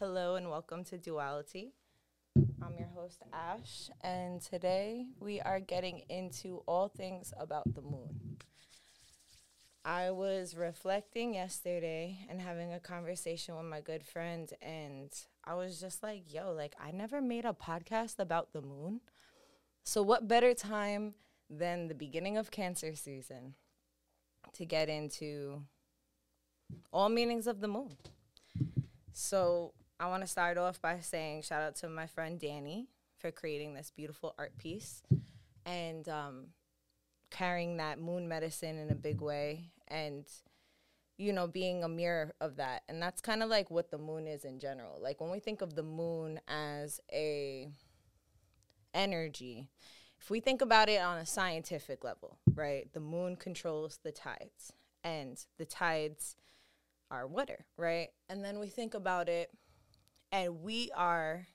Hello 0.00 0.36
and 0.36 0.48
welcome 0.48 0.82
to 0.84 0.96
Duality. 0.96 1.74
I'm 2.62 2.74
your 2.78 2.88
host, 2.94 3.22
Ash, 3.34 3.90
and 4.00 4.40
today 4.40 5.04
we 5.20 5.42
are 5.42 5.60
getting 5.60 6.04
into 6.08 6.62
all 6.66 6.88
things 6.88 7.34
about 7.38 7.74
the 7.74 7.82
moon. 7.82 8.38
I 9.84 10.10
was 10.10 10.56
reflecting 10.56 11.34
yesterday 11.34 12.20
and 12.30 12.40
having 12.40 12.72
a 12.72 12.80
conversation 12.80 13.54
with 13.56 13.66
my 13.66 13.82
good 13.82 14.02
friend, 14.02 14.50
and 14.62 15.12
I 15.44 15.52
was 15.52 15.78
just 15.78 16.02
like, 16.02 16.32
yo, 16.32 16.50
like, 16.52 16.74
I 16.82 16.92
never 16.92 17.20
made 17.20 17.44
a 17.44 17.52
podcast 17.52 18.18
about 18.18 18.54
the 18.54 18.62
moon. 18.62 19.02
So, 19.84 20.02
what 20.02 20.26
better 20.26 20.54
time 20.54 21.12
than 21.50 21.88
the 21.88 21.94
beginning 21.94 22.38
of 22.38 22.50
Cancer 22.50 22.94
season 22.94 23.52
to 24.54 24.64
get 24.64 24.88
into 24.88 25.64
all 26.90 27.10
meanings 27.10 27.46
of 27.46 27.60
the 27.60 27.68
moon? 27.68 27.98
So, 29.12 29.74
I 30.00 30.06
want 30.06 30.22
to 30.22 30.26
start 30.26 30.56
off 30.56 30.80
by 30.80 30.98
saying 31.00 31.42
shout 31.42 31.60
out 31.60 31.76
to 31.76 31.88
my 31.90 32.06
friend 32.06 32.40
Danny 32.40 32.88
for 33.18 33.30
creating 33.30 33.74
this 33.74 33.92
beautiful 33.94 34.34
art 34.38 34.56
piece 34.56 35.02
and 35.66 36.08
um, 36.08 36.46
carrying 37.30 37.76
that 37.76 38.00
moon 38.00 38.26
medicine 38.26 38.78
in 38.78 38.88
a 38.88 38.94
big 38.94 39.20
way 39.20 39.72
and 39.88 40.24
you 41.18 41.34
know 41.34 41.46
being 41.46 41.84
a 41.84 41.88
mirror 41.88 42.32
of 42.40 42.56
that. 42.56 42.82
And 42.88 43.02
that's 43.02 43.20
kind 43.20 43.42
of 43.42 43.50
like 43.50 43.70
what 43.70 43.90
the 43.90 43.98
moon 43.98 44.26
is 44.26 44.46
in 44.46 44.58
general. 44.58 44.98
Like 45.02 45.20
when 45.20 45.30
we 45.30 45.38
think 45.38 45.60
of 45.60 45.74
the 45.74 45.82
moon 45.82 46.40
as 46.48 46.98
a 47.12 47.68
energy 48.94 49.68
if 50.18 50.30
we 50.30 50.40
think 50.40 50.62
about 50.62 50.88
it 50.88 51.00
on 51.00 51.18
a 51.18 51.24
scientific 51.24 52.02
level 52.02 52.38
right 52.56 52.92
the 52.92 52.98
moon 52.98 53.36
controls 53.36 54.00
the 54.02 54.10
tides 54.10 54.72
and 55.04 55.46
the 55.58 55.64
tides 55.64 56.34
are 57.08 57.26
water 57.26 57.66
right? 57.76 58.08
And 58.28 58.44
then 58.44 58.58
we 58.58 58.66
think 58.66 58.94
about 58.94 59.28
it 59.28 59.50
and 60.32 60.62
we 60.62 60.90
are 60.94 61.46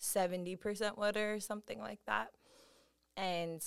70% 0.00 0.98
water 0.98 1.34
or 1.34 1.40
something 1.40 1.78
like 1.78 2.00
that. 2.06 2.30
And 3.16 3.64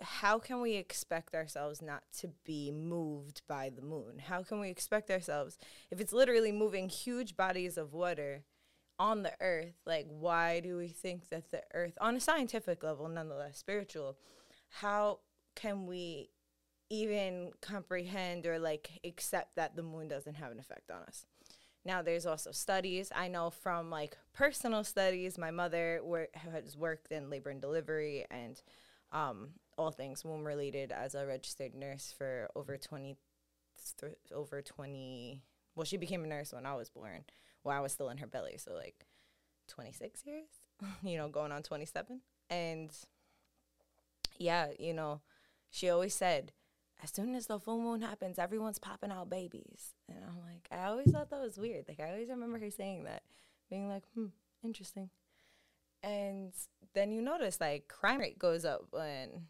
how 0.00 0.38
can 0.38 0.60
we 0.60 0.74
expect 0.74 1.34
ourselves 1.34 1.80
not 1.80 2.02
to 2.18 2.30
be 2.44 2.70
moved 2.70 3.42
by 3.48 3.70
the 3.74 3.82
moon? 3.82 4.20
How 4.26 4.42
can 4.42 4.60
we 4.60 4.68
expect 4.68 5.10
ourselves, 5.10 5.58
if 5.90 6.00
it's 6.00 6.12
literally 6.12 6.52
moving 6.52 6.88
huge 6.88 7.36
bodies 7.36 7.78
of 7.78 7.92
water 7.92 8.44
on 8.98 9.22
the 9.22 9.32
earth, 9.40 9.74
like 9.86 10.06
why 10.08 10.60
do 10.60 10.76
we 10.76 10.88
think 10.88 11.28
that 11.28 11.50
the 11.50 11.62
earth, 11.74 11.96
on 12.00 12.16
a 12.16 12.20
scientific 12.20 12.82
level, 12.82 13.08
nonetheless 13.08 13.58
spiritual, 13.58 14.16
how 14.68 15.20
can 15.54 15.86
we 15.86 16.30
even 16.88 17.50
comprehend 17.60 18.46
or 18.46 18.58
like 18.58 19.00
accept 19.04 19.56
that 19.56 19.76
the 19.76 19.82
moon 19.82 20.08
doesn't 20.08 20.34
have 20.34 20.52
an 20.52 20.58
effect 20.58 20.90
on 20.90 21.02
us? 21.02 21.26
Now 21.86 22.02
there's 22.02 22.26
also 22.26 22.50
studies. 22.50 23.12
I 23.14 23.28
know 23.28 23.50
from 23.50 23.90
like 23.90 24.18
personal 24.34 24.82
studies, 24.82 25.38
my 25.38 25.52
mother 25.52 26.00
wor- 26.02 26.28
has 26.34 26.76
worked 26.76 27.12
in 27.12 27.30
labor 27.30 27.50
and 27.50 27.60
delivery 27.60 28.26
and 28.28 28.60
um, 29.12 29.50
all 29.78 29.92
things 29.92 30.24
womb 30.24 30.44
related 30.44 30.90
as 30.90 31.14
a 31.14 31.24
registered 31.24 31.76
nurse 31.76 32.12
for 32.16 32.48
over 32.56 32.76
20 32.76 33.16
th- 34.00 34.12
over 34.34 34.60
20 34.62 35.42
well 35.76 35.84
she 35.84 35.96
became 35.96 36.24
a 36.24 36.26
nurse 36.26 36.52
when 36.52 36.66
I 36.66 36.74
was 36.74 36.90
born 36.90 37.24
while 37.62 37.78
I 37.78 37.80
was 37.80 37.92
still 37.92 38.08
in 38.08 38.18
her 38.18 38.26
belly 38.26 38.56
so 38.58 38.74
like 38.74 39.06
26 39.68 40.26
years 40.26 40.48
you 41.02 41.16
know 41.16 41.28
going 41.28 41.52
on 41.52 41.62
27 41.62 42.20
and 42.50 42.90
yeah 44.38 44.68
you 44.78 44.92
know 44.92 45.20
she 45.70 45.88
always 45.88 46.14
said 46.14 46.52
as 47.02 47.10
soon 47.10 47.34
as 47.34 47.46
the 47.46 47.58
full 47.58 47.80
moon 47.80 48.00
happens, 48.00 48.38
everyone's 48.38 48.78
popping 48.78 49.10
out 49.10 49.28
babies. 49.28 49.94
And 50.08 50.18
I'm 50.26 50.40
like, 50.40 50.68
I 50.70 50.86
always 50.86 51.10
thought 51.10 51.30
that 51.30 51.40
was 51.40 51.58
weird. 51.58 51.84
Like, 51.88 52.00
I 52.00 52.10
always 52.10 52.28
remember 52.28 52.58
her 52.58 52.70
saying 52.70 53.04
that, 53.04 53.22
being 53.68 53.88
like, 53.88 54.04
hmm, 54.14 54.26
interesting. 54.64 55.10
And 56.02 56.52
then 56.94 57.12
you 57.12 57.20
notice, 57.20 57.60
like, 57.60 57.88
crime 57.88 58.20
rate 58.20 58.38
goes 58.38 58.64
up 58.64 58.86
when 58.90 59.46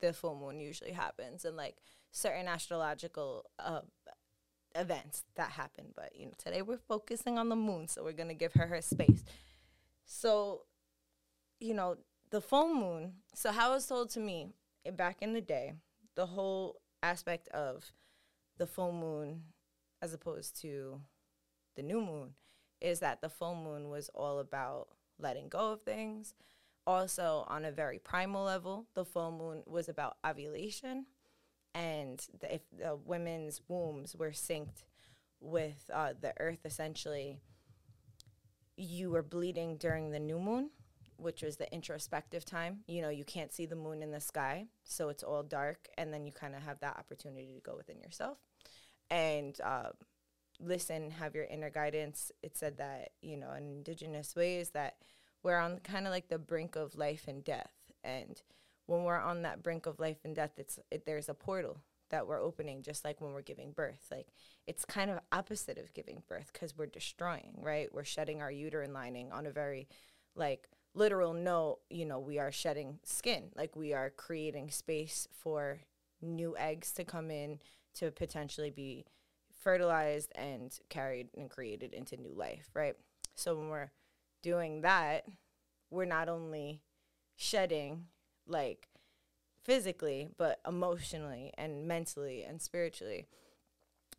the 0.00 0.12
full 0.12 0.36
moon 0.36 0.60
usually 0.60 0.92
happens 0.92 1.44
and, 1.44 1.56
like, 1.56 1.76
certain 2.10 2.48
astrological 2.48 3.46
uh, 3.58 3.80
events 4.74 5.24
that 5.36 5.52
happen. 5.52 5.86
But, 5.96 6.12
you 6.14 6.26
know, 6.26 6.32
today 6.36 6.62
we're 6.62 6.76
focusing 6.76 7.38
on 7.38 7.48
the 7.48 7.56
moon, 7.56 7.88
so 7.88 8.04
we're 8.04 8.12
going 8.12 8.28
to 8.28 8.34
give 8.34 8.52
her 8.54 8.66
her 8.66 8.82
space. 8.82 9.24
So, 10.04 10.62
you 11.60 11.72
know, 11.72 11.96
the 12.30 12.40
full 12.40 12.74
moon, 12.74 13.14
so 13.34 13.52
how 13.52 13.70
it 13.70 13.74
was 13.76 13.86
told 13.86 14.10
to 14.10 14.20
me 14.20 14.48
back 14.96 15.18
in 15.20 15.32
the 15.32 15.40
day, 15.40 15.74
the 16.14 16.26
whole 16.26 16.80
aspect 17.02 17.48
of 17.48 17.92
the 18.58 18.66
full 18.66 18.92
moon 18.92 19.42
as 20.02 20.12
opposed 20.12 20.60
to 20.62 21.00
the 21.76 21.82
new 21.82 22.00
moon 22.00 22.34
is 22.80 23.00
that 23.00 23.20
the 23.20 23.28
full 23.28 23.54
moon 23.54 23.88
was 23.90 24.08
all 24.14 24.38
about 24.38 24.88
letting 25.18 25.48
go 25.48 25.72
of 25.72 25.82
things. 25.82 26.34
Also, 26.86 27.44
on 27.48 27.64
a 27.64 27.70
very 27.70 27.98
primal 27.98 28.44
level, 28.44 28.86
the 28.94 29.04
full 29.04 29.30
moon 29.30 29.62
was 29.66 29.88
about 29.88 30.16
ovulation, 30.26 31.06
and 31.74 32.26
the, 32.40 32.54
if 32.54 32.62
the 32.76 32.96
women's 32.96 33.60
wombs 33.68 34.16
were 34.16 34.30
synced 34.30 34.84
with 35.40 35.90
uh, 35.92 36.14
the 36.18 36.32
earth, 36.40 36.60
essentially, 36.64 37.38
you 38.76 39.10
were 39.10 39.22
bleeding 39.22 39.76
during 39.76 40.10
the 40.10 40.18
new 40.18 40.38
moon, 40.38 40.70
which 41.20 41.42
was 41.42 41.56
the 41.56 41.72
introspective 41.72 42.44
time. 42.44 42.80
You 42.86 43.02
know, 43.02 43.08
you 43.10 43.24
can't 43.24 43.52
see 43.52 43.66
the 43.66 43.76
moon 43.76 44.02
in 44.02 44.10
the 44.10 44.20
sky, 44.20 44.66
so 44.84 45.08
it's 45.08 45.22
all 45.22 45.42
dark, 45.42 45.88
and 45.96 46.12
then 46.12 46.24
you 46.24 46.32
kind 46.32 46.54
of 46.54 46.62
have 46.62 46.80
that 46.80 46.96
opportunity 46.96 47.54
to 47.54 47.60
go 47.60 47.76
within 47.76 48.00
yourself 48.00 48.38
and 49.10 49.60
uh, 49.62 49.90
listen, 50.60 51.10
have 51.10 51.34
your 51.34 51.44
inner 51.44 51.70
guidance. 51.70 52.30
It 52.42 52.56
said 52.56 52.78
that 52.78 53.10
you 53.20 53.36
know, 53.36 53.52
in 53.52 53.64
indigenous 53.68 54.34
ways, 54.36 54.70
that 54.70 54.96
we're 55.42 55.58
on 55.58 55.80
kind 55.80 56.06
of 56.06 56.12
like 56.12 56.28
the 56.28 56.38
brink 56.38 56.76
of 56.76 56.94
life 56.96 57.24
and 57.26 57.44
death, 57.44 57.72
and 58.04 58.40
when 58.86 59.04
we're 59.04 59.20
on 59.20 59.42
that 59.42 59.62
brink 59.62 59.86
of 59.86 60.00
life 60.00 60.18
and 60.24 60.34
death, 60.34 60.52
it's 60.56 60.78
it, 60.90 61.04
there's 61.06 61.28
a 61.28 61.34
portal 61.34 61.78
that 62.10 62.26
we're 62.26 62.40
opening 62.40 62.82
just 62.82 63.04
like 63.04 63.20
when 63.20 63.32
we're 63.32 63.40
giving 63.40 63.70
birth 63.70 64.08
like 64.10 64.26
it's 64.66 64.84
kind 64.84 65.12
of 65.12 65.20
opposite 65.30 65.78
of 65.78 65.94
giving 65.94 66.24
birth 66.28 66.50
because 66.52 66.76
we're 66.76 66.84
destroying 66.84 67.52
right 67.62 67.94
we're 67.94 68.02
shedding 68.02 68.42
our 68.42 68.50
uterine 68.50 68.92
lining 68.92 69.30
on 69.30 69.46
a 69.46 69.50
very 69.52 69.86
like 70.34 70.66
literal 70.94 71.32
note, 71.32 71.78
you 71.88 72.04
know, 72.04 72.18
we 72.18 72.38
are 72.38 72.52
shedding 72.52 72.98
skin. 73.04 73.50
Like 73.56 73.76
we 73.76 73.92
are 73.92 74.10
creating 74.10 74.70
space 74.70 75.28
for 75.32 75.80
new 76.20 76.56
eggs 76.56 76.92
to 76.92 77.04
come 77.04 77.30
in 77.30 77.60
to 77.94 78.10
potentially 78.10 78.70
be 78.70 79.06
fertilized 79.58 80.32
and 80.34 80.78
carried 80.88 81.28
and 81.36 81.50
created 81.50 81.92
into 81.92 82.16
new 82.16 82.32
life, 82.34 82.68
right? 82.74 82.94
So 83.34 83.56
when 83.56 83.68
we're 83.68 83.92
doing 84.42 84.82
that, 84.82 85.26
we're 85.90 86.04
not 86.04 86.28
only 86.28 86.82
shedding 87.36 88.06
like 88.46 88.88
physically, 89.62 90.28
but 90.36 90.60
emotionally 90.66 91.52
and 91.56 91.86
mentally 91.86 92.42
and 92.42 92.60
spiritually 92.60 93.26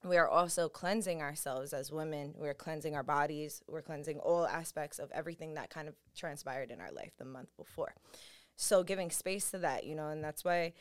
we 0.03 0.17
are 0.17 0.27
also 0.27 0.67
cleansing 0.67 1.21
ourselves 1.21 1.73
as 1.73 1.91
women. 1.91 2.33
We're 2.37 2.53
cleansing 2.53 2.95
our 2.95 3.03
bodies. 3.03 3.61
We're 3.67 3.81
cleansing 3.81 4.19
all 4.19 4.47
aspects 4.47 4.99
of 4.99 5.11
everything 5.11 5.53
that 5.55 5.69
kind 5.69 5.87
of 5.87 5.95
transpired 6.15 6.71
in 6.71 6.81
our 6.81 6.91
life 6.91 7.11
the 7.17 7.25
month 7.25 7.49
before. 7.57 7.93
So 8.55 8.83
giving 8.83 9.11
space 9.11 9.51
to 9.51 9.59
that, 9.59 9.85
you 9.85 9.95
know, 9.95 10.09
and 10.09 10.23
that's 10.23 10.43
why 10.43 10.73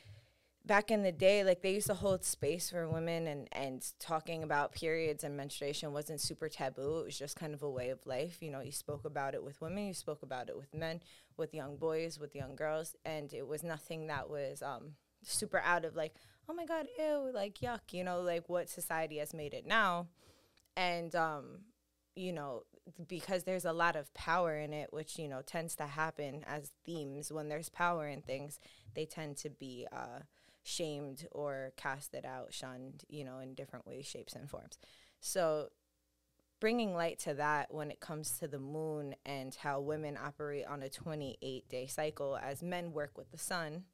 back 0.65 0.91
in 0.91 1.03
the 1.03 1.13
day, 1.13 1.43
like 1.45 1.63
they 1.63 1.73
used 1.73 1.87
to 1.87 1.95
hold 1.95 2.25
space 2.25 2.71
for 2.71 2.89
women 2.89 3.27
and, 3.27 3.49
and 3.53 3.85
talking 3.99 4.43
about 4.43 4.73
periods 4.73 5.25
and 5.25 5.37
menstruation 5.37 5.93
wasn't 5.93 6.21
super 6.21 6.49
taboo. 6.49 7.01
It 7.01 7.05
was 7.07 7.19
just 7.19 7.37
kind 7.37 7.55
of 7.55 7.63
a 7.63 7.71
way 7.71 7.91
of 7.91 8.05
life. 8.07 8.39
You 8.41 8.51
know, 8.51 8.61
you 8.61 8.73
spoke 8.73 9.05
about 9.05 9.35
it 9.35 9.43
with 9.43 9.61
women, 9.61 9.87
you 9.87 9.95
spoke 9.95 10.23
about 10.23 10.49
it 10.49 10.57
with 10.57 10.75
men, 10.75 11.01
with 11.37 11.55
young 11.55 11.77
boys, 11.77 12.19
with 12.19 12.35
young 12.35 12.57
girls, 12.57 12.97
and 13.05 13.33
it 13.33 13.47
was 13.47 13.63
nothing 13.63 14.09
that 14.09 14.29
was 14.29 14.63
um, 14.63 14.93
super 15.23 15.61
out 15.65 15.85
of 15.85 15.97
like, 15.97 16.15
oh 16.51 16.53
my 16.53 16.67
god, 16.67 16.89
ew, 16.99 17.31
like 17.33 17.61
yuck, 17.61 17.93
you 17.93 18.03
know, 18.03 18.21
like 18.21 18.49
what 18.49 18.69
society 18.69 19.19
has 19.19 19.33
made 19.33 19.55
it 19.55 19.65
now. 19.65 20.09
And 20.77 21.15
um, 21.15 21.61
you 22.17 22.33
know, 22.33 22.65
because 23.07 23.45
there's 23.45 23.65
a 23.65 23.73
lot 23.73 23.95
of 23.95 24.13
power 24.15 24.59
in 24.59 24.73
it, 24.73 24.93
which, 24.93 25.17
you 25.17 25.29
know, 25.29 25.43
tends 25.43 25.77
to 25.77 25.85
happen 25.85 26.45
as 26.47 26.73
themes 26.85 27.31
when 27.31 27.49
there's 27.49 27.69
power 27.69 28.09
in 28.09 28.21
things, 28.21 28.59
they 28.95 29.05
tend 29.05 29.37
to 29.39 29.49
be 29.49 29.87
uh, 29.93 30.21
shamed 30.65 31.29
or 31.31 31.73
casted 31.77 32.25
out, 32.25 32.53
shunned, 32.53 33.05
you 33.09 33.25
know, 33.25 33.39
in 33.39 33.55
different 33.55 33.87
ways, 33.87 34.05
shapes, 34.07 34.35
and 34.35 34.51
forms. 34.51 34.77
So 35.21 35.69
bringing 36.59 36.95
light 36.95 37.21
to 37.21 37.35
that 37.35 37.73
when 37.73 37.93
it 37.93 38.01
comes 38.01 38.39
to 38.41 38.49
the 38.49 38.59
moon 38.59 39.15
and 39.25 39.55
how 39.55 39.81
women 39.81 40.19
operate 40.21 40.67
on 40.67 40.83
a 40.83 40.89
28 40.89 41.69
day 41.69 41.87
cycle 41.87 42.37
as 42.37 42.61
men 42.61 42.93
work 42.93 43.17
with 43.17 43.31
the 43.31 43.39
sun 43.39 43.85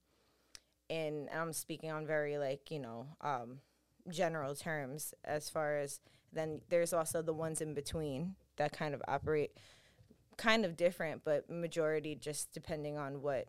and 0.90 1.28
I'm 1.30 1.52
speaking 1.52 1.90
on 1.90 2.06
very 2.06 2.38
like 2.38 2.70
you 2.70 2.78
know 2.78 3.06
um, 3.20 3.60
general 4.10 4.54
terms 4.54 5.14
as 5.24 5.48
far 5.48 5.78
as 5.78 6.00
then 6.32 6.60
there's 6.68 6.92
also 6.92 7.22
the 7.22 7.32
ones 7.32 7.60
in 7.60 7.74
between 7.74 8.36
that 8.56 8.72
kind 8.72 8.94
of 8.94 9.02
operate 9.08 9.52
kind 10.36 10.64
of 10.64 10.76
different 10.76 11.22
but 11.24 11.48
majority 11.48 12.14
just 12.14 12.52
depending 12.52 12.98
on 12.98 13.22
what 13.22 13.48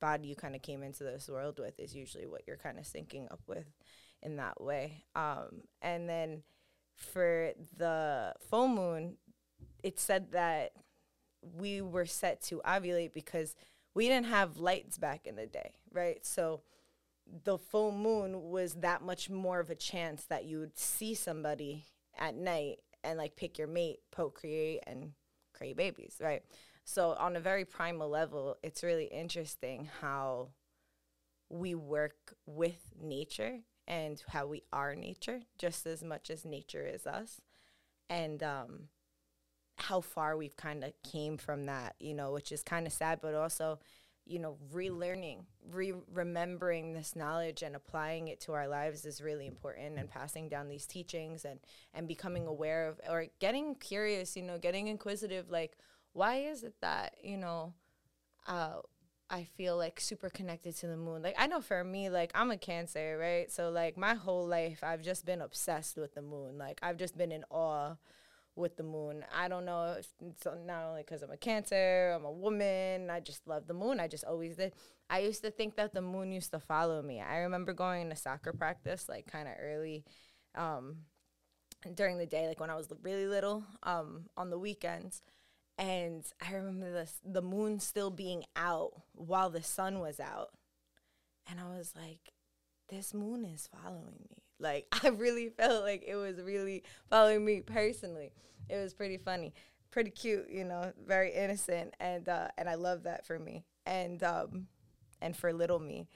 body 0.00 0.28
you 0.28 0.36
kind 0.36 0.54
of 0.54 0.62
came 0.62 0.82
into 0.82 1.04
this 1.04 1.28
world 1.28 1.58
with 1.58 1.78
is 1.78 1.94
usually 1.94 2.26
what 2.26 2.42
you're 2.46 2.56
kind 2.56 2.78
of 2.78 2.84
syncing 2.84 3.30
up 3.32 3.40
with 3.46 3.64
in 4.22 4.36
that 4.36 4.60
way. 4.60 5.04
Um, 5.14 5.62
and 5.80 6.08
then 6.08 6.42
for 6.94 7.52
the 7.76 8.34
full 8.50 8.68
moon 8.68 9.16
it 9.82 10.00
said 10.00 10.32
that 10.32 10.72
we 11.42 11.80
were 11.80 12.06
set 12.06 12.42
to 12.42 12.60
ovulate 12.66 13.12
because 13.12 13.54
we 13.96 14.08
didn't 14.08 14.26
have 14.26 14.58
lights 14.58 14.98
back 14.98 15.26
in 15.26 15.36
the 15.36 15.46
day, 15.46 15.72
right? 15.90 16.24
So 16.24 16.60
the 17.44 17.56
full 17.56 17.92
moon 17.92 18.50
was 18.50 18.74
that 18.74 19.00
much 19.00 19.30
more 19.30 19.58
of 19.58 19.70
a 19.70 19.74
chance 19.74 20.26
that 20.26 20.44
you 20.44 20.58
would 20.58 20.78
see 20.78 21.14
somebody 21.14 21.86
at 22.18 22.34
night 22.34 22.80
and 23.02 23.16
like 23.18 23.36
pick 23.36 23.56
your 23.56 23.66
mate, 23.66 24.00
procreate, 24.10 24.82
and 24.86 25.12
create 25.54 25.78
babies, 25.78 26.18
right? 26.20 26.42
So 26.84 27.12
on 27.12 27.36
a 27.36 27.40
very 27.40 27.64
primal 27.64 28.10
level, 28.10 28.58
it's 28.62 28.82
really 28.82 29.06
interesting 29.06 29.88
how 30.02 30.50
we 31.48 31.74
work 31.74 32.34
with 32.44 32.92
nature 33.00 33.60
and 33.88 34.22
how 34.28 34.46
we 34.46 34.62
are 34.74 34.94
nature 34.94 35.40
just 35.58 35.86
as 35.86 36.04
much 36.04 36.28
as 36.28 36.44
nature 36.44 36.84
is 36.84 37.06
us 37.06 37.40
and 38.10 38.42
um, 38.42 38.88
how 39.78 40.00
far 40.00 40.36
we've 40.36 40.56
kind 40.56 40.84
of 40.84 40.92
came 41.02 41.36
from 41.36 41.66
that 41.66 41.94
you 42.00 42.14
know 42.14 42.32
which 42.32 42.52
is 42.52 42.62
kind 42.62 42.86
of 42.86 42.92
sad 42.92 43.18
but 43.20 43.34
also 43.34 43.78
you 44.24 44.38
know 44.38 44.56
relearning 44.72 45.44
re 45.70 45.92
remembering 46.12 46.92
this 46.92 47.14
knowledge 47.14 47.62
and 47.62 47.76
applying 47.76 48.28
it 48.28 48.40
to 48.40 48.52
our 48.52 48.66
lives 48.66 49.04
is 49.04 49.20
really 49.20 49.46
important 49.46 49.98
and 49.98 50.10
passing 50.10 50.48
down 50.48 50.68
these 50.68 50.86
teachings 50.86 51.44
and 51.44 51.60
and 51.94 52.08
becoming 52.08 52.46
aware 52.46 52.88
of 52.88 53.00
or 53.08 53.26
getting 53.38 53.74
curious 53.76 54.36
you 54.36 54.42
know 54.42 54.58
getting 54.58 54.88
inquisitive 54.88 55.50
like 55.50 55.76
why 56.12 56.36
is 56.36 56.64
it 56.64 56.74
that 56.80 57.14
you 57.22 57.36
know 57.36 57.72
uh, 58.48 58.76
I 59.28 59.44
feel 59.56 59.76
like 59.76 59.98
super 60.00 60.30
connected 60.30 60.76
to 60.76 60.86
the 60.86 60.96
moon. 60.96 61.20
Like 61.22 61.34
I 61.36 61.46
know 61.48 61.60
for 61.60 61.82
me, 61.82 62.10
like 62.10 62.30
I'm 62.34 62.50
a 62.50 62.56
cancer, 62.56 63.18
right? 63.20 63.50
So 63.50 63.70
like 63.70 63.96
my 63.96 64.14
whole 64.14 64.46
life 64.46 64.84
I've 64.84 65.02
just 65.02 65.26
been 65.26 65.40
obsessed 65.40 65.96
with 65.96 66.14
the 66.14 66.22
moon. 66.22 66.58
Like 66.58 66.78
I've 66.82 66.96
just 66.96 67.18
been 67.18 67.32
in 67.32 67.44
awe 67.50 67.96
with 68.56 68.76
the 68.76 68.82
moon. 68.82 69.24
I 69.34 69.48
don't 69.48 69.64
know 69.64 69.96
if 69.98 70.08
not 70.44 70.84
only 70.84 71.02
because 71.02 71.22
I'm 71.22 71.30
a 71.30 71.36
cancer, 71.36 72.14
I'm 72.16 72.24
a 72.24 72.32
woman, 72.32 73.10
I 73.10 73.20
just 73.20 73.46
love 73.46 73.66
the 73.66 73.74
moon. 73.74 74.00
I 74.00 74.08
just 74.08 74.24
always 74.24 74.56
did. 74.56 74.72
I 75.08 75.20
used 75.20 75.42
to 75.42 75.50
think 75.50 75.76
that 75.76 75.94
the 75.94 76.02
moon 76.02 76.32
used 76.32 76.50
to 76.52 76.58
follow 76.58 77.02
me. 77.02 77.20
I 77.20 77.38
remember 77.38 77.72
going 77.72 78.10
to 78.10 78.16
soccer 78.16 78.52
practice 78.52 79.08
like 79.08 79.30
kind 79.30 79.46
of 79.46 79.54
early 79.60 80.04
um, 80.54 80.96
during 81.94 82.18
the 82.18 82.26
day, 82.26 82.48
like 82.48 82.58
when 82.58 82.70
I 82.70 82.76
was 82.76 82.88
really 83.02 83.26
little 83.26 83.62
um, 83.82 84.24
on 84.36 84.50
the 84.50 84.58
weekends 84.58 85.22
and 85.78 86.24
I 86.40 86.54
remember 86.54 87.06
the 87.24 87.42
moon 87.42 87.80
still 87.80 88.10
being 88.10 88.44
out 88.56 88.92
while 89.12 89.50
the 89.50 89.62
sun 89.62 90.00
was 90.00 90.18
out. 90.18 90.50
And 91.48 91.60
I 91.60 91.76
was 91.76 91.92
like, 91.94 92.32
this 92.88 93.12
moon 93.12 93.44
is 93.44 93.68
following 93.68 94.26
me. 94.30 94.45
Like 94.58 94.86
I 95.04 95.08
really 95.08 95.48
felt 95.48 95.82
like 95.84 96.04
it 96.06 96.16
was 96.16 96.40
really 96.40 96.84
following 97.10 97.44
me 97.44 97.60
personally. 97.60 98.32
It 98.68 98.76
was 98.76 98.94
pretty 98.94 99.16
funny, 99.16 99.54
pretty 99.90 100.10
cute, 100.10 100.46
you 100.50 100.64
know, 100.64 100.92
very 101.06 101.32
innocent, 101.32 101.94
and 102.00 102.28
uh, 102.28 102.48
and 102.58 102.68
I 102.68 102.74
love 102.74 103.04
that 103.04 103.26
for 103.26 103.38
me 103.38 103.64
and 103.84 104.22
um, 104.22 104.66
and 105.20 105.36
for 105.36 105.52
little 105.52 105.78
me, 105.78 106.08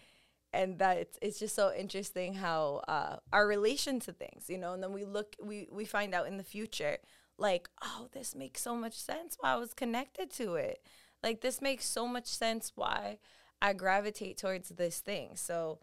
and 0.53 0.79
that 0.79 0.99
it's, 0.99 1.19
it's 1.23 1.39
just 1.39 1.55
so 1.55 1.73
interesting 1.73 2.35
how 2.35 2.83
uh, 2.89 3.17
our 3.33 3.47
relation 3.47 4.01
to 4.01 4.13
things, 4.13 4.47
you 4.49 4.59
know, 4.59 4.73
and 4.73 4.83
then 4.83 4.93
we 4.93 5.05
look 5.05 5.37
we 5.43 5.69
we 5.71 5.85
find 5.85 6.15
out 6.15 6.27
in 6.27 6.37
the 6.37 6.43
future 6.45 6.99
like, 7.39 7.69
oh, 7.83 8.09
this 8.13 8.35
makes 8.35 8.61
so 8.61 8.75
much 8.75 8.95
sense 8.95 9.37
why 9.41 9.53
I 9.55 9.57
was 9.57 9.73
connected 9.73 10.31
to 10.33 10.57
it. 10.57 10.83
Like, 11.23 11.41
this 11.41 11.63
makes 11.63 11.87
so 11.87 12.07
much 12.07 12.27
sense 12.27 12.73
why 12.75 13.19
I 13.63 13.73
gravitate 13.73 14.37
towards 14.39 14.69
this 14.71 15.01
thing. 15.01 15.37
So, 15.37 15.79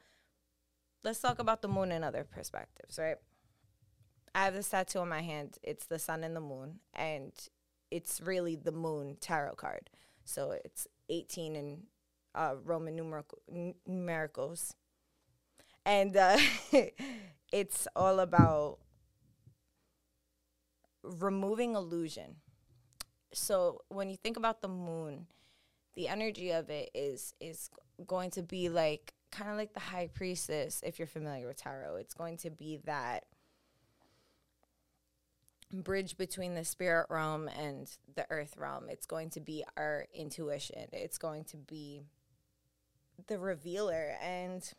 let's 1.04 1.20
talk 1.20 1.40
about 1.40 1.62
the 1.62 1.68
moon 1.68 1.92
and 1.92 2.04
other 2.04 2.24
perspectives, 2.24 2.98
right? 3.00 3.18
I 4.36 4.46
have 4.46 4.54
this 4.54 4.70
tattoo 4.70 5.00
on 5.00 5.10
my 5.10 5.22
hand. 5.22 5.58
It's 5.64 5.86
the 5.86 6.00
sun 6.00 6.24
and 6.24 6.36
the 6.36 6.42
moon, 6.42 6.80
and 6.94 7.32
it's 7.90 8.22
really 8.22 8.56
the 8.56 8.72
moon 8.72 9.18
tarot 9.20 9.56
card. 9.56 9.90
So 10.26 10.52
it's 10.52 10.88
18 11.10 11.56
in 11.56 11.84
uh, 12.36 12.56
Roman 12.64 12.96
numerical, 12.96 13.40
n- 13.50 13.76
numericals. 13.90 14.74
And 15.86 16.16
uh, 16.16 16.38
it's 17.52 17.88
all 17.96 18.20
about 18.20 18.80
removing 21.04 21.76
illusion. 21.76 22.36
So 23.34 23.82
when 23.90 24.10
you 24.10 24.18
think 24.18 24.38
about 24.38 24.62
the 24.62 24.68
moon, 24.68 25.28
the 25.96 26.08
energy 26.08 26.52
of 26.52 26.70
it 26.70 26.92
is 26.94 27.34
is 27.40 27.70
going 28.06 28.32
to 28.32 28.44
be 28.44 28.70
like 28.70 29.14
kind 29.32 29.52
of 29.52 29.58
like 29.58 29.74
the 29.74 29.80
high 29.80 30.10
priestess 30.14 30.82
if 30.86 31.00
you're 31.00 31.08
familiar 31.08 31.48
with 31.48 31.58
tarot. 31.58 31.96
It's 31.98 32.14
going 32.14 32.38
to 32.38 32.50
be 32.50 32.80
that 32.86 33.26
bridge 35.74 36.18
between 36.18 36.56
the 36.56 36.64
spirit 36.64 37.08
realm 37.10 37.48
and 37.48 37.90
the 38.16 38.26
earth 38.30 38.56
realm. 38.58 38.86
It's 38.90 39.06
going 39.06 39.30
to 39.32 39.42
be 39.42 39.64
our 39.76 40.08
intuition. 40.14 40.88
It's 40.94 41.18
going 41.18 41.44
to 41.46 41.58
be 41.58 42.02
the 43.28 43.40
revealer 43.40 44.16
and 44.22 44.72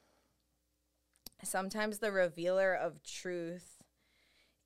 sometimes 1.43 1.99
the 1.99 2.12
revealer 2.12 2.75
of 2.75 3.03
truth 3.03 3.79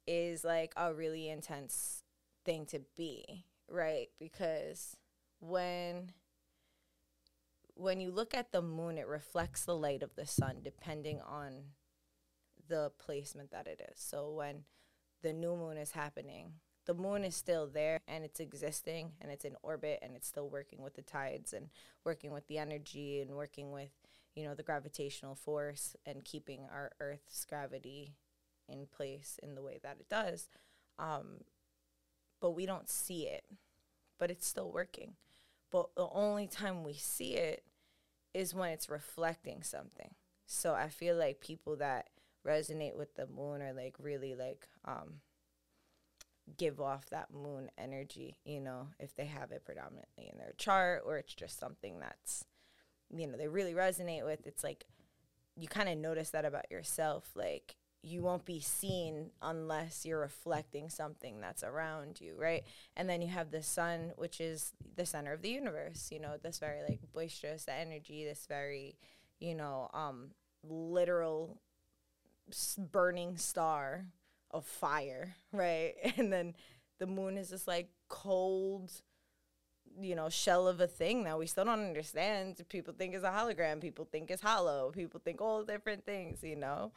is 0.06 0.44
like 0.44 0.72
a 0.76 0.92
really 0.92 1.28
intense 1.28 2.02
thing 2.44 2.66
to 2.66 2.80
be, 2.96 3.44
right? 3.68 4.08
Because 4.18 4.96
when 5.40 6.12
when 7.74 8.00
you 8.00 8.10
look 8.10 8.34
at 8.34 8.52
the 8.52 8.62
moon, 8.62 8.98
it 8.98 9.06
reflects 9.06 9.64
the 9.64 9.76
light 9.76 10.02
of 10.02 10.14
the 10.14 10.26
sun 10.26 10.58
depending 10.62 11.20
on 11.20 11.62
the 12.68 12.92
placement 12.98 13.50
that 13.50 13.66
it 13.66 13.80
is. 13.92 14.00
So 14.00 14.30
when 14.30 14.64
the 15.22 15.32
new 15.32 15.56
moon 15.56 15.76
is 15.76 15.92
happening, 15.92 16.52
the 16.86 16.94
moon 16.94 17.24
is 17.24 17.36
still 17.36 17.66
there 17.66 18.00
and 18.08 18.24
it's 18.24 18.40
existing 18.40 19.12
and 19.20 19.30
it's 19.30 19.44
in 19.44 19.56
orbit 19.62 20.00
and 20.02 20.16
it's 20.16 20.26
still 20.26 20.48
working 20.48 20.82
with 20.82 20.94
the 20.94 21.02
tides 21.02 21.52
and 21.52 21.68
working 22.04 22.32
with 22.32 22.46
the 22.48 22.58
energy 22.58 23.20
and 23.20 23.30
working 23.32 23.70
with, 23.70 23.90
you 24.34 24.44
know, 24.44 24.54
the 24.54 24.62
gravitational 24.62 25.34
force 25.34 25.94
and 26.04 26.24
keeping 26.24 26.66
our 26.72 26.90
earth's 27.00 27.44
gravity 27.44 28.16
in 28.68 28.86
place 28.86 29.38
in 29.42 29.54
the 29.54 29.62
way 29.62 29.78
that 29.82 29.98
it 30.00 30.08
does. 30.08 30.48
Um, 30.98 31.42
but 32.40 32.50
we 32.50 32.66
don't 32.66 32.90
see 32.90 33.28
it, 33.28 33.44
but 34.18 34.30
it's 34.30 34.46
still 34.46 34.72
working. 34.72 35.14
But 35.72 35.94
the 35.96 36.08
only 36.12 36.46
time 36.46 36.84
we 36.84 36.92
see 36.92 37.34
it 37.34 37.64
is 38.34 38.54
when 38.54 38.70
it's 38.70 38.88
reflecting 38.88 39.62
something. 39.62 40.14
So 40.46 40.74
I 40.74 40.88
feel 40.88 41.16
like 41.16 41.40
people 41.40 41.76
that 41.76 42.10
resonate 42.46 42.96
with 42.96 43.14
the 43.14 43.26
moon 43.26 43.62
are 43.62 43.72
like 43.72 43.94
really 43.98 44.34
like 44.34 44.68
um, 44.84 45.20
give 46.58 46.80
off 46.80 47.08
that 47.10 47.32
moon 47.32 47.70
energy, 47.78 48.36
you 48.44 48.60
know, 48.60 48.88
if 48.98 49.16
they 49.16 49.26
have 49.26 49.50
it 49.50 49.64
predominantly 49.64 50.28
in 50.30 50.38
their 50.38 50.52
chart 50.58 51.02
or 51.06 51.16
it's 51.16 51.34
just 51.34 51.58
something 51.58 52.00
that's, 52.00 52.44
you 53.14 53.26
know, 53.26 53.36
they 53.36 53.48
really 53.48 53.74
resonate 53.74 54.24
with. 54.24 54.46
It's 54.46 54.62
like 54.62 54.84
you 55.56 55.68
kind 55.68 55.88
of 55.88 55.98
notice 55.98 56.30
that 56.30 56.44
about 56.44 56.70
yourself. 56.70 57.30
Like 57.34 57.76
you 58.02 58.20
won't 58.22 58.44
be 58.44 58.58
seen 58.58 59.30
unless 59.40 60.04
you're 60.04 60.18
reflecting 60.20 60.88
something 60.88 61.40
that's 61.40 61.62
around 61.62 62.20
you, 62.20 62.34
right? 62.36 62.64
And 62.96 63.08
then 63.08 63.22
you 63.22 63.28
have 63.28 63.52
the 63.52 63.62
sun, 63.62 64.12
which 64.16 64.40
is 64.40 64.72
the 64.96 65.06
center 65.06 65.32
of 65.32 65.42
the 65.42 65.50
universe, 65.50 66.08
you 66.10 66.18
know, 66.18 66.36
this 66.42 66.58
very 66.58 66.82
like 66.88 67.00
boisterous 67.14 67.66
energy, 67.68 68.24
this 68.24 68.46
very, 68.48 68.96
you 69.38 69.54
know, 69.54 69.88
um, 69.94 70.30
literal 70.64 71.60
burning 72.76 73.36
star 73.36 74.06
of 74.50 74.64
fire, 74.66 75.36
right? 75.52 75.94
And 76.16 76.32
then 76.32 76.54
the 76.98 77.06
moon 77.06 77.38
is 77.38 77.50
this 77.50 77.68
like 77.68 77.88
cold, 78.08 78.90
you 80.00 80.16
know, 80.16 80.28
shell 80.28 80.66
of 80.66 80.80
a 80.80 80.88
thing 80.88 81.22
that 81.22 81.38
we 81.38 81.46
still 81.46 81.66
don't 81.66 81.86
understand. 81.86 82.60
People 82.68 82.94
think 82.98 83.14
it's 83.14 83.24
a 83.24 83.30
hologram, 83.30 83.80
people 83.80 84.08
think 84.10 84.28
it's 84.28 84.42
hollow, 84.42 84.90
people 84.90 85.20
think 85.24 85.40
all 85.40 85.62
different 85.62 86.04
things, 86.04 86.42
you 86.42 86.56
know? 86.56 86.90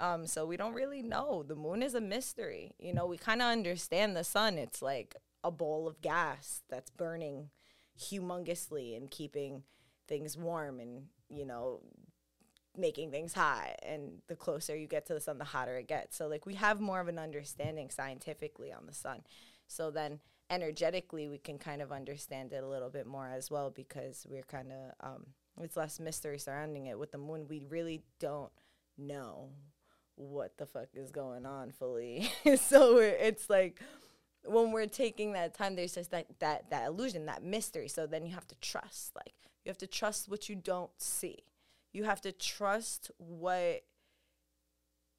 Um, 0.00 0.26
so 0.26 0.44
we 0.44 0.56
don't 0.56 0.74
really 0.74 1.02
know. 1.02 1.44
The 1.46 1.54
moon 1.54 1.82
is 1.82 1.94
a 1.94 2.00
mystery. 2.00 2.74
You 2.78 2.92
know, 2.92 3.06
we 3.06 3.16
kind 3.16 3.40
of 3.40 3.48
understand 3.48 4.16
the 4.16 4.24
sun. 4.24 4.58
It's 4.58 4.82
like 4.82 5.16
a 5.42 5.50
ball 5.50 5.86
of 5.86 6.00
gas 6.00 6.62
that's 6.68 6.90
burning 6.90 7.50
humongously 7.98 8.96
and 8.96 9.10
keeping 9.10 9.62
things 10.08 10.36
warm 10.36 10.80
and, 10.80 11.04
you 11.28 11.46
know, 11.46 11.80
making 12.76 13.10
things 13.10 13.34
hot. 13.34 13.76
And 13.82 14.22
the 14.26 14.34
closer 14.34 14.76
you 14.76 14.88
get 14.88 15.06
to 15.06 15.14
the 15.14 15.20
sun, 15.20 15.38
the 15.38 15.44
hotter 15.44 15.78
it 15.78 15.86
gets. 15.86 16.16
So, 16.16 16.26
like, 16.26 16.44
we 16.44 16.54
have 16.54 16.80
more 16.80 17.00
of 17.00 17.08
an 17.08 17.18
understanding 17.18 17.90
scientifically 17.90 18.72
on 18.72 18.86
the 18.86 18.94
sun. 18.94 19.22
So 19.68 19.90
then 19.90 20.20
energetically, 20.50 21.28
we 21.28 21.38
can 21.38 21.58
kind 21.58 21.80
of 21.80 21.92
understand 21.92 22.52
it 22.52 22.62
a 22.62 22.68
little 22.68 22.90
bit 22.90 23.06
more 23.06 23.28
as 23.28 23.50
well 23.50 23.70
because 23.70 24.26
we're 24.28 24.42
kind 24.42 24.72
of, 24.72 25.08
um, 25.08 25.26
it's 25.60 25.76
less 25.76 26.00
mystery 26.00 26.38
surrounding 26.38 26.86
it. 26.86 26.98
With 26.98 27.12
the 27.12 27.18
moon, 27.18 27.46
we 27.48 27.62
really 27.68 28.02
don't 28.18 28.52
know 28.98 29.50
what 30.16 30.56
the 30.58 30.66
fuck 30.66 30.88
is 30.94 31.10
going 31.10 31.46
on 31.46 31.70
fully. 31.70 32.30
so 32.56 32.98
it's 32.98 33.48
like 33.50 33.80
when 34.44 34.72
we're 34.72 34.86
taking 34.86 35.32
that 35.32 35.54
time, 35.54 35.76
there's 35.76 35.94
just 35.94 36.10
that 36.10 36.26
that 36.40 36.70
that 36.70 36.86
illusion, 36.86 37.26
that 37.26 37.42
mystery. 37.42 37.88
So 37.88 38.06
then 38.06 38.26
you 38.26 38.34
have 38.34 38.46
to 38.48 38.56
trust. 38.56 39.12
Like 39.14 39.34
you 39.64 39.70
have 39.70 39.78
to 39.78 39.86
trust 39.86 40.28
what 40.28 40.48
you 40.48 40.56
don't 40.56 40.90
see. 40.98 41.44
You 41.92 42.04
have 42.04 42.20
to 42.22 42.32
trust 42.32 43.10
what 43.18 43.84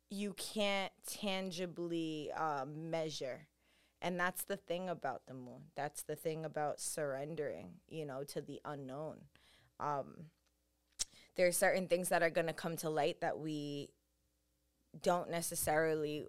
you 0.09 0.33
can't 0.33 0.91
tangibly 1.07 2.31
uh, 2.35 2.65
measure, 2.67 3.47
And 4.01 4.19
that's 4.19 4.43
the 4.43 4.57
thing 4.57 4.87
about 4.87 5.25
the 5.25 5.33
moon. 5.33 5.71
That's 5.75 6.03
the 6.03 6.15
thing 6.15 6.45
about 6.45 6.79
surrendering, 6.79 7.79
you 7.89 8.05
know, 8.05 8.23
to 8.25 8.41
the 8.41 8.61
unknown. 8.63 9.21
Um, 9.79 10.25
there 11.35 11.47
are 11.47 11.51
certain 11.51 11.87
things 11.87 12.09
that 12.09 12.21
are 12.21 12.29
going 12.29 12.47
to 12.47 12.53
come 12.53 12.77
to 12.77 12.89
light 12.89 13.21
that 13.21 13.39
we 13.39 13.89
don't 15.01 15.29
necessarily 15.29 16.25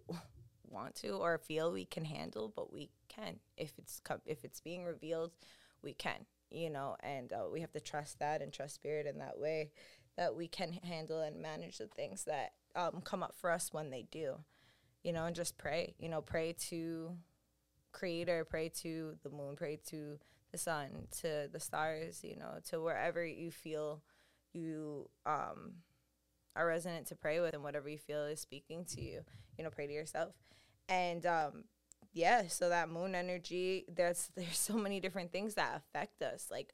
want 0.68 0.94
to 0.96 1.10
or 1.10 1.38
feel 1.38 1.72
we 1.72 1.84
can 1.84 2.04
handle, 2.04 2.52
but 2.54 2.72
we 2.72 2.90
can. 3.08 3.36
If 3.56 3.72
it's 3.78 4.00
com- 4.00 4.22
if 4.26 4.44
it's 4.44 4.60
being 4.60 4.84
revealed, 4.84 5.32
we 5.82 5.92
can, 5.92 6.26
you 6.50 6.70
know, 6.70 6.96
and 7.00 7.32
uh, 7.32 7.46
we 7.52 7.60
have 7.60 7.72
to 7.72 7.80
trust 7.80 8.18
that 8.18 8.42
and 8.42 8.52
trust 8.52 8.74
spirit 8.74 9.06
in 9.06 9.18
that 9.18 9.38
way 9.38 9.70
that 10.16 10.34
we 10.34 10.48
can 10.48 10.72
handle 10.72 11.20
and 11.20 11.40
manage 11.40 11.78
the 11.78 11.86
things 11.86 12.24
that 12.24 12.52
um, 12.74 13.02
come 13.04 13.22
up 13.22 13.34
for 13.36 13.50
us 13.50 13.72
when 13.72 13.90
they 13.90 14.06
do, 14.10 14.36
you 15.02 15.12
know, 15.12 15.26
and 15.26 15.36
just 15.36 15.58
pray, 15.58 15.94
you 15.98 16.08
know, 16.08 16.22
pray 16.22 16.54
to 16.58 17.12
creator, 17.92 18.44
pray 18.44 18.68
to 18.68 19.14
the 19.22 19.30
moon, 19.30 19.56
pray 19.56 19.78
to 19.88 20.18
the 20.52 20.58
sun, 20.58 21.06
to 21.20 21.48
the 21.52 21.60
stars, 21.60 22.20
you 22.22 22.36
know, 22.36 22.58
to 22.64 22.80
wherever 22.80 23.24
you 23.24 23.50
feel 23.50 24.02
you 24.52 25.08
um, 25.26 25.74
are 26.56 26.66
resonant 26.66 27.06
to 27.08 27.16
pray 27.16 27.40
with 27.40 27.54
and 27.54 27.62
whatever 27.62 27.88
you 27.88 27.98
feel 27.98 28.24
is 28.24 28.40
speaking 28.40 28.84
to 28.86 29.00
you, 29.00 29.20
you 29.58 29.64
know, 29.64 29.70
pray 29.70 29.86
to 29.86 29.92
yourself. 29.92 30.34
And 30.88 31.24
um, 31.26 31.64
yeah, 32.12 32.48
so 32.48 32.68
that 32.70 32.88
moon 32.88 33.14
energy, 33.14 33.84
there's 33.94 34.30
there's 34.36 34.58
so 34.58 34.74
many 34.74 35.00
different 35.00 35.32
things 35.32 35.54
that 35.54 35.76
affect 35.76 36.22
us, 36.22 36.48
like 36.50 36.72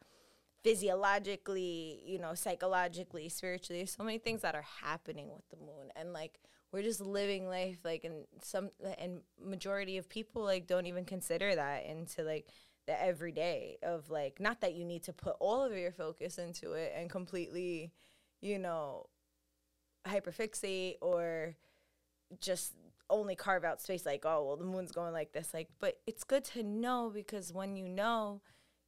physiologically, 0.63 2.01
you 2.07 2.19
know, 2.19 2.35
psychologically, 2.35 3.29
spiritually. 3.29 3.85
so 3.87 4.05
many 4.05 4.19
things 4.19 4.43
that 4.43 4.55
are 4.55 4.65
happening 4.83 5.31
with 5.33 5.49
the 5.51 5.57
moon, 5.57 5.91
and 5.97 6.13
like 6.13 6.39
we're 6.73 6.83
just 6.83 7.01
living 7.01 7.49
life, 7.49 7.79
like, 7.85 8.05
and 8.05 8.25
some 8.41 8.71
and 8.99 9.21
majority 9.43 9.99
of 9.99 10.09
people 10.09 10.43
like 10.43 10.67
don't 10.67 10.87
even 10.87 11.05
consider 11.05 11.55
that 11.55 11.85
into 11.85 12.23
like 12.23 12.47
the 12.87 13.01
everyday 13.01 13.77
of 13.83 14.11
like 14.11 14.41
not 14.41 14.61
that 14.61 14.75
you 14.75 14.85
need 14.85 15.03
to 15.05 15.13
put 15.13 15.37
all 15.39 15.63
of 15.63 15.77
your 15.77 15.93
focus 15.93 16.39
into 16.39 16.73
it 16.73 16.93
and 16.97 17.11
completely, 17.11 17.93
you 18.41 18.59
know, 18.59 19.07
hyperfixate 20.07 20.97
or 21.01 21.57
just 22.41 22.75
only 23.11 23.35
carve 23.35 23.65
out 23.65 23.81
space 23.81 24.07
like 24.07 24.25
oh 24.25 24.45
well 24.45 24.57
the 24.57 24.65
moon's 24.65 24.91
going 24.91 25.13
like 25.13 25.33
this 25.33 25.53
like 25.53 25.69
but 25.81 26.01
it's 26.07 26.25
good 26.25 26.45
to 26.45 26.63
know 26.63 27.11
because 27.13 27.53
when 27.53 27.77
you 27.77 27.89
know 27.89 28.41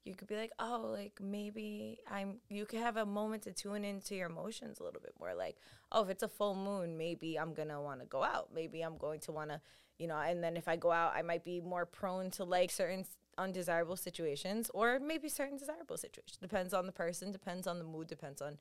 you 0.04 0.14
could 0.14 0.28
be 0.28 0.37
like 0.37 0.52
oh 0.59 0.90
like 0.92 1.18
maybe 1.21 1.99
i'm 2.11 2.37
you 2.49 2.64
could 2.64 2.80
have 2.80 2.97
a 2.97 3.04
moment 3.04 3.42
to 3.42 3.52
tune 3.52 3.85
into 3.85 4.14
your 4.14 4.28
emotions 4.28 4.78
a 4.78 4.83
little 4.83 5.00
bit 5.00 5.12
more 5.21 5.35
like 5.35 5.56
oh 5.92 6.02
if 6.02 6.09
it's 6.09 6.23
a 6.23 6.28
full 6.28 6.54
moon 6.54 6.97
maybe 6.97 7.38
i'm 7.38 7.52
gonna 7.52 7.80
want 7.80 8.00
to 8.00 8.06
go 8.06 8.23
out. 8.23 8.49
Maybe 8.54 8.83
i'm 8.83 8.97
going 8.97 9.21
to 9.21 9.33
want 9.33 9.50
to 9.50 9.61
you 9.99 10.06
know 10.06 10.16
and 10.16 10.42
then 10.42 10.56
if 10.56 10.68
i 10.68 10.76
go 10.76 10.90
out 10.90 11.12
i 11.14 11.23
might 11.23 11.44
be 11.44 11.61
more 11.61 11.85
prone 11.85 12.30
to 12.33 12.44
like 12.44 12.71
certain 12.71 13.04
undesirable 13.38 13.97
situations 13.97 14.71
or 14.75 14.99
maybe 15.00 15.28
certain 15.28 15.59
desirable 15.59 15.97
situations. 15.97 16.38
Depends 16.40 16.73
on 16.75 16.87
the 16.87 16.92
person 16.92 17.33
depends 17.33 17.66
on 17.66 17.78
the 17.78 17.85
mood 17.85 18.06
depends 18.06 18.40
on 18.40 18.59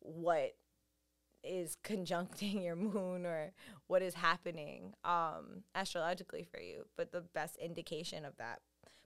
what 0.00 0.54
is 1.44 1.76
conjuncting 1.82 2.62
your 2.62 2.76
moon 2.76 3.26
or 3.26 3.52
what 3.86 4.02
is 4.02 4.14
happening 4.14 4.94
um, 5.04 5.64
astrologically 5.74 6.44
for 6.44 6.60
you. 6.60 6.86
But 6.96 7.12
the 7.12 7.20
best 7.20 7.56
indication 7.56 8.24
of 8.24 8.36
that 8.36 8.60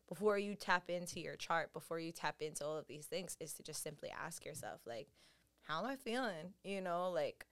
before 0.09 0.39
you 0.39 0.55
tap 0.55 0.89
into 0.89 1.21
your 1.21 1.37
chart, 1.37 1.73
before 1.73 1.99
you 1.99 2.13
tap 2.13 2.37
into 2.41 2.65
all 2.65 2.77
of 2.77 2.87
these 2.87 3.07
things, 3.07 3.37
is 3.41 3.53
to 3.55 3.63
just 3.63 3.83
simply 3.83 4.11
ask 4.25 4.45
yourself, 4.45 4.81
like, 4.87 5.09
how 5.63 5.81
am 5.81 5.87
I 5.87 5.97
feeling? 5.97 6.55
You 6.63 6.81
know, 6.81 7.11
like, 7.11 7.45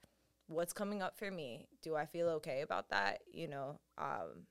what's 0.47 0.71
coming 0.71 1.01
up 1.01 1.17
for 1.17 1.29
me? 1.29 1.67
Do 1.81 1.95
I 1.95 2.05
feel 2.05 2.29
okay 2.29 2.61
about 2.61 2.89
that? 2.89 3.19
You 3.31 3.49
know, 3.49 3.79
um, 3.97 4.47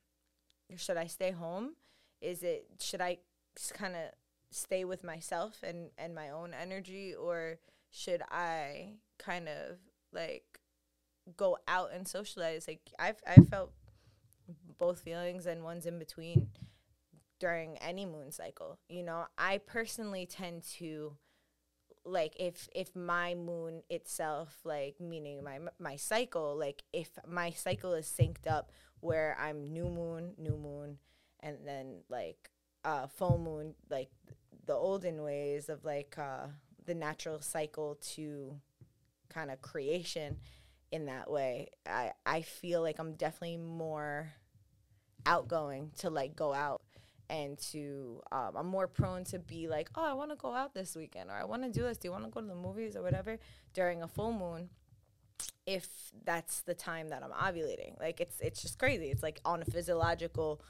should 0.77 0.99
I 0.99 1.07
stay 1.07 1.31
home? 1.31 1.77
Is 2.21 2.43
it, 2.43 2.67
should 2.79 3.01
I 3.01 3.19
kind 3.73 3.95
of 3.95 4.11
stay 4.51 4.85
with 4.85 5.03
myself 5.03 5.63
and, 5.63 5.91
and 5.97 6.15
my 6.15 6.29
own 6.31 6.53
energy, 6.53 7.15
or 7.15 7.59
should 7.91 8.23
I 8.31 8.97
kind 9.19 9.49
of 9.49 9.79
like 10.15 10.61
go 11.37 11.59
out 11.69 11.91
and 11.93 12.07
socialize. 12.07 12.67
Like 12.69 12.81
I've 12.99 13.21
I 13.27 13.37
felt 13.37 13.73
both 14.79 15.01
feelings 15.01 15.47
and 15.47 15.65
ones 15.65 15.87
in 15.87 15.99
between 15.99 16.49
during 17.41 17.77
any 17.79 18.07
moon 18.07 18.31
cycle. 18.33 18.79
You 18.89 19.03
know, 19.03 19.27
I 19.39 19.59
personally 19.59 20.27
tend 20.27 20.63
to 20.79 21.17
like 22.05 22.35
if 22.39 22.69
if 22.75 22.95
my 22.95 23.35
moon 23.35 23.83
itself 23.89 24.59
like 24.65 25.01
meaning 25.01 25.43
my 25.43 25.59
my 25.79 25.97
cycle 25.97 26.55
like 26.55 26.83
if 26.93 27.09
my 27.27 27.51
cycle 27.51 27.95
is 27.95 28.07
synced 28.07 28.47
up 28.47 28.71
where 29.01 29.37
I'm 29.41 29.73
new 29.73 29.89
moon, 29.89 30.35
new 30.39 30.57
moon 30.57 30.99
and 31.41 31.59
then 31.65 32.03
like 32.09 32.51
uh 32.85 33.07
full 33.07 33.39
moon 33.39 33.75
like 33.91 34.11
the 34.67 34.75
olden 34.75 35.23
ways 35.23 35.69
of 35.69 35.85
like 35.85 36.17
uh 36.19 36.47
the 36.87 36.95
natural 36.95 37.41
cycle 37.41 37.97
to 38.15 38.55
kind 39.29 39.51
of 39.51 39.61
creation 39.63 40.39
in 40.93 41.07
that 41.07 41.31
way. 41.31 41.71
I 41.87 42.13
I 42.25 42.43
feel 42.43 42.83
like 42.83 42.99
I'm 42.99 43.15
definitely 43.15 43.59
more 43.59 44.33
outgoing 45.27 45.91
to 45.99 46.11
like 46.11 46.37
go 46.37 46.53
out 46.53 46.83
and 47.31 47.59
to 47.59 48.21
um, 48.31 48.53
I'm 48.57 48.67
more 48.67 48.87
prone 48.87 49.25
to 49.25 49.39
be 49.39 49.69
like, 49.69 49.89
oh, 49.95 50.05
I 50.05 50.13
want 50.13 50.31
to 50.31 50.37
go 50.37 50.55
out 50.55 50.75
this 50.75 50.95
weekend 50.95 51.31
or 51.31 51.35
I 51.35 51.45
want 51.45 51.63
to 51.63 51.71
do 51.71 51.83
this. 51.83 51.99
Do 51.99 52.09
you 52.09 52.13
want 52.13 52.25
to 52.25 52.31
go 52.31 52.41
to 52.41 52.47
the 52.47 52.55
movies 52.55 52.97
or 52.97 53.03
whatever 53.03 53.39
during 53.73 54.03
a 54.03 54.09
full 54.09 54.33
moon? 54.33 54.69
If 55.67 55.89
that's 56.25 56.61
the 56.61 56.75
time 56.75 57.09
that 57.09 57.23
I'm 57.23 57.31
ovulating, 57.31 57.99
like 57.99 58.21
it's 58.21 58.39
it's 58.41 58.63
just 58.63 58.79
crazy. 58.79 59.07
It's 59.07 59.23
like 59.23 59.41
on 59.45 59.63
a 59.63 59.65
physiological 59.65 60.61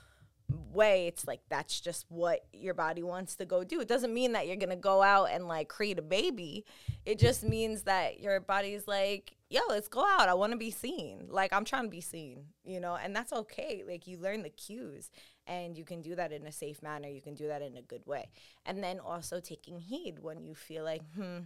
way 0.48 1.06
it's 1.06 1.26
like 1.26 1.40
that's 1.48 1.80
just 1.80 2.04
what 2.08 2.44
your 2.52 2.74
body 2.74 3.02
wants 3.02 3.36
to 3.36 3.44
go 3.44 3.64
do. 3.64 3.80
It 3.80 3.88
doesn't 3.88 4.12
mean 4.12 4.32
that 4.32 4.46
you're 4.46 4.56
gonna 4.56 4.76
go 4.76 5.02
out 5.02 5.26
and 5.30 5.48
like 5.48 5.68
create 5.68 5.98
a 5.98 6.02
baby. 6.02 6.64
It 7.06 7.18
just 7.18 7.42
means 7.42 7.82
that 7.82 8.20
your 8.20 8.40
body's 8.40 8.86
like 8.86 9.36
yo 9.48 9.60
let's 9.68 9.88
go 9.88 10.04
out. 10.04 10.28
I 10.28 10.34
want 10.34 10.52
to 10.52 10.58
be 10.58 10.70
seen. 10.70 11.26
Like 11.28 11.52
i'm 11.52 11.64
trying 11.64 11.84
to 11.84 11.88
be 11.88 12.00
seen 12.00 12.44
you 12.64 12.80
know? 12.80 12.96
And 12.96 13.14
that's 13.14 13.32
okay. 13.32 13.84
Like 13.86 14.06
you 14.06 14.18
learn 14.18 14.42
the 14.42 14.50
cues 14.50 15.10
and 15.46 15.76
you 15.76 15.84
can 15.84 16.02
do 16.02 16.14
that 16.14 16.32
in 16.32 16.46
a 16.46 16.52
safe 16.52 16.82
manner. 16.82 17.08
You 17.08 17.20
can 17.22 17.34
do 17.34 17.48
that 17.48 17.62
in 17.62 17.76
a 17.76 17.82
good 17.82 18.06
way. 18.06 18.28
And 18.66 18.82
then 18.82 18.98
also 19.00 19.40
taking 19.40 19.78
heed 19.78 20.18
when 20.20 20.42
you 20.42 20.54
feel 20.54 20.84
like 20.84 21.02
hmm 21.14 21.38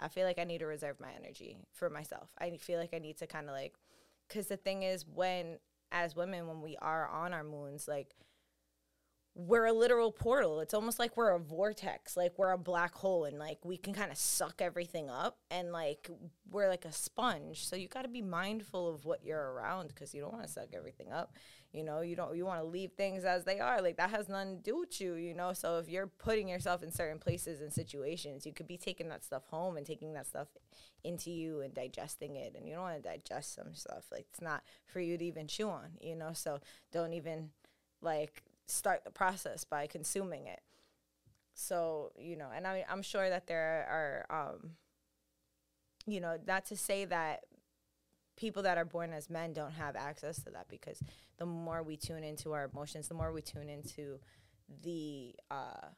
i 0.00 0.08
feel 0.08 0.24
like 0.24 0.38
i 0.38 0.44
need 0.44 0.58
to 0.58 0.66
reserve 0.66 0.98
my 1.00 1.10
energy 1.20 1.58
for 1.72 1.90
myself. 1.90 2.28
I 2.38 2.56
feel 2.58 2.78
like 2.78 2.94
i 2.94 2.98
need 2.98 3.18
to 3.18 3.26
kind 3.26 3.46
of 3.46 3.52
like 3.52 3.74
because 4.28 4.46
the 4.46 4.56
thing 4.56 4.82
is 4.82 5.04
when 5.06 5.58
as 5.92 6.16
women 6.16 6.46
when 6.48 6.60
we 6.60 6.76
are 6.80 7.06
on 7.08 7.32
our 7.32 7.44
moons 7.44 7.86
like 7.86 8.08
we're 9.34 9.64
a 9.64 9.72
literal 9.72 10.12
portal. 10.12 10.60
It's 10.60 10.74
almost 10.74 10.98
like 10.98 11.16
we're 11.16 11.30
a 11.30 11.38
vortex, 11.38 12.18
like 12.18 12.32
we're 12.36 12.50
a 12.50 12.58
black 12.58 12.94
hole, 12.94 13.24
and 13.24 13.38
like 13.38 13.64
we 13.64 13.78
can 13.78 13.94
kind 13.94 14.12
of 14.12 14.18
suck 14.18 14.60
everything 14.60 15.08
up, 15.08 15.38
and 15.50 15.72
like 15.72 16.10
we're 16.50 16.68
like 16.68 16.84
a 16.84 16.92
sponge. 16.92 17.66
So 17.66 17.74
you 17.74 17.88
got 17.88 18.02
to 18.02 18.08
be 18.08 18.20
mindful 18.20 18.88
of 18.88 19.06
what 19.06 19.24
you're 19.24 19.52
around 19.52 19.88
because 19.88 20.12
you 20.12 20.20
don't 20.20 20.32
want 20.32 20.44
to 20.44 20.52
suck 20.52 20.68
everything 20.74 21.10
up. 21.10 21.34
You 21.72 21.82
know, 21.82 22.02
you 22.02 22.14
don't 22.14 22.36
you 22.36 22.44
want 22.44 22.60
to 22.60 22.66
leave 22.66 22.92
things 22.92 23.24
as 23.24 23.44
they 23.44 23.58
are. 23.58 23.80
Like 23.80 23.96
that 23.96 24.10
has 24.10 24.28
nothing 24.28 24.58
to 24.58 24.62
do 24.62 24.80
with 24.80 25.00
you. 25.00 25.14
You 25.14 25.32
know, 25.32 25.54
so 25.54 25.78
if 25.78 25.88
you're 25.88 26.08
putting 26.08 26.46
yourself 26.46 26.82
in 26.82 26.90
certain 26.90 27.18
places 27.18 27.62
and 27.62 27.72
situations, 27.72 28.44
you 28.44 28.52
could 28.52 28.68
be 28.68 28.76
taking 28.76 29.08
that 29.08 29.24
stuff 29.24 29.46
home 29.46 29.78
and 29.78 29.86
taking 29.86 30.12
that 30.12 30.26
stuff 30.26 30.48
into 31.04 31.30
you 31.30 31.62
and 31.62 31.72
digesting 31.72 32.36
it, 32.36 32.54
and 32.54 32.68
you 32.68 32.74
don't 32.74 32.82
want 32.82 33.02
to 33.02 33.08
digest 33.08 33.54
some 33.54 33.74
stuff. 33.74 34.04
Like 34.12 34.26
it's 34.30 34.42
not 34.42 34.62
for 34.84 35.00
you 35.00 35.16
to 35.16 35.24
even 35.24 35.48
chew 35.48 35.70
on. 35.70 35.92
You 36.02 36.16
know, 36.16 36.34
so 36.34 36.60
don't 36.92 37.14
even 37.14 37.48
like 38.02 38.42
start 38.72 39.04
the 39.04 39.10
process 39.10 39.64
by 39.64 39.86
consuming 39.86 40.46
it. 40.46 40.60
So, 41.54 42.12
you 42.18 42.36
know, 42.36 42.48
and 42.54 42.66
I, 42.66 42.84
I'm 42.90 43.02
sure 43.02 43.28
that 43.28 43.46
there 43.46 44.24
are, 44.30 44.50
um, 44.54 44.70
you 46.06 46.20
know, 46.20 46.38
not 46.46 46.66
to 46.66 46.76
say 46.76 47.04
that 47.04 47.44
people 48.36 48.62
that 48.62 48.78
are 48.78 48.84
born 48.84 49.12
as 49.12 49.28
men 49.28 49.52
don't 49.52 49.72
have 49.72 49.94
access 49.94 50.42
to 50.44 50.50
that 50.50 50.66
because 50.68 51.00
the 51.36 51.46
more 51.46 51.82
we 51.82 51.96
tune 51.96 52.24
into 52.24 52.52
our 52.52 52.70
emotions, 52.72 53.08
the 53.08 53.14
more 53.14 53.32
we 53.32 53.42
tune 53.42 53.68
into 53.68 54.18
the, 54.82 55.34
uh, 55.50 55.88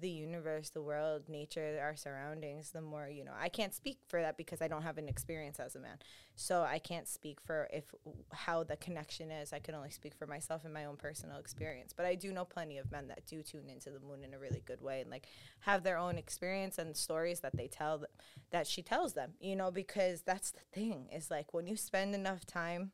the 0.00 0.08
universe, 0.08 0.70
the 0.70 0.80
world, 0.80 1.28
nature, 1.28 1.78
our 1.82 1.94
surroundings, 1.96 2.70
the 2.70 2.80
more, 2.80 3.08
you 3.08 3.24
know, 3.24 3.32
I 3.38 3.48
can't 3.48 3.74
speak 3.74 3.98
for 4.08 4.22
that 4.22 4.36
because 4.38 4.62
I 4.62 4.68
don't 4.68 4.82
have 4.82 4.96
an 4.96 5.08
experience 5.08 5.60
as 5.60 5.76
a 5.76 5.80
man. 5.80 5.98
So 6.34 6.62
I 6.62 6.78
can't 6.78 7.06
speak 7.06 7.40
for 7.40 7.68
if 7.72 7.84
how 8.32 8.64
the 8.64 8.76
connection 8.76 9.30
is. 9.30 9.52
I 9.52 9.58
can 9.58 9.74
only 9.74 9.90
speak 9.90 10.14
for 10.14 10.26
myself 10.26 10.64
and 10.64 10.72
my 10.72 10.86
own 10.86 10.96
personal 10.96 11.36
experience. 11.36 11.92
But 11.94 12.06
I 12.06 12.14
do 12.14 12.32
know 12.32 12.46
plenty 12.46 12.78
of 12.78 12.90
men 12.90 13.08
that 13.08 13.26
do 13.26 13.42
tune 13.42 13.68
into 13.68 13.90
the 13.90 14.00
moon 14.00 14.24
in 14.24 14.32
a 14.32 14.38
really 14.38 14.62
good 14.64 14.80
way 14.80 15.02
and 15.02 15.10
like 15.10 15.26
have 15.60 15.82
their 15.82 15.98
own 15.98 16.16
experience 16.16 16.78
and 16.78 16.96
stories 16.96 17.40
that 17.40 17.54
they 17.54 17.68
tell 17.68 17.98
th- 17.98 18.10
that 18.50 18.66
she 18.66 18.82
tells 18.82 19.12
them, 19.12 19.32
you 19.40 19.56
know, 19.56 19.70
because 19.70 20.22
that's 20.22 20.50
the 20.52 20.60
thing 20.72 21.08
is 21.12 21.30
like 21.30 21.52
when 21.52 21.66
you 21.66 21.76
spend 21.76 22.14
enough 22.14 22.46
time 22.46 22.92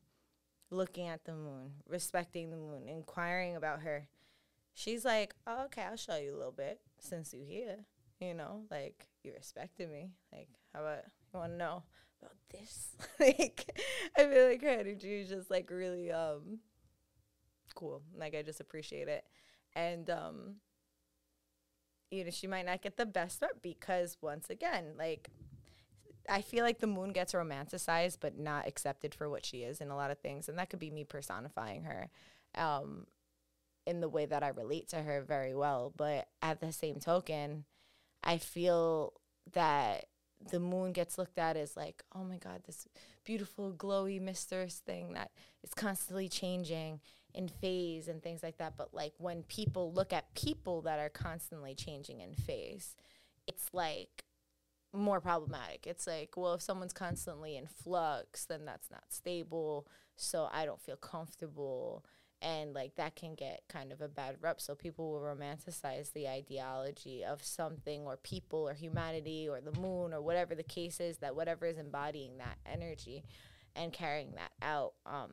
looking 0.70 1.06
at 1.06 1.24
the 1.24 1.32
moon, 1.32 1.72
respecting 1.88 2.50
the 2.50 2.56
moon, 2.56 2.88
inquiring 2.88 3.56
about 3.56 3.80
her, 3.80 4.08
she's 4.78 5.04
like, 5.04 5.34
oh, 5.46 5.64
okay, 5.64 5.82
I'll 5.82 5.96
show 5.96 6.16
you 6.16 6.34
a 6.34 6.38
little 6.38 6.52
bit 6.52 6.80
since 7.00 7.34
you 7.34 7.42
here. 7.44 7.84
You 8.20 8.34
know, 8.34 8.62
like 8.70 9.08
you 9.24 9.32
respected 9.32 9.90
me. 9.90 10.12
Like, 10.32 10.48
how 10.72 10.80
about 10.80 11.04
you 11.32 11.40
want 11.40 11.52
to 11.52 11.58
know 11.58 11.82
about 12.20 12.36
this? 12.50 12.96
like, 13.20 13.80
I 14.16 14.24
feel 14.24 14.46
like 14.46 14.62
her 14.62 14.68
energy 14.68 15.20
is 15.20 15.28
just 15.28 15.50
like 15.50 15.70
really 15.70 16.12
um 16.12 16.60
cool. 17.74 18.02
Like 18.16 18.34
I 18.34 18.42
just 18.42 18.60
appreciate 18.60 19.08
it. 19.08 19.24
And 19.74 20.08
um 20.10 20.54
you 22.10 22.24
know, 22.24 22.30
she 22.30 22.46
might 22.46 22.64
not 22.64 22.80
get 22.80 22.96
the 22.96 23.04
best 23.04 23.42
rep 23.42 23.60
because 23.62 24.16
once 24.20 24.48
again, 24.48 24.94
like 24.96 25.28
I 26.28 26.40
feel 26.40 26.64
like 26.64 26.78
the 26.78 26.86
moon 26.86 27.12
gets 27.12 27.32
romanticized 27.32 28.18
but 28.20 28.38
not 28.38 28.66
accepted 28.66 29.14
for 29.14 29.28
what 29.28 29.44
she 29.44 29.58
is 29.58 29.80
in 29.80 29.90
a 29.90 29.96
lot 29.96 30.10
of 30.10 30.18
things. 30.18 30.48
And 30.48 30.58
that 30.58 30.70
could 30.70 30.78
be 30.78 30.90
me 30.90 31.04
personifying 31.04 31.82
her. 31.82 32.10
Um 32.54 33.06
in 33.88 34.00
the 34.00 34.08
way 34.08 34.26
that 34.26 34.42
I 34.42 34.48
relate 34.48 34.88
to 34.88 34.98
her 35.02 35.22
very 35.22 35.54
well. 35.54 35.94
But 35.96 36.28
at 36.42 36.60
the 36.60 36.72
same 36.72 37.00
token, 37.00 37.64
I 38.22 38.36
feel 38.36 39.14
that 39.54 40.04
the 40.50 40.60
moon 40.60 40.92
gets 40.92 41.16
looked 41.16 41.38
at 41.38 41.56
as 41.56 41.74
like, 41.74 42.04
oh 42.14 42.22
my 42.22 42.36
God, 42.36 42.60
this 42.66 42.86
beautiful, 43.24 43.72
glowy, 43.72 44.20
mysterious 44.20 44.82
thing 44.84 45.14
that 45.14 45.30
is 45.64 45.72
constantly 45.72 46.28
changing 46.28 47.00
in 47.34 47.48
phase 47.48 48.08
and 48.08 48.22
things 48.22 48.42
like 48.42 48.58
that. 48.58 48.74
But 48.76 48.92
like 48.92 49.14
when 49.16 49.42
people 49.44 49.90
look 49.90 50.12
at 50.12 50.34
people 50.34 50.82
that 50.82 50.98
are 50.98 51.08
constantly 51.08 51.74
changing 51.74 52.20
in 52.20 52.34
phase, 52.34 52.94
it's 53.46 53.70
like 53.72 54.24
more 54.92 55.20
problematic. 55.20 55.86
It's 55.86 56.06
like, 56.06 56.36
well, 56.36 56.54
if 56.54 56.62
someone's 56.62 56.92
constantly 56.92 57.56
in 57.56 57.66
flux, 57.66 58.44
then 58.44 58.66
that's 58.66 58.90
not 58.90 59.04
stable. 59.08 59.88
So 60.14 60.50
I 60.52 60.66
don't 60.66 60.80
feel 60.80 60.96
comfortable 60.96 62.04
and 62.40 62.72
like 62.72 62.94
that 62.96 63.16
can 63.16 63.34
get 63.34 63.62
kind 63.68 63.92
of 63.92 64.00
a 64.00 64.08
bad 64.08 64.36
rep 64.40 64.60
so 64.60 64.74
people 64.74 65.10
will 65.10 65.20
romanticize 65.20 66.12
the 66.12 66.28
ideology 66.28 67.24
of 67.24 67.42
something 67.42 68.02
or 68.02 68.16
people 68.16 68.68
or 68.68 68.74
humanity 68.74 69.48
or 69.48 69.60
the 69.60 69.78
moon 69.80 70.12
or 70.12 70.20
whatever 70.20 70.54
the 70.54 70.62
case 70.62 71.00
is 71.00 71.18
that 71.18 71.34
whatever 71.34 71.66
is 71.66 71.78
embodying 71.78 72.38
that 72.38 72.58
energy 72.64 73.24
and 73.74 73.92
carrying 73.92 74.32
that 74.34 74.52
out 74.62 74.92
um 75.06 75.30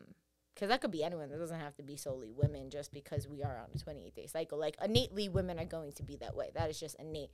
because 0.55 0.69
that 0.69 0.79
could 0.81 0.91
be 0.91 1.03
anyone. 1.03 1.29
That 1.29 1.37
doesn't 1.37 1.59
have 1.59 1.75
to 1.75 1.83
be 1.83 1.97
solely 1.97 2.31
women 2.31 2.69
just 2.69 2.93
because 2.93 3.27
we 3.27 3.43
are 3.43 3.57
on 3.57 3.67
a 3.75 3.77
28 3.77 4.15
day 4.15 4.25
cycle. 4.25 4.57
Like 4.57 4.77
innately 4.83 5.27
women 5.27 5.59
are 5.59 5.65
going 5.65 5.91
to 5.93 6.03
be 6.03 6.15
that 6.17 6.35
way. 6.35 6.51
That 6.55 6.69
is 6.69 6.79
just 6.79 6.95
innate. 6.97 7.31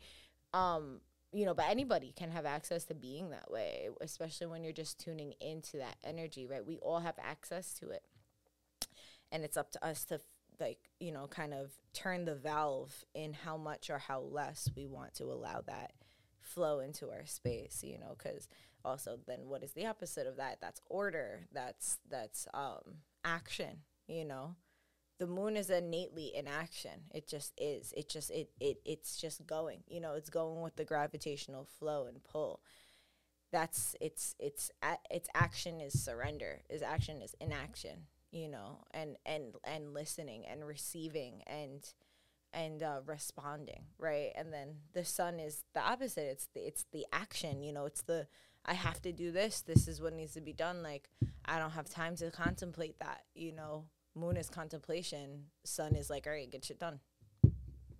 Um 0.54 1.02
you 1.34 1.46
know 1.46 1.54
but 1.54 1.70
anybody 1.70 2.14
can 2.14 2.30
have 2.30 2.46
access 2.46 2.84
to 2.84 2.94
being 2.94 3.30
that 3.30 3.50
way 3.50 3.88
especially 4.02 4.48
when 4.48 4.66
you're 4.66 4.74
just 4.74 5.00
tuning 5.00 5.34
into 5.40 5.78
that 5.78 5.96
energy 6.04 6.46
right? 6.46 6.66
We 6.66 6.78
all 6.80 7.00
have 7.00 7.16
access 7.24 7.74
to 7.76 7.90
it 7.92 8.04
and 9.32 9.44
it's 9.44 9.58
up 9.58 9.72
to 9.72 9.86
us 9.86 10.06
to 10.06 10.20
like 10.60 10.90
you 11.00 11.12
know 11.12 11.28
kind 11.28 11.54
of 11.54 11.72
turn 11.94 12.26
the 12.26 12.36
valve 12.36 13.06
in 13.14 13.34
how 13.34 13.58
much 13.58 13.90
or 13.90 13.98
how 13.98 14.20
less 14.20 14.70
we 14.76 14.86
want 14.86 15.14
to 15.16 15.24
allow 15.26 15.62
that 15.66 15.94
flow 16.40 16.80
into 16.80 17.10
our 17.10 17.26
space 17.26 17.84
you 17.84 17.98
know 17.98 18.16
because 18.18 18.48
also 18.84 19.20
then 19.28 19.40
what 19.48 19.64
is 19.64 19.74
the 19.74 19.86
opposite 19.86 20.28
of 20.28 20.38
that? 20.38 20.58
That's 20.62 20.82
order. 20.88 21.48
That's 21.52 22.00
that's 22.10 22.48
um 22.54 23.02
action 23.24 23.84
you 24.08 24.26
know? 24.26 24.56
The 25.20 25.28
moon 25.28 25.56
is 25.56 25.70
innately 25.70 26.32
in 26.36 26.48
action. 26.48 27.04
It 27.14 27.28
just 27.28 27.54
is. 27.56 27.94
It 27.96 28.10
just 28.10 28.32
it, 28.32 28.50
it 28.60 28.82
it's 28.86 29.18
just 29.18 29.46
going 29.46 29.84
you 29.88 30.00
know 30.00 30.16
it's 30.16 30.30
going 30.30 30.62
with 30.62 30.76
the 30.76 30.86
gravitational 30.86 31.68
flow 31.80 32.08
and 32.08 32.24
pull. 32.24 32.62
That's 33.52 33.96
it's 34.02 34.36
it's 34.40 34.72
it's 35.10 35.30
action 35.36 35.80
is 35.80 36.02
surrender 36.04 36.62
is 36.70 36.82
action 36.82 37.22
is 37.22 37.36
inaction 37.40 38.08
you 38.32 38.48
know 38.48 38.80
and 38.92 39.18
and 39.26 39.56
and 39.64 39.94
listening 39.94 40.46
and 40.48 40.66
receiving 40.66 41.44
and 41.48 41.94
and 42.54 42.84
uh, 42.84 43.00
responding 43.06 43.86
right? 43.98 44.32
And 44.36 44.52
then 44.52 44.76
the 44.94 45.06
sun 45.06 45.40
is 45.40 45.64
the 45.74 45.82
opposite. 45.82 46.26
It's 46.26 46.48
the 46.54 46.68
it's 46.68 46.86
the 46.92 47.06
action 47.14 47.64
you 47.64 47.72
know 47.74 47.86
it's 47.86 48.02
the 48.02 48.28
i 48.66 48.74
have 48.74 49.02
to 49.04 49.12
do 49.12 49.32
this. 49.32 49.62
This 49.62 49.88
is 49.88 50.02
what 50.02 50.14
needs 50.14 50.34
to 50.34 50.42
be 50.42 50.54
done. 50.54 50.84
Like 50.84 51.10
i 51.46 51.60
don't 51.60 51.72
have 51.72 51.90
time 51.90 52.16
to 52.18 52.32
contemplate 52.32 53.00
that 53.00 53.22
you 53.36 53.52
know? 53.52 53.86
Moon 54.14 54.36
is 54.36 54.50
contemplation. 54.50 55.46
Sun 55.64 55.96
is 55.96 56.10
like 56.10 56.28
all 56.28 56.34
right 56.34 56.52
get 56.52 56.66
shit 56.66 56.80
done. 56.80 57.00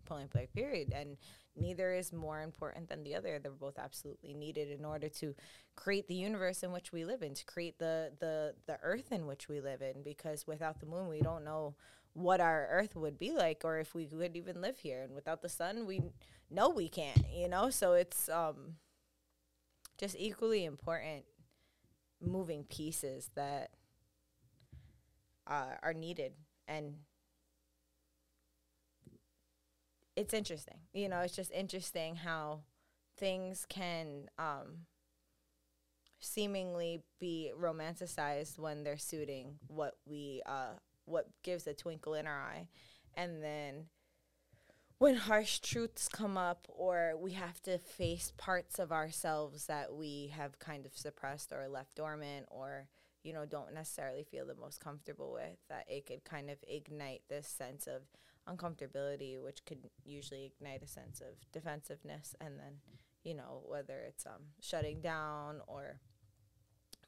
Point 0.06 0.32
blank 0.32 0.54
period. 0.54 0.92
And 0.94 1.18
neither 1.56 1.94
is 1.94 2.14
more 2.14 2.42
important 2.42 2.90
than 2.90 3.04
the 3.04 3.16
other. 3.16 3.40
They're 3.40 3.52
both 3.52 3.78
absolutely 3.78 4.34
needed 4.34 4.70
in 4.72 4.86
order 4.86 5.10
to 5.10 5.36
create 5.76 6.08
the 6.08 6.16
universe 6.16 6.64
in 6.64 6.72
which 6.72 6.92
we 6.92 7.06
live 7.06 7.22
in 7.22 7.34
to 7.34 7.46
create 7.46 7.80
the 7.80 8.12
the 8.20 8.56
the 8.68 8.78
earth 8.84 9.12
in 9.12 9.28
which 9.28 9.48
we 9.48 9.62
live 9.62 9.82
in 9.82 10.04
because 10.04 10.48
without 10.48 10.80
the 10.80 10.86
moon 10.86 11.08
we 11.08 11.22
don't 11.22 11.44
know 11.44 11.76
what 12.14 12.42
our 12.42 12.68
earth 12.70 12.96
would 12.96 13.18
be 13.18 13.32
like 13.32 13.62
or 13.64 13.80
if 13.80 13.96
we 13.96 14.06
could 14.06 14.36
even 14.36 14.62
live 14.62 14.80
here. 14.80 15.02
And 15.02 15.14
without 15.14 15.42
the 15.42 15.50
sun 15.50 15.86
we 15.86 16.02
know 16.50 16.70
we 16.70 16.90
can't 16.90 17.26
you 17.34 17.48
know? 17.48 17.70
So 17.70 17.94
it's 17.94 18.30
um 18.30 18.76
just 19.98 20.16
equally 20.18 20.66
important 20.66 21.26
moving 22.22 22.64
pieces 22.64 23.30
that 23.36 23.72
uh, 25.48 25.76
are 25.82 25.94
needed 25.94 26.34
and 26.68 26.96
it's 30.16 30.34
interesting. 30.34 30.80
You 30.94 31.10
know, 31.10 31.20
it's 31.20 31.36
just 31.36 31.52
interesting 31.52 32.16
how 32.16 32.62
things 33.18 33.66
can 33.70 34.30
um, 34.38 34.86
seemingly 36.20 37.02
be 37.20 37.52
romanticized 37.60 38.60
when 38.60 38.84
they're 38.84 38.98
suiting 38.98 39.60
what 39.68 39.96
we 40.06 40.42
uh, 40.46 40.74
what 41.06 41.28
gives 41.44 41.68
a 41.68 41.74
twinkle 41.74 42.14
in 42.14 42.28
our 42.28 42.42
eye, 42.42 42.68
and 43.16 43.44
then 43.44 43.86
when 45.02 45.16
harsh 45.16 45.58
truths 45.58 46.08
come 46.08 46.38
up 46.38 46.68
or 46.68 47.14
we 47.20 47.32
have 47.32 47.60
to 47.64 47.80
face 47.80 48.34
parts 48.38 48.78
of 48.78 48.92
ourselves 48.92 49.66
that 49.66 49.92
we 49.92 50.32
have 50.36 50.60
kind 50.60 50.86
of 50.86 50.96
suppressed 50.96 51.52
or 51.52 51.68
left 51.68 51.96
dormant 51.96 52.46
or 52.52 52.88
you 53.24 53.34
know 53.34 53.44
don't 53.44 53.74
necessarily 53.74 54.24
feel 54.24 54.46
the 54.46 54.54
most 54.54 54.80
comfortable 54.80 55.34
with 55.34 55.58
that 55.70 55.86
it 55.88 56.06
could 56.06 56.24
kind 56.24 56.52
of 56.52 56.58
ignite 56.68 57.24
this 57.30 57.48
sense 57.48 57.88
of 57.88 58.04
uncomfortability, 58.50 59.42
which 59.42 59.64
could 59.66 59.90
usually 60.04 60.46
ignite 60.46 60.84
a 60.84 60.88
sense 60.88 61.22
of 61.22 61.52
defensiveness, 61.52 62.36
and 62.42 62.60
then 62.60 62.80
you 63.24 63.34
know 63.34 63.64
whether 63.66 64.00
it's 64.08 64.26
um, 64.26 64.44
shutting 64.60 65.02
down 65.02 65.62
or 65.68 66.00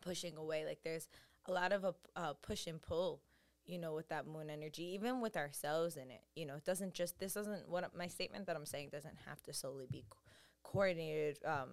pushing 0.02 0.38
away. 0.38 0.66
Like 0.66 0.80
there's 0.84 1.08
a 1.48 1.52
lot 1.52 1.72
of 1.72 1.84
a 1.84 1.96
uh, 2.16 2.34
push 2.42 2.68
and 2.68 2.82
pull, 2.82 3.22
you 3.66 3.78
know, 3.78 3.94
with 3.94 4.10
that 4.10 4.28
moon 4.28 4.50
energy, 4.50 4.84
even 4.94 5.22
with 5.22 5.36
ourselves 5.38 5.98
in 5.98 6.12
it. 6.12 6.24
You 6.36 6.46
know, 6.46 6.56
it 6.56 6.66
doesn't 6.66 6.94
just 6.94 7.20
this 7.20 7.34
doesn't 7.34 7.70
what 7.70 7.96
my 7.96 8.08
statement 8.08 8.48
that 8.48 8.56
I'm 8.56 8.66
saying 8.66 8.90
doesn't 8.92 9.18
have 9.28 9.42
to 9.44 9.54
solely 9.54 9.88
be 9.90 10.06
co- 10.10 10.20
coordinated. 10.64 11.40
Um, 11.46 11.70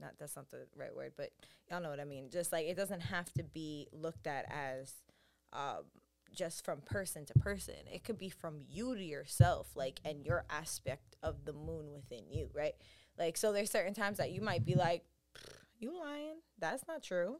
not 0.00 0.12
that's 0.18 0.36
not 0.36 0.50
the 0.50 0.66
right 0.76 0.94
word, 0.94 1.12
but 1.16 1.30
y'all 1.70 1.80
know 1.80 1.90
what 1.90 2.00
I 2.00 2.04
mean. 2.04 2.30
Just 2.30 2.52
like 2.52 2.66
it 2.66 2.76
doesn't 2.76 3.00
have 3.00 3.32
to 3.34 3.42
be 3.42 3.88
looked 3.92 4.26
at 4.26 4.46
as 4.50 4.92
um, 5.52 5.84
just 6.34 6.64
from 6.64 6.80
person 6.82 7.24
to 7.26 7.34
person. 7.34 7.74
It 7.92 8.04
could 8.04 8.18
be 8.18 8.28
from 8.28 8.60
you 8.68 8.94
to 8.94 9.04
yourself, 9.04 9.68
like, 9.74 10.00
and 10.04 10.24
your 10.24 10.44
aspect 10.50 11.16
of 11.22 11.44
the 11.44 11.52
moon 11.52 11.92
within 11.92 12.30
you, 12.30 12.50
right? 12.52 12.74
Like, 13.18 13.36
so 13.36 13.52
there's 13.52 13.70
certain 13.70 13.94
times 13.94 14.18
that 14.18 14.30
you 14.30 14.40
might 14.40 14.64
be 14.64 14.74
like, 14.74 15.04
you 15.78 15.98
lying. 15.98 16.36
That's 16.58 16.86
not 16.88 17.02
true. 17.02 17.36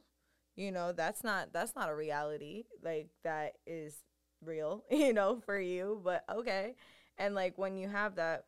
You 0.55 0.71
know, 0.71 0.91
that's 0.91 1.23
not 1.23 1.53
that's 1.53 1.75
not 1.75 1.89
a 1.89 1.95
reality. 1.95 2.65
Like 2.83 3.09
that 3.23 3.53
is 3.65 3.95
real, 4.43 4.83
you 4.91 5.13
know, 5.13 5.41
for 5.45 5.59
you, 5.59 6.01
but 6.03 6.23
okay. 6.29 6.75
And 7.17 7.35
like 7.35 7.57
when 7.57 7.77
you 7.77 7.87
have 7.87 8.15
that 8.15 8.45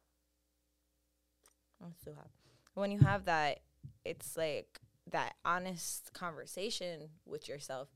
I'm 1.84 1.94
still 2.00 2.14
happy. 2.14 2.30
When 2.74 2.92
you 2.92 3.00
have 3.00 3.26
that, 3.26 3.60
it's 4.06 4.38
like 4.38 4.80
that 5.12 5.36
honest 5.44 6.14
conversation 6.14 7.10
with 7.26 7.50
yourself 7.50 7.90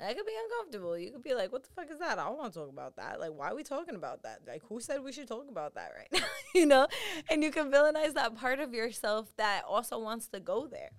that 0.00 0.16
could 0.16 0.26
be 0.26 0.32
uncomfortable. 0.44 0.98
You 0.98 1.12
could 1.12 1.22
be 1.22 1.34
like, 1.34 1.52
what 1.52 1.62
the 1.62 1.70
fuck 1.74 1.90
is 1.90 1.98
that? 1.98 2.18
I 2.18 2.24
don't 2.24 2.38
want 2.38 2.52
to 2.52 2.58
talk 2.58 2.68
about 2.68 2.96
that. 2.96 3.20
Like, 3.20 3.30
why 3.32 3.50
are 3.50 3.54
we 3.54 3.62
talking 3.62 3.94
about 3.94 4.22
that? 4.24 4.40
Like, 4.46 4.62
who 4.68 4.80
said 4.80 5.02
we 5.02 5.12
should 5.12 5.28
talk 5.28 5.48
about 5.48 5.74
that 5.74 5.92
right 5.96 6.08
now? 6.12 6.26
you 6.54 6.66
know? 6.66 6.88
And 7.30 7.42
you 7.42 7.50
can 7.50 7.70
villainize 7.70 8.14
that 8.14 8.34
part 8.34 8.58
of 8.58 8.74
yourself 8.74 9.32
that 9.36 9.62
also 9.68 9.98
wants 9.98 10.26
to 10.28 10.40
go 10.40 10.66
there. 10.66 10.90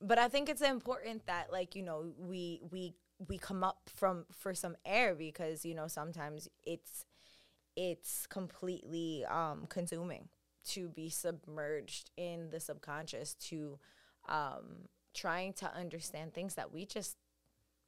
But 0.00 0.18
I 0.18 0.28
think 0.28 0.48
it's 0.48 0.62
important 0.62 1.26
that, 1.26 1.52
like, 1.52 1.76
you 1.76 1.82
know, 1.82 2.12
we, 2.18 2.60
we, 2.70 2.94
we 3.28 3.38
come 3.38 3.62
up 3.62 3.88
from 3.94 4.26
for 4.32 4.54
some 4.54 4.76
air 4.84 5.14
because 5.14 5.64
you 5.64 5.74
know 5.74 5.86
sometimes 5.86 6.48
it's 6.64 7.04
it's 7.76 8.26
completely 8.26 9.24
um 9.26 9.66
consuming 9.68 10.28
to 10.64 10.88
be 10.88 11.08
submerged 11.08 12.10
in 12.16 12.50
the 12.50 12.60
subconscious 12.60 13.34
to 13.34 13.78
um 14.28 14.88
trying 15.14 15.52
to 15.52 15.72
understand 15.74 16.32
things 16.32 16.54
that 16.54 16.72
we 16.72 16.86
just 16.86 17.16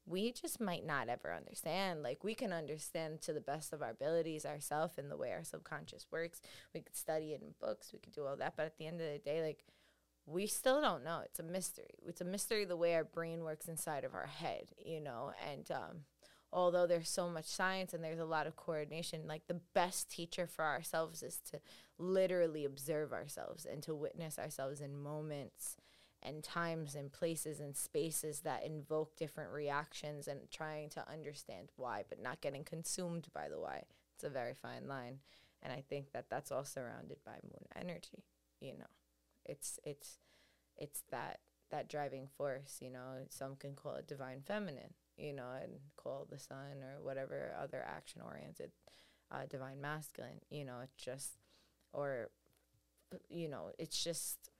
we 0.07 0.33
just 0.33 0.61
might 0.61 0.87
not 0.87 1.09
ever 1.09 1.33
understand. 1.33 2.03
Like 2.03 2.23
we 2.23 2.35
can 2.35 2.53
understand 2.53 3.23
to 3.23 3.33
the 3.33 3.40
best 3.40 3.73
of 3.73 3.83
our 3.83 3.90
abilities 3.90 4.45
ourselves 4.45 4.99
and 4.99 5.11
the 5.11 5.17
way 5.17 5.33
our 5.33 5.45
subconscious 5.45 6.07
works. 6.11 6.40
We 6.75 6.81
could 6.81 6.97
study 6.97 7.33
it 7.33 7.43
in 7.43 7.55
books, 7.61 7.90
we 7.93 7.99
could 7.99 8.12
do 8.12 8.27
all 8.27 8.37
that, 8.37 8.55
but 8.57 8.67
at 8.67 8.79
the 8.79 8.87
end 8.87 9.01
of 9.01 9.11
the 9.11 9.19
day, 9.19 9.43
like 9.43 9.64
we 10.27 10.47
still 10.47 10.81
don't 10.81 11.05
know. 11.05 11.21
It's 11.25 11.38
a 11.38 11.43
mystery. 11.43 11.90
It's 12.07 12.21
a 12.21 12.25
mystery 12.25 12.64
the 12.64 12.77
way 12.77 12.95
our 12.95 13.05
brain 13.05 13.45
works 13.45 13.69
inside 13.69 14.05
of 14.05 14.14
our 14.14 14.27
head, 14.27 14.71
you 14.85 15.01
know. 15.01 15.33
And 15.51 15.71
um, 15.71 16.05
although 16.53 16.87
there's 16.87 17.11
so 17.11 17.29
much 17.29 17.47
science 17.47 17.93
and 17.93 18.03
there's 18.03 18.19
a 18.19 18.25
lot 18.25 18.47
of 18.47 18.57
coordination, 18.57 19.27
like 19.27 19.47
the 19.49 19.61
best 19.75 20.11
teacher 20.11 20.47
for 20.47 20.64
ourselves 20.64 21.23
is 21.23 21.40
to 21.51 21.61
literally 21.99 22.64
observe 22.64 23.12
ourselves 23.12 23.67
and 23.67 23.83
to 23.83 23.95
witness 23.95 24.38
ourselves 24.38 24.81
in 24.81 24.97
moments 24.97 25.77
and 26.24 26.42
times 26.42 26.94
and 26.94 27.12
places 27.12 27.60
and 27.60 27.76
spaces 27.76 28.40
that 28.40 28.64
invoke 28.64 29.16
different 29.16 29.52
reactions 29.52 30.26
and 30.26 30.40
trying 30.50 30.88
to 30.90 31.10
understand 31.10 31.68
why, 31.76 32.04
but 32.08 32.22
not 32.22 32.40
getting 32.40 32.64
consumed 32.64 33.28
by 33.34 33.48
the 33.48 33.60
why. 33.60 33.84
It's 34.14 34.24
a 34.24 34.30
very 34.30 34.54
fine 34.54 34.88
line. 34.88 35.18
And 35.62 35.72
I 35.72 35.82
think 35.88 36.12
that 36.12 36.26
that's 36.30 36.52
all 36.52 36.64
surrounded 36.64 37.18
by 37.24 37.38
moon 37.42 37.66
energy, 37.76 38.24
you 38.60 38.72
know. 38.78 38.84
It's 39.44 39.78
it's 39.84 40.18
it's 40.76 41.02
that 41.10 41.40
that 41.70 41.88
driving 41.88 42.28
force, 42.37 42.78
you 42.80 42.90
know. 42.90 43.24
Some 43.28 43.56
can 43.56 43.74
call 43.74 43.94
it 43.94 44.06
divine 44.06 44.42
feminine, 44.46 44.94
you 45.16 45.32
know, 45.32 45.50
and 45.62 45.72
call 45.96 46.26
the 46.30 46.38
sun 46.38 46.82
or 46.82 47.02
whatever 47.02 47.54
other 47.58 47.84
action 47.87 48.20
oriented 48.22 48.72
uh, 49.30 49.46
divine 49.48 49.80
masculine, 49.80 50.40
you 50.50 50.64
know, 50.64 50.80
it's 50.82 51.02
just 51.02 51.38
or 51.92 52.30
you 53.28 53.48
know, 53.48 53.70
it's 53.78 54.02
just 54.02 54.50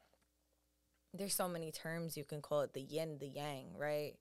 there's 1.15 1.35
so 1.35 1.49
many 1.49 1.71
terms 1.71 2.17
you 2.17 2.25
can 2.25 2.43
call 2.43 2.63
it 2.63 2.73
the 2.73 2.83
yin, 2.83 3.19
the 3.19 3.29
yang, 3.29 3.77
right? 3.79 4.15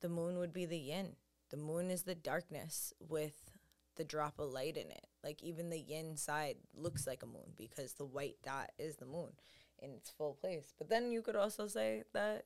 The 0.00 0.08
moon 0.08 0.38
would 0.38 0.52
be 0.52 0.66
the 0.66 0.78
yin. 0.78 1.16
The 1.50 1.56
moon 1.56 1.90
is 1.90 2.02
the 2.02 2.14
darkness 2.14 2.92
with 2.98 3.50
the 3.96 4.04
drop 4.04 4.38
of 4.38 4.50
light 4.50 4.76
in 4.76 4.90
it. 4.90 5.06
Like 5.22 5.42
even 5.42 5.70
the 5.70 5.78
yin 5.78 6.16
side 6.16 6.56
looks 6.74 7.06
like 7.06 7.22
a 7.22 7.26
moon 7.26 7.52
because 7.56 7.94
the 7.94 8.04
white 8.04 8.36
dot 8.44 8.70
is 8.78 8.96
the 8.96 9.06
moon 9.06 9.30
in 9.78 9.90
its 9.92 10.10
full 10.10 10.34
place. 10.34 10.74
But 10.76 10.88
then 10.88 11.12
you 11.12 11.22
could 11.22 11.36
also 11.36 11.68
say 11.68 12.02
that 12.12 12.44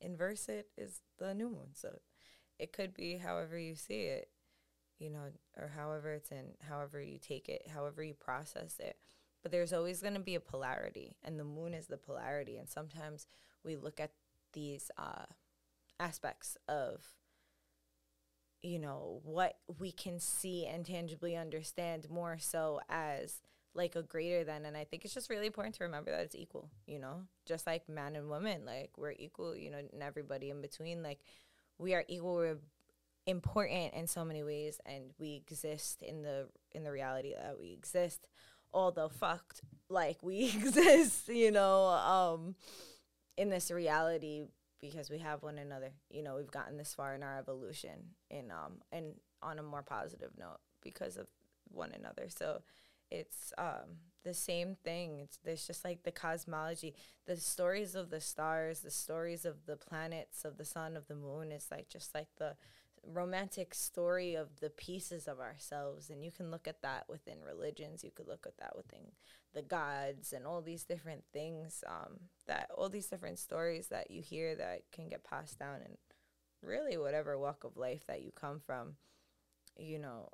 inverse 0.00 0.48
it 0.48 0.68
is 0.76 1.00
the 1.18 1.32
new 1.32 1.48
moon. 1.48 1.74
So 1.74 2.00
it 2.58 2.72
could 2.72 2.94
be 2.94 3.18
however 3.18 3.58
you 3.58 3.76
see 3.76 4.02
it, 4.02 4.28
you 4.98 5.10
know, 5.10 5.30
or 5.56 5.72
however 5.76 6.12
it's 6.12 6.30
in, 6.30 6.54
however 6.68 7.00
you 7.00 7.18
take 7.18 7.48
it, 7.48 7.68
however 7.72 8.02
you 8.02 8.14
process 8.14 8.76
it 8.78 8.96
but 9.42 9.52
there's 9.52 9.72
always 9.72 10.00
going 10.00 10.14
to 10.14 10.20
be 10.20 10.34
a 10.34 10.40
polarity 10.40 11.16
and 11.24 11.38
the 11.38 11.44
moon 11.44 11.74
is 11.74 11.86
the 11.86 11.96
polarity 11.96 12.56
and 12.56 12.68
sometimes 12.68 13.26
we 13.64 13.76
look 13.76 14.00
at 14.00 14.12
these 14.52 14.90
uh, 14.98 15.24
aspects 15.98 16.56
of 16.68 17.04
you 18.62 18.78
know 18.78 19.20
what 19.24 19.56
we 19.78 19.90
can 19.90 20.20
see 20.20 20.66
and 20.66 20.86
tangibly 20.86 21.36
understand 21.36 22.08
more 22.08 22.38
so 22.38 22.80
as 22.88 23.40
like 23.74 23.96
a 23.96 24.02
greater 24.02 24.44
than 24.44 24.64
and 24.64 24.76
i 24.76 24.84
think 24.84 25.04
it's 25.04 25.14
just 25.14 25.30
really 25.30 25.46
important 25.46 25.74
to 25.74 25.84
remember 25.84 26.10
that 26.10 26.20
it's 26.20 26.34
equal 26.34 26.68
you 26.86 26.98
know? 26.98 27.22
Just 27.44 27.66
like 27.66 27.88
man 27.88 28.14
and 28.14 28.28
woman 28.28 28.64
like 28.64 28.90
we're 28.96 29.14
equal 29.18 29.56
you 29.56 29.70
know 29.70 29.78
and 29.78 30.02
everybody 30.02 30.50
in 30.50 30.60
between 30.60 31.02
like 31.02 31.20
we 31.78 31.94
are 31.94 32.04
equal 32.08 32.36
we're 32.36 32.58
important 33.26 33.94
in 33.94 34.06
so 34.06 34.24
many 34.24 34.42
ways 34.42 34.80
and 34.86 35.12
we 35.18 35.34
exist 35.34 36.02
in 36.02 36.22
the 36.22 36.46
in 36.72 36.84
the 36.84 36.90
reality 36.90 37.34
that 37.34 37.58
we 37.58 37.72
exist 37.72 38.28
although 38.72 39.08
fucked 39.08 39.62
like 39.88 40.22
we 40.22 40.44
exist, 40.56 41.28
you 41.28 41.50
know, 41.50 41.84
um, 41.86 42.54
in 43.36 43.50
this 43.50 43.70
reality 43.70 44.46
because 44.80 45.10
we 45.10 45.18
have 45.18 45.42
one 45.42 45.58
another. 45.58 45.92
You 46.10 46.22
know, 46.22 46.36
we've 46.36 46.50
gotten 46.50 46.76
this 46.76 46.92
far 46.92 47.14
in 47.14 47.22
our 47.22 47.38
evolution 47.38 48.14
in 48.30 48.50
um 48.50 48.80
and 48.90 49.14
on 49.42 49.58
a 49.58 49.62
more 49.62 49.82
positive 49.82 50.32
note 50.38 50.58
because 50.82 51.16
of 51.16 51.28
one 51.68 51.92
another. 51.92 52.28
So 52.28 52.62
it's 53.10 53.52
um 53.56 53.98
the 54.24 54.34
same 54.34 54.76
thing. 54.84 55.20
It's 55.20 55.38
there's 55.44 55.66
just 55.66 55.84
like 55.84 56.02
the 56.02 56.12
cosmology, 56.12 56.94
the 57.26 57.36
stories 57.36 57.94
of 57.94 58.10
the 58.10 58.20
stars, 58.20 58.80
the 58.80 58.90
stories 58.90 59.44
of 59.44 59.66
the 59.66 59.76
planets, 59.76 60.44
of 60.44 60.58
the 60.58 60.64
sun, 60.64 60.96
of 60.96 61.06
the 61.06 61.14
moon. 61.14 61.52
It's 61.52 61.70
like 61.70 61.88
just 61.88 62.14
like 62.14 62.28
the 62.38 62.56
romantic 63.06 63.74
story 63.74 64.34
of 64.34 64.60
the 64.60 64.70
pieces 64.70 65.26
of 65.26 65.40
ourselves 65.40 66.08
and 66.08 66.24
you 66.24 66.30
can 66.30 66.50
look 66.50 66.68
at 66.68 66.82
that 66.82 67.04
within 67.08 67.38
religions 67.44 68.04
you 68.04 68.10
could 68.10 68.28
look 68.28 68.46
at 68.46 68.56
that 68.58 68.76
within 68.76 69.10
the 69.54 69.62
gods 69.62 70.32
and 70.32 70.46
all 70.46 70.62
these 70.62 70.84
different 70.84 71.24
things 71.32 71.82
um, 71.86 72.18
that 72.46 72.70
all 72.76 72.88
these 72.88 73.08
different 73.08 73.38
stories 73.38 73.88
that 73.88 74.10
you 74.10 74.22
hear 74.22 74.54
that 74.54 74.82
can 74.92 75.08
get 75.08 75.24
passed 75.24 75.58
down 75.58 75.80
in 75.84 75.96
really 76.62 76.96
whatever 76.96 77.38
walk 77.38 77.64
of 77.64 77.76
life 77.76 78.06
that 78.06 78.22
you 78.22 78.30
come 78.30 78.60
from. 78.60 78.94
You 79.76 79.98
know 79.98 80.28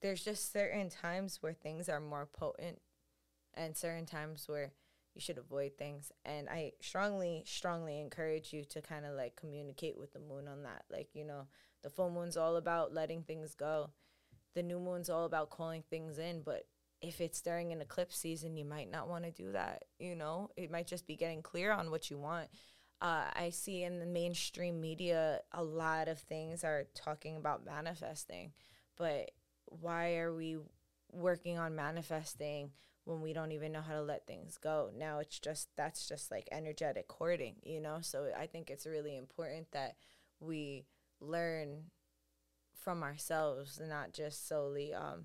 there's 0.00 0.24
just 0.24 0.52
certain 0.52 0.90
times 0.90 1.38
where 1.40 1.54
things 1.54 1.88
are 1.88 2.00
more 2.00 2.28
potent 2.30 2.80
and 3.54 3.74
certain 3.76 4.04
times 4.04 4.44
where 4.46 4.72
you 5.14 5.20
should 5.20 5.38
avoid 5.38 5.72
things. 5.78 6.10
And 6.24 6.48
i 6.48 6.72
strongly 6.80 7.42
strongly 7.46 8.00
encourage 8.00 8.52
you 8.52 8.64
to 8.66 8.82
kind 8.82 9.04
of 9.06 9.14
like 9.14 9.36
communicate 9.36 9.96
with 9.98 10.12
the 10.12 10.20
moon 10.20 10.48
on 10.48 10.62
that. 10.64 10.84
Like 10.90 11.08
you 11.14 11.24
know 11.24 11.46
the 11.82 11.90
full 11.90 12.10
moon's 12.10 12.36
all 12.36 12.56
about 12.56 12.92
letting 12.92 13.22
things 13.22 13.54
go. 13.54 13.90
The 14.54 14.62
new 14.62 14.78
moon's 14.78 15.10
all 15.10 15.24
about 15.24 15.50
calling 15.50 15.82
things 15.88 16.18
in 16.18 16.42
but 16.42 16.64
if 17.02 17.20
it's 17.20 17.42
during 17.42 17.72
an 17.72 17.82
eclipse 17.82 18.16
season 18.16 18.56
you 18.56 18.64
might 18.64 18.90
not 18.90 19.08
want 19.08 19.24
to 19.24 19.30
do 19.30 19.52
that 19.52 19.84
you 19.98 20.14
know? 20.14 20.50
It 20.56 20.70
might 20.70 20.86
just 20.86 21.06
be 21.06 21.16
getting 21.16 21.42
clear 21.42 21.72
on 21.72 21.90
what 21.90 22.10
you 22.10 22.18
want. 22.18 22.48
Uh, 23.00 23.24
i 23.34 23.50
see 23.50 23.82
in 23.82 23.98
the 23.98 24.06
mainstream 24.06 24.80
media 24.80 25.40
a 25.52 25.62
lot 25.62 26.08
of 26.08 26.18
things 26.20 26.64
are 26.64 26.86
talking 26.94 27.36
about 27.36 27.66
manifesting 27.66 28.52
but 28.96 29.30
why 29.66 30.16
are 30.16 30.32
we 30.32 30.56
working 31.12 31.58
on 31.58 31.74
manifesting 31.74 32.70
when 33.04 33.20
we 33.20 33.32
don't 33.32 33.52
even 33.52 33.72
know 33.72 33.82
how 33.82 33.94
to 33.94 34.02
let 34.02 34.26
things 34.26 34.58
go. 34.58 34.90
Now 34.96 35.18
it's 35.18 35.38
just 35.38 35.68
that's 35.76 36.08
just 36.08 36.30
like 36.30 36.48
energetic 36.50 37.06
hoarding, 37.10 37.56
you 37.62 37.80
know? 37.80 37.98
So 38.00 38.28
I 38.38 38.46
think 38.46 38.70
it's 38.70 38.86
really 38.86 39.16
important 39.16 39.70
that 39.72 39.96
we 40.40 40.86
learn 41.20 41.90
from 42.80 43.02
ourselves, 43.02 43.80
not 43.82 44.12
just 44.12 44.46
solely 44.48 44.92
um, 44.92 45.24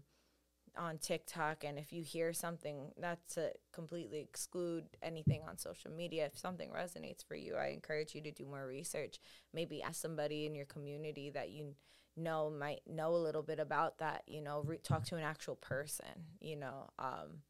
on 0.77 0.97
TikTok. 0.97 1.63
And 1.63 1.77
if 1.77 1.91
you 1.91 2.03
hear 2.03 2.33
something, 2.33 2.91
not 2.99 3.19
to 3.33 3.51
completely 3.73 4.19
exclude 4.19 4.85
anything 5.01 5.41
on 5.47 5.57
social 5.57 5.91
media. 5.91 6.25
If 6.25 6.37
something 6.37 6.69
resonates 6.69 7.25
for 7.25 7.35
you, 7.35 7.55
I 7.55 7.67
encourage 7.67 8.15
you 8.15 8.21
to 8.21 8.31
do 8.31 8.45
more 8.45 8.65
research. 8.65 9.19
Maybe 9.53 9.81
ask 9.81 10.01
somebody 10.01 10.45
in 10.45 10.55
your 10.55 10.65
community 10.65 11.29
that 11.31 11.49
you 11.49 11.75
know 12.15 12.49
might 12.49 12.81
know 12.87 13.15
a 13.15 13.17
little 13.17 13.43
bit 13.43 13.59
about 13.59 13.99
that. 13.99 14.23
You 14.27 14.41
know, 14.41 14.63
re- 14.65 14.79
talk 14.83 15.05
to 15.05 15.15
an 15.15 15.23
actual 15.23 15.55
person. 15.55 16.07
You 16.39 16.57
know, 16.57 16.89
um, 16.97 17.41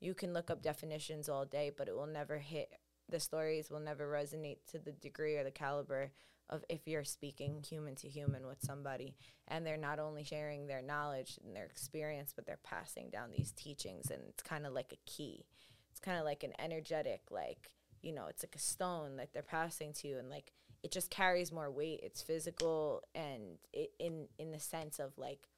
you 0.00 0.14
can 0.14 0.32
look 0.32 0.50
up 0.50 0.62
definitions 0.62 1.28
all 1.28 1.44
day, 1.44 1.70
but 1.76 1.88
it 1.88 1.96
will 1.96 2.06
never 2.06 2.38
hit 2.38 2.70
the 3.08 3.20
stories 3.20 3.70
will 3.70 3.80
never 3.80 4.06
resonate 4.06 4.58
to 4.70 4.78
the 4.78 4.92
degree 4.92 5.36
or 5.36 5.44
the 5.44 5.50
caliber 5.50 6.10
of 6.48 6.64
if 6.68 6.86
you're 6.86 7.04
speaking 7.04 7.62
human 7.68 7.94
to 7.96 8.08
human 8.08 8.46
with 8.46 8.60
somebody. 8.60 9.16
And 9.48 9.66
they're 9.66 9.76
not 9.76 9.98
only 9.98 10.24
sharing 10.24 10.66
their 10.66 10.82
knowledge 10.82 11.38
and 11.44 11.54
their 11.54 11.64
experience 11.64 12.32
but 12.34 12.46
they're 12.46 12.58
passing 12.64 13.10
down 13.10 13.30
these 13.30 13.52
teachings 13.52 14.10
and 14.10 14.22
it's 14.28 14.42
kind 14.42 14.66
of 14.66 14.72
like 14.72 14.92
a 14.92 15.10
key. 15.10 15.44
It's 15.90 16.00
kind 16.00 16.18
of 16.18 16.24
like 16.24 16.42
an 16.42 16.52
energetic 16.58 17.22
like 17.30 17.70
you 18.02 18.12
know 18.12 18.26
it's 18.26 18.44
like 18.44 18.54
a 18.54 18.60
stone 18.60 19.16
that 19.16 19.32
they're 19.32 19.42
passing 19.42 19.92
to 19.94 20.08
you 20.08 20.18
and 20.18 20.30
like 20.30 20.52
it 20.82 20.92
just 20.92 21.10
carries 21.10 21.52
more 21.52 21.70
weight. 21.70 22.00
It's 22.02 22.22
physical 22.22 23.02
and 23.14 23.58
it, 23.72 23.92
in 23.98 24.26
in 24.38 24.52
the 24.52 24.60
sense 24.60 24.98
of 24.98 25.16
like 25.16 25.48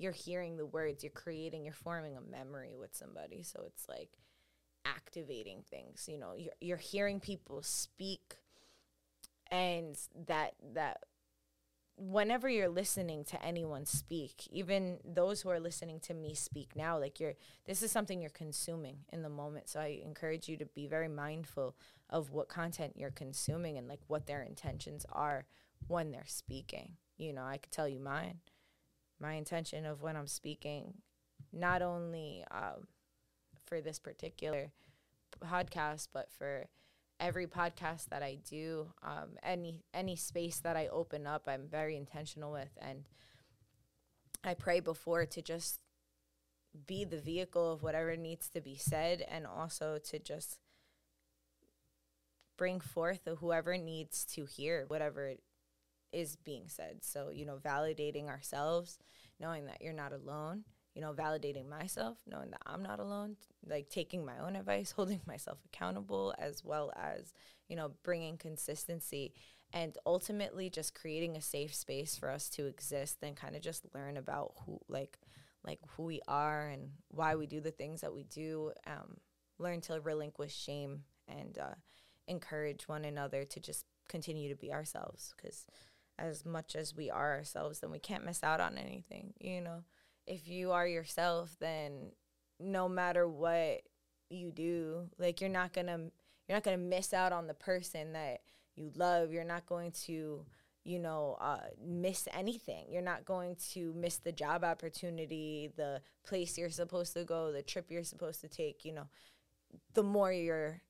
you're 0.00 0.12
hearing 0.12 0.56
the 0.56 0.64
words, 0.64 1.04
you're 1.04 1.10
creating, 1.10 1.62
you're 1.62 1.74
forming 1.74 2.16
a 2.16 2.22
memory 2.22 2.74
with 2.74 2.94
somebody. 2.94 3.42
So 3.42 3.62
it's 3.66 3.86
like 3.86 4.08
activating 4.86 5.62
things. 5.68 6.06
You 6.08 6.18
know, 6.18 6.32
you're 6.36 6.54
you're 6.60 6.76
hearing 6.78 7.20
people 7.20 7.62
speak 7.62 8.36
and 9.50 9.96
that 10.26 10.54
that 10.74 11.02
whenever 11.96 12.48
you're 12.48 12.70
listening 12.70 13.24
to 13.24 13.44
anyone 13.44 13.84
speak, 13.84 14.48
even 14.50 15.00
those 15.04 15.42
who 15.42 15.50
are 15.50 15.60
listening 15.60 16.00
to 16.00 16.14
me 16.14 16.34
speak 16.34 16.74
now, 16.74 16.98
like 16.98 17.20
you're 17.20 17.34
this 17.66 17.82
is 17.82 17.92
something 17.92 18.22
you're 18.22 18.30
consuming 18.30 19.00
in 19.12 19.20
the 19.20 19.28
moment. 19.28 19.68
So 19.68 19.80
I 19.80 20.00
encourage 20.02 20.48
you 20.48 20.56
to 20.56 20.64
be 20.64 20.86
very 20.86 21.08
mindful 21.08 21.76
of 22.08 22.30
what 22.30 22.48
content 22.48 22.94
you're 22.96 23.10
consuming 23.10 23.76
and 23.76 23.86
like 23.86 24.00
what 24.06 24.26
their 24.26 24.42
intentions 24.42 25.04
are 25.12 25.44
when 25.88 26.10
they're 26.10 26.24
speaking. 26.24 26.92
You 27.18 27.34
know, 27.34 27.44
I 27.44 27.58
could 27.58 27.70
tell 27.70 27.86
you 27.86 28.00
mine 28.00 28.38
my 29.20 29.34
intention 29.34 29.84
of 29.84 30.02
when 30.02 30.16
I'm 30.16 30.26
speaking, 30.26 30.94
not 31.52 31.82
only 31.82 32.44
um, 32.50 32.86
for 33.66 33.80
this 33.80 33.98
particular 33.98 34.72
podcast, 35.44 36.08
but 36.12 36.30
for 36.30 36.66
every 37.18 37.46
podcast 37.46 38.06
that 38.06 38.22
I 38.22 38.38
do, 38.48 38.92
um, 39.02 39.36
any 39.42 39.82
any 39.92 40.16
space 40.16 40.58
that 40.60 40.76
I 40.76 40.88
open 40.88 41.26
up, 41.26 41.44
I'm 41.46 41.68
very 41.68 41.96
intentional 41.96 42.52
with, 42.52 42.70
and 42.80 43.04
I 44.42 44.54
pray 44.54 44.80
before 44.80 45.26
to 45.26 45.42
just 45.42 45.80
be 46.86 47.04
the 47.04 47.18
vehicle 47.18 47.72
of 47.72 47.82
whatever 47.82 48.16
needs 48.16 48.48
to 48.50 48.60
be 48.60 48.76
said, 48.76 49.24
and 49.28 49.46
also 49.46 49.98
to 50.10 50.18
just 50.18 50.58
bring 52.56 52.80
forth 52.80 53.26
whoever 53.38 53.76
needs 53.76 54.24
to 54.26 54.44
hear 54.44 54.84
whatever 54.88 55.34
is 56.12 56.36
being 56.36 56.64
said. 56.68 56.98
So, 57.02 57.30
you 57.30 57.44
know, 57.44 57.56
validating 57.56 58.28
ourselves, 58.28 58.98
knowing 59.38 59.66
that 59.66 59.80
you're 59.80 59.92
not 59.92 60.12
alone, 60.12 60.64
you 60.94 61.02
know, 61.02 61.12
validating 61.12 61.68
myself, 61.68 62.18
knowing 62.26 62.50
that 62.50 62.62
I'm 62.66 62.82
not 62.82 63.00
alone, 63.00 63.36
like 63.66 63.88
taking 63.88 64.24
my 64.24 64.38
own 64.38 64.56
advice, 64.56 64.90
holding 64.96 65.20
myself 65.26 65.58
accountable, 65.66 66.34
as 66.38 66.64
well 66.64 66.92
as, 66.96 67.32
you 67.68 67.76
know, 67.76 67.92
bringing 68.02 68.36
consistency 68.36 69.32
and 69.72 69.96
ultimately 70.04 70.68
just 70.68 70.94
creating 70.94 71.36
a 71.36 71.40
safe 71.40 71.74
space 71.74 72.16
for 72.16 72.28
us 72.28 72.48
to 72.50 72.66
exist 72.66 73.18
and 73.22 73.36
kind 73.36 73.54
of 73.54 73.62
just 73.62 73.86
learn 73.94 74.16
about 74.16 74.52
who, 74.66 74.80
like, 74.88 75.18
like 75.64 75.78
who 75.96 76.04
we 76.04 76.20
are 76.26 76.68
and 76.68 76.90
why 77.08 77.36
we 77.36 77.46
do 77.46 77.60
the 77.60 77.70
things 77.70 78.00
that 78.00 78.12
we 78.12 78.24
do. 78.24 78.72
Um, 78.86 79.18
learn 79.60 79.80
to 79.82 80.00
relinquish 80.00 80.56
shame 80.56 81.04
and 81.28 81.58
uh, 81.58 81.74
encourage 82.26 82.88
one 82.88 83.04
another 83.04 83.44
to 83.44 83.60
just 83.60 83.84
continue 84.08 84.48
to 84.48 84.56
be 84.56 84.72
ourselves 84.72 85.34
because 85.36 85.66
as 86.20 86.44
much 86.44 86.76
as 86.76 86.94
we 86.94 87.10
are 87.10 87.36
ourselves 87.36 87.80
then 87.80 87.90
we 87.90 87.98
can't 87.98 88.24
miss 88.24 88.42
out 88.44 88.60
on 88.60 88.78
anything 88.78 89.32
you 89.40 89.60
know? 89.60 89.82
If 90.26 90.48
you 90.48 90.72
are 90.72 90.86
yourself 90.86 91.56
then 91.60 92.12
no 92.58 92.88
matter 92.88 93.26
what 93.26 93.82
you 94.28 94.52
do 94.52 95.08
like 95.18 95.40
you're 95.40 95.50
not 95.50 95.72
gonna 95.72 95.98
you're 96.48 96.56
not 96.56 96.62
gonna 96.62 96.76
miss 96.76 97.12
out 97.14 97.32
on 97.32 97.46
the 97.46 97.54
person 97.54 98.12
that 98.12 98.40
you 98.80 98.90
love. 98.96 99.32
You're 99.32 99.44
not 99.44 99.66
going 99.66 99.92
to 100.06 100.44
you 100.84 100.98
know 100.98 101.36
uh, 101.40 101.60
miss 101.84 102.26
anything. 102.32 102.86
You're 102.90 103.02
not 103.02 103.24
going 103.24 103.56
to 103.72 103.92
miss 103.94 104.16
the 104.18 104.32
job 104.32 104.64
opportunity 104.64 105.70
the 105.76 106.00
place 106.24 106.56
you're 106.58 106.70
supposed 106.70 107.12
to 107.14 107.24
go 107.24 107.52
the 107.52 107.62
trip 107.62 107.86
you're 107.90 108.04
supposed 108.04 108.40
to 108.40 108.48
take 108.48 108.84
you 108.84 108.92
know? 108.92 109.08
The 109.94 110.02
more 110.02 110.32
you're 110.32 110.80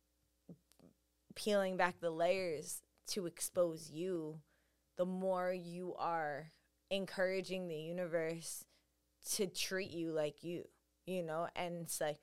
peeling 1.35 1.77
back 1.77 2.01
the 2.01 2.11
layers 2.11 2.83
to 3.09 3.27
expose 3.27 3.91
you 3.91 4.41
the 5.01 5.07
more 5.07 5.51
you 5.51 5.95
are 5.99 6.53
encouraging 6.91 7.69
the 7.69 7.75
universe 7.75 8.67
to 9.31 9.47
treat 9.47 9.91
you 9.91 10.13
like 10.13 10.45
you 10.45 10.65
you 11.07 11.23
know? 11.23 11.49
And 11.57 11.77
it's 11.85 12.03
like 12.03 12.19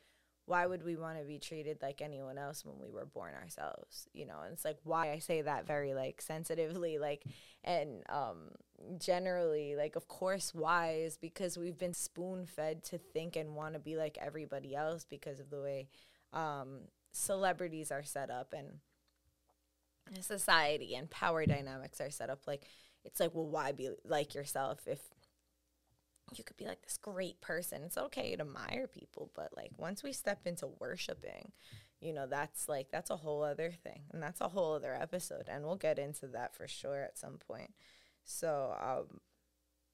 why 0.45 0.67
would 0.67 0.83
we 0.83 0.95
want 0.95 1.17
to 1.17 1.25
be 1.25 1.39
treated 1.39 1.79
like 1.81 2.03
anyone 2.03 2.37
else 2.37 2.63
when 2.63 2.75
we 2.79 2.91
were 2.91 3.07
born 3.07 3.33
ourselves 3.33 4.07
you 4.13 4.27
know? 4.27 4.41
And 4.43 4.53
it's 4.53 4.63
like 4.63 4.77
why 4.83 5.11
i 5.11 5.17
say 5.17 5.41
that 5.41 5.65
very 5.65 5.95
like 5.95 6.21
sensitively 6.21 6.99
like 6.99 7.23
and 7.63 8.03
um 8.09 8.51
generally 8.99 9.75
like 9.75 9.95
of 9.95 10.07
course 10.07 10.53
why 10.53 10.97
is 10.99 11.17
because 11.17 11.57
we've 11.57 11.79
been 11.79 11.95
spoon 11.95 12.45
fed 12.45 12.83
to 12.83 12.99
think 12.99 13.35
and 13.35 13.55
want 13.55 13.73
to 13.73 13.79
be 13.79 13.97
like 13.97 14.19
everybody 14.21 14.75
else 14.75 15.03
because 15.03 15.39
of 15.39 15.49
the 15.49 15.59
way 15.59 15.87
um 16.31 16.81
celebrities 17.11 17.91
are 17.91 18.03
set 18.03 18.29
up 18.29 18.53
and 18.55 18.67
society 20.21 20.95
and 20.95 21.09
power 21.09 21.45
dynamics 21.45 22.01
are 22.01 22.11
set 22.11 22.29
up 22.29 22.41
like 22.47 22.63
it's 23.03 23.19
like 23.19 23.33
well 23.33 23.47
why 23.47 23.71
be 23.71 23.89
like 24.03 24.35
yourself 24.35 24.79
if 24.87 24.99
you 26.35 26.43
could 26.43 26.57
be 26.57 26.65
like 26.65 26.81
this 26.81 26.97
great 26.97 27.39
person. 27.41 27.83
It's 27.83 27.97
okay 27.97 28.35
to 28.35 28.41
admire 28.41 28.87
people, 28.87 29.31
but 29.35 29.55
like 29.55 29.71
once 29.77 30.03
we 30.03 30.11
step 30.11 30.41
into 30.45 30.67
worshiping, 30.79 31.51
you 32.01 32.13
know, 32.13 32.27
that's 32.27 32.67
like 32.67 32.91
that's 32.91 33.09
a 33.09 33.17
whole 33.17 33.43
other 33.43 33.71
thing. 33.71 34.01
And 34.11 34.21
that's 34.21 34.41
a 34.41 34.49
whole 34.49 34.73
other 34.73 34.95
episode 34.95 35.47
and 35.47 35.63
we'll 35.63 35.75
get 35.75 35.99
into 35.99 36.27
that 36.27 36.55
for 36.55 36.67
sure 36.67 37.03
at 37.03 37.17
some 37.17 37.37
point. 37.37 37.71
So, 38.23 38.75
um 38.81 39.19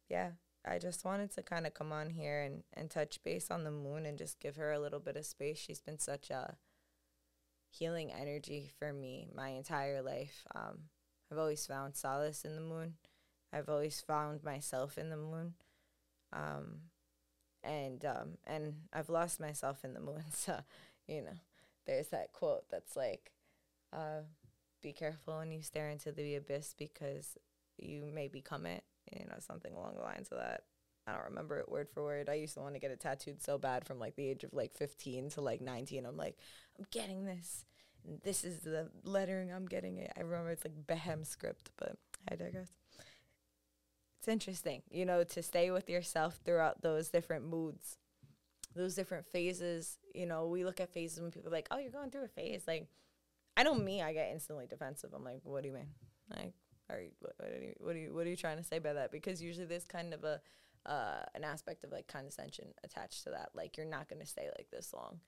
yeah, 0.10 0.32
I 0.66 0.80
just 0.80 1.06
wanted 1.06 1.32
to 1.36 1.44
kind 1.44 1.68
of 1.68 1.74
come 1.74 1.92
on 1.92 2.10
here 2.10 2.42
and 2.42 2.64
and 2.74 2.90
touch 2.90 3.24
base 3.24 3.52
on 3.52 3.64
the 3.64 3.72
moon 3.72 4.06
and 4.06 4.18
just 4.18 4.40
give 4.40 4.56
her 4.56 4.72
a 4.72 4.80
little 4.80 5.00
bit 5.00 5.18
of 5.18 5.26
space. 5.26 5.58
She's 5.58 5.82
been 5.82 6.00
such 6.00 6.30
a 6.30 6.58
healing 7.74 8.12
energy 8.12 8.72
for 8.80 8.94
me 8.94 9.28
my 9.36 9.50
entire 9.50 10.02
life. 10.02 10.46
Um 10.56 10.84
I've 11.32 11.40
always 11.40 11.66
found 11.66 11.96
solace 11.96 12.46
in 12.46 12.56
the 12.56 12.62
moon. 12.62 12.94
I've 13.52 13.70
always 13.70 14.02
found 14.02 14.44
myself 14.44 14.98
in 14.98 15.10
the 15.10 15.18
moon 15.18 15.56
um, 16.34 16.82
and 17.64 18.04
um, 18.04 18.38
and 18.46 18.74
I've 18.92 19.10
lost 19.10 19.40
myself 19.40 19.86
in 19.86 19.94
the 19.94 20.00
moon. 20.02 20.24
So, 20.34 20.60
you 21.08 21.22
know, 21.22 21.38
there's 21.86 22.08
that 22.08 22.34
quote 22.34 22.66
that's 22.70 22.96
like, 22.96 23.32
uh, 23.94 24.22
"Be 24.82 24.92
careful 24.92 25.38
when 25.38 25.52
you 25.52 25.62
stare 25.62 25.90
into 25.90 26.12
the 26.12 26.36
abyss 26.36 26.74
because 26.78 27.38
you 27.78 28.12
may 28.14 28.28
become 28.28 28.66
it." 28.66 28.84
You 29.12 29.26
know, 29.26 29.36
something 29.40 29.74
along 29.74 29.96
the 29.96 30.02
lines 30.02 30.30
of 30.32 30.40
that. 30.40 30.64
I 31.06 31.14
don't 31.14 31.26
remember 31.26 31.58
it 31.60 31.70
word 31.70 31.90
for 31.94 32.04
word. 32.04 32.30
I 32.30 32.36
used 32.36 32.54
to 32.54 32.62
want 32.62 32.76
to 32.76 32.80
get 32.80 32.92
it 32.92 33.00
tattooed 33.00 33.42
so 33.42 33.58
bad 33.58 33.86
from 33.86 34.00
like 34.00 34.16
the 34.16 34.28
age 34.28 34.44
of 34.44 34.54
like 34.54 34.74
15 34.74 35.32
to 35.32 35.42
like 35.42 35.62
19. 35.62 36.06
I'm 36.06 36.18
like, 36.18 36.38
I'm 36.80 36.86
getting 36.92 37.26
this. 37.26 37.66
And 38.06 38.20
this 38.24 38.44
is 38.44 38.60
the 38.60 38.90
lettering 39.04 39.52
I'm 39.52 39.66
getting 39.66 39.98
it. 39.98 40.12
I 40.18 40.22
remember 40.22 40.52
it's 40.52 40.64
like 40.64 40.88
Behem 40.88 41.26
script, 41.26 41.72
but 41.78 41.98
I 42.30 42.36
digress 42.36 42.70
it's 44.24 44.30
interesting, 44.30 44.82
you 44.90 45.04
know, 45.04 45.26
to 45.26 45.44
stay 45.44 45.70
with 45.70 45.90
yourself 45.90 46.40
throughout 46.46 46.82
those 46.82 47.10
different 47.10 47.46
moods, 47.46 47.98
those 48.74 48.96
different 48.96 49.28
phases. 49.28 49.98
You 50.16 50.26
know, 50.26 50.48
we 50.48 50.64
look 50.64 50.80
at 50.80 50.94
phases 50.94 51.20
when 51.20 51.30
people 51.30 51.50
are 51.50 51.52
like, 51.52 51.68
oh, 51.72 51.78
you're 51.78 51.92
going 51.92 52.10
through 52.10 52.24
a 52.24 52.28
phase. 52.30 52.64
Like, 52.66 52.88
I 53.58 53.64
know 53.64 53.76
me, 53.76 54.02
I 54.02 54.14
get 54.14 54.32
instantly 54.32 54.66
defensive. 54.66 55.10
I'm 55.14 55.26
like, 55.26 55.42
what 55.44 55.62
do 55.62 55.68
you 55.68 55.76
mean? 55.76 55.90
Like, 56.34 56.54
are 56.90 57.02
you, 57.02 57.10
what, 57.20 57.34
what, 57.38 57.50
are 57.50 57.62
you, 57.62 57.74
what 57.80 57.96
are 57.98 58.00
you, 58.00 58.14
what 58.14 58.26
are 58.26 58.30
you 58.30 58.38
trying 58.38 58.60
to 58.60 58.64
say 58.64 58.80
by 58.80 58.94
that? 58.94 59.12
Because 59.12 59.42
usually 59.42 59.66
there's 59.66 59.84
kind 59.84 60.14
of 60.14 60.24
a, 60.24 60.40
uh, 60.86 61.24
an 61.36 61.44
aspect 61.44 61.84
of 61.84 61.92
like 61.92 62.08
condescension 62.08 62.68
attached 62.84 63.24
to 63.24 63.32
that. 63.32 63.50
Like, 63.54 63.78
you're 63.78 63.86
not 63.86 64.10
to 64.10 64.26
stay 64.26 64.50
like 64.58 64.68
this 64.72 64.94
long, 64.94 65.20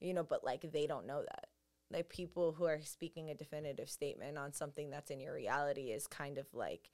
you 0.00 0.14
know, 0.14 0.24
but 0.24 0.44
like 0.44 0.70
they 0.72 0.86
don't 0.86 1.06
know 1.06 1.22
that. 1.22 1.46
Like, 1.90 2.08
people 2.08 2.52
who 2.52 2.64
are 2.64 2.80
speaking 2.82 3.30
a 3.30 3.34
definitive 3.34 3.90
statement 3.90 4.38
on 4.38 4.52
something 4.52 4.90
that's 4.90 5.10
in 5.10 5.20
your 5.20 5.34
reality 5.34 5.90
is 5.90 6.06
kind 6.06 6.38
of 6.38 6.46
like, 6.52 6.90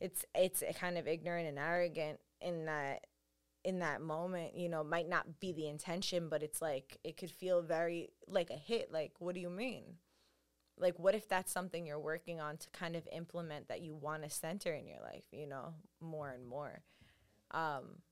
it's 0.00 0.24
it's 0.34 0.62
kind 0.78 0.98
of 0.98 1.08
ignorant 1.08 1.48
and 1.48 1.58
arrogant 1.58 2.20
in 2.40 2.66
that 2.66 3.06
in 3.64 3.80
that 3.80 4.00
moment 4.00 4.56
you 4.56 4.68
know 4.68 4.84
might 4.84 5.08
not 5.08 5.40
be 5.40 5.52
the 5.52 5.66
intention 5.66 6.28
but 6.28 6.42
it's 6.42 6.62
like 6.62 6.98
it 7.02 7.16
could 7.16 7.30
feel 7.30 7.62
very 7.62 8.10
like 8.28 8.50
a 8.50 8.56
hit 8.56 8.92
like 8.92 9.12
what 9.18 9.34
do 9.34 9.40
you 9.40 9.50
mean 9.50 9.82
like 10.78 10.98
what 10.98 11.14
if 11.14 11.28
that's 11.28 11.50
something 11.50 11.84
you're 11.84 11.98
working 11.98 12.40
on 12.40 12.56
to 12.56 12.68
kind 12.70 12.94
of 12.94 13.08
implement 13.10 13.66
that 13.68 13.80
you 13.80 13.94
want 13.94 14.22
to 14.22 14.30
center 14.30 14.72
in 14.72 14.86
your 14.86 15.00
life 15.00 15.24
you 15.32 15.46
know 15.48 15.74
more 16.00 16.30
and 16.30 16.46
more 16.46 16.82
um 17.56 18.02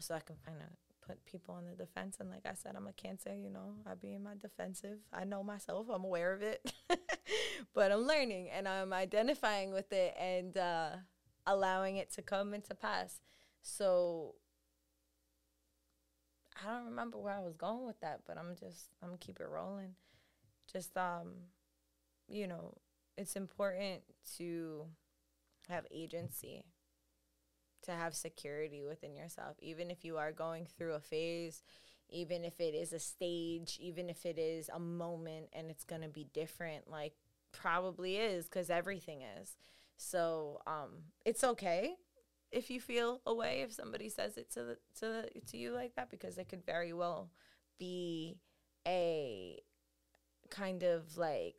so 0.00 0.14
i 0.14 0.20
can 0.20 0.36
kind 0.44 0.58
of 0.60 0.68
put 1.06 1.24
people 1.26 1.54
on 1.54 1.66
the 1.66 1.76
defense 1.76 2.16
and 2.18 2.30
like 2.30 2.46
i 2.46 2.54
said 2.54 2.74
i'm 2.76 2.86
a 2.86 2.92
cancer 2.94 3.36
you 3.36 3.50
know 3.50 3.74
i 3.86 3.94
be 3.94 4.14
in 4.14 4.22
my 4.22 4.32
defensive 4.40 4.98
i 5.12 5.22
know 5.22 5.42
myself 5.42 5.86
i'm 5.92 6.02
aware 6.02 6.32
of 6.32 6.40
it 6.42 6.72
but 7.74 7.90
I'm 7.90 8.06
learning 8.06 8.50
and 8.50 8.68
I'm 8.68 8.92
identifying 8.92 9.72
with 9.72 9.92
it 9.92 10.14
and 10.18 10.56
uh, 10.56 10.90
allowing 11.46 11.96
it 11.96 12.12
to 12.14 12.22
come 12.22 12.54
and 12.54 12.64
to 12.64 12.74
pass. 12.74 13.20
So 13.62 14.34
I 16.62 16.70
don't 16.70 16.86
remember 16.86 17.18
where 17.18 17.34
I 17.34 17.40
was 17.40 17.56
going 17.56 17.86
with 17.86 18.00
that, 18.00 18.20
but 18.26 18.38
I'm 18.38 18.54
just 18.58 18.88
I'm 19.02 19.08
gonna 19.08 19.18
keep 19.18 19.40
it 19.40 19.48
rolling. 19.48 19.94
Just 20.72 20.96
um, 20.96 21.32
you 22.28 22.46
know, 22.46 22.74
it's 23.18 23.36
important 23.36 24.02
to 24.38 24.86
have 25.68 25.86
agency, 25.90 26.64
to 27.84 27.92
have 27.92 28.14
security 28.14 28.82
within 28.82 29.16
yourself, 29.16 29.56
even 29.60 29.90
if 29.90 30.04
you 30.04 30.16
are 30.18 30.32
going 30.32 30.66
through 30.66 30.94
a 30.94 31.00
phase, 31.00 31.62
even 32.10 32.44
if 32.44 32.60
it 32.60 32.74
is 32.74 32.92
a 32.92 32.98
stage, 32.98 33.78
even 33.80 34.10
if 34.10 34.26
it 34.26 34.38
is 34.38 34.68
a 34.72 34.78
moment 34.78 35.46
and 35.52 35.70
it's 35.70 35.84
gonna 35.84 36.08
be 36.08 36.26
different. 36.32 36.90
Like 36.90 37.14
probably 37.52 38.16
is 38.16 38.46
because 38.46 38.70
everything 38.70 39.22
is. 39.40 39.56
So 39.96 40.60
um, 40.66 40.90
it's 41.24 41.44
okay 41.44 41.94
if 42.54 42.70
you 42.70 42.80
feel 42.80 43.20
away 43.26 43.62
if 43.62 43.72
somebody 43.72 44.08
says 44.08 44.36
it 44.36 44.50
to 44.52 44.62
the, 44.62 44.78
to 45.00 45.06
the, 45.06 45.40
to 45.50 45.56
you 45.56 45.72
like 45.72 45.96
that 45.96 46.08
because 46.10 46.38
it 46.38 46.48
could 46.48 46.64
very 46.64 46.92
well 46.92 47.30
be 47.78 48.38
a 48.86 49.60
kind 50.50 50.84
of 50.84 51.16
like 51.16 51.56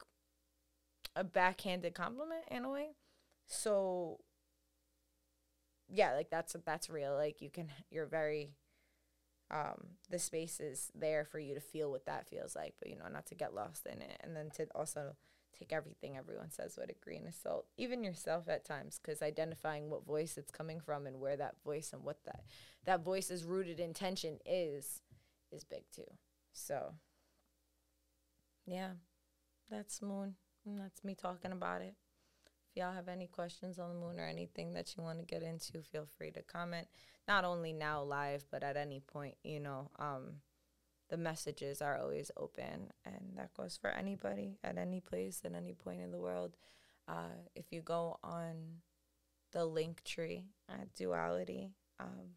a 1.15 1.23
backhanded 1.23 1.93
compliment 1.93 2.43
in 2.49 2.63
a 2.63 2.69
way. 2.69 2.89
So 3.45 4.21
yeah, 5.89 6.13
like 6.13 6.29
that's 6.29 6.55
that's 6.65 6.89
real. 6.89 7.13
Like 7.15 7.41
you 7.41 7.49
can 7.49 7.69
you're 7.91 8.05
very 8.05 8.51
um 9.51 9.89
the 10.09 10.17
space 10.17 10.59
is 10.59 10.91
there 10.95 11.23
for 11.23 11.39
you 11.39 11.53
to 11.53 11.61
feel 11.61 11.91
what 11.91 12.05
that 12.05 12.27
feels 12.27 12.55
like, 12.55 12.75
but 12.79 12.89
you 12.89 12.97
know, 12.97 13.07
not 13.11 13.25
to 13.27 13.35
get 13.35 13.53
lost 13.53 13.85
in 13.85 14.01
it 14.01 14.19
and 14.21 14.35
then 14.35 14.49
to 14.51 14.67
also 14.75 15.15
take 15.57 15.71
everything 15.71 16.17
everyone 16.17 16.51
says 16.51 16.77
with 16.77 16.89
a 16.89 17.05
grain 17.05 17.25
of 17.27 17.33
salt, 17.33 17.65
even 17.77 18.03
yourself 18.03 18.49
at 18.49 18.65
times, 18.65 18.99
because 19.01 19.21
identifying 19.21 19.89
what 19.89 20.05
voice 20.05 20.37
it's 20.37 20.51
coming 20.51 20.79
from 20.79 21.07
and 21.07 21.19
where 21.19 21.37
that 21.37 21.55
voice 21.63 21.91
and 21.93 22.03
what 22.03 22.23
that 22.25 22.43
that 22.85 23.03
voice 23.03 23.29
is 23.31 23.43
rooted 23.43 23.79
intention 23.79 24.39
is 24.45 25.01
is 25.51 25.63
big 25.63 25.83
too. 25.93 26.03
So 26.53 26.95
yeah, 28.65 28.91
that's 29.69 30.01
moon. 30.01 30.35
And 30.65 30.79
that's 30.79 31.03
me 31.03 31.15
talking 31.15 31.51
about 31.51 31.81
it. 31.81 31.95
Y'all 32.75 32.93
have 32.93 33.07
any 33.07 33.27
questions 33.27 33.79
on 33.79 33.89
the 33.89 33.95
moon 33.95 34.19
or 34.19 34.27
anything 34.27 34.73
that 34.73 34.95
you 34.95 35.03
want 35.03 35.19
to 35.19 35.25
get 35.25 35.41
into, 35.41 35.81
feel 35.81 36.07
free 36.17 36.31
to 36.31 36.41
comment. 36.41 36.87
Not 37.27 37.45
only 37.45 37.71
now 37.71 38.03
live, 38.03 38.45
but 38.51 38.63
at 38.63 38.75
any 38.75 38.99
point, 38.99 39.35
you 39.43 39.59
know. 39.59 39.89
Um, 39.97 40.41
the 41.09 41.17
messages 41.17 41.81
are 41.81 41.97
always 41.97 42.31
open, 42.35 42.91
and 43.05 43.33
that 43.37 43.53
goes 43.53 43.77
for 43.79 43.91
anybody 43.91 44.57
at 44.63 44.77
any 44.77 44.99
place 44.99 45.41
at 45.45 45.53
any 45.53 45.73
point 45.73 46.01
in 46.01 46.11
the 46.11 46.19
world. 46.19 46.57
Uh, 47.07 47.37
if 47.55 47.71
you 47.71 47.81
go 47.81 48.17
on 48.23 48.81
the 49.51 49.59
Linktree 49.59 50.43
at 50.67 50.93
Duality, 50.95 51.71
um, 51.99 52.33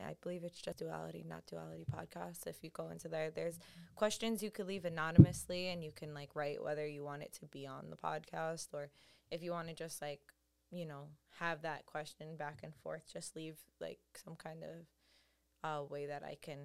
I 0.00 0.16
believe 0.22 0.44
it's 0.44 0.60
just 0.60 0.78
Duality, 0.78 1.24
not 1.28 1.46
Duality 1.46 1.84
Podcast. 1.84 2.46
If 2.46 2.62
you 2.62 2.70
go 2.70 2.88
into 2.90 3.08
there, 3.08 3.30
there's 3.30 3.58
questions 3.94 4.42
you 4.42 4.50
could 4.50 4.66
leave 4.66 4.84
anonymously, 4.84 5.68
and 5.68 5.82
you 5.84 5.92
can 5.92 6.14
like 6.14 6.34
write 6.34 6.62
whether 6.62 6.86
you 6.86 7.04
want 7.04 7.22
it 7.22 7.32
to 7.40 7.46
be 7.46 7.66
on 7.66 7.90
the 7.90 7.96
podcast 7.96 8.68
or 8.72 8.90
if 9.30 9.42
you 9.42 9.50
want 9.50 9.68
to 9.68 9.74
just 9.74 10.00
like 10.02 10.20
you 10.70 10.86
know 10.86 11.08
have 11.38 11.62
that 11.62 11.86
question 11.86 12.36
back 12.36 12.60
and 12.62 12.74
forth. 12.74 13.04
Just 13.12 13.36
leave 13.36 13.56
like 13.80 14.00
some 14.24 14.36
kind 14.36 14.62
of 14.62 14.86
uh, 15.64 15.84
way 15.84 16.06
that 16.06 16.22
I 16.22 16.36
can 16.40 16.58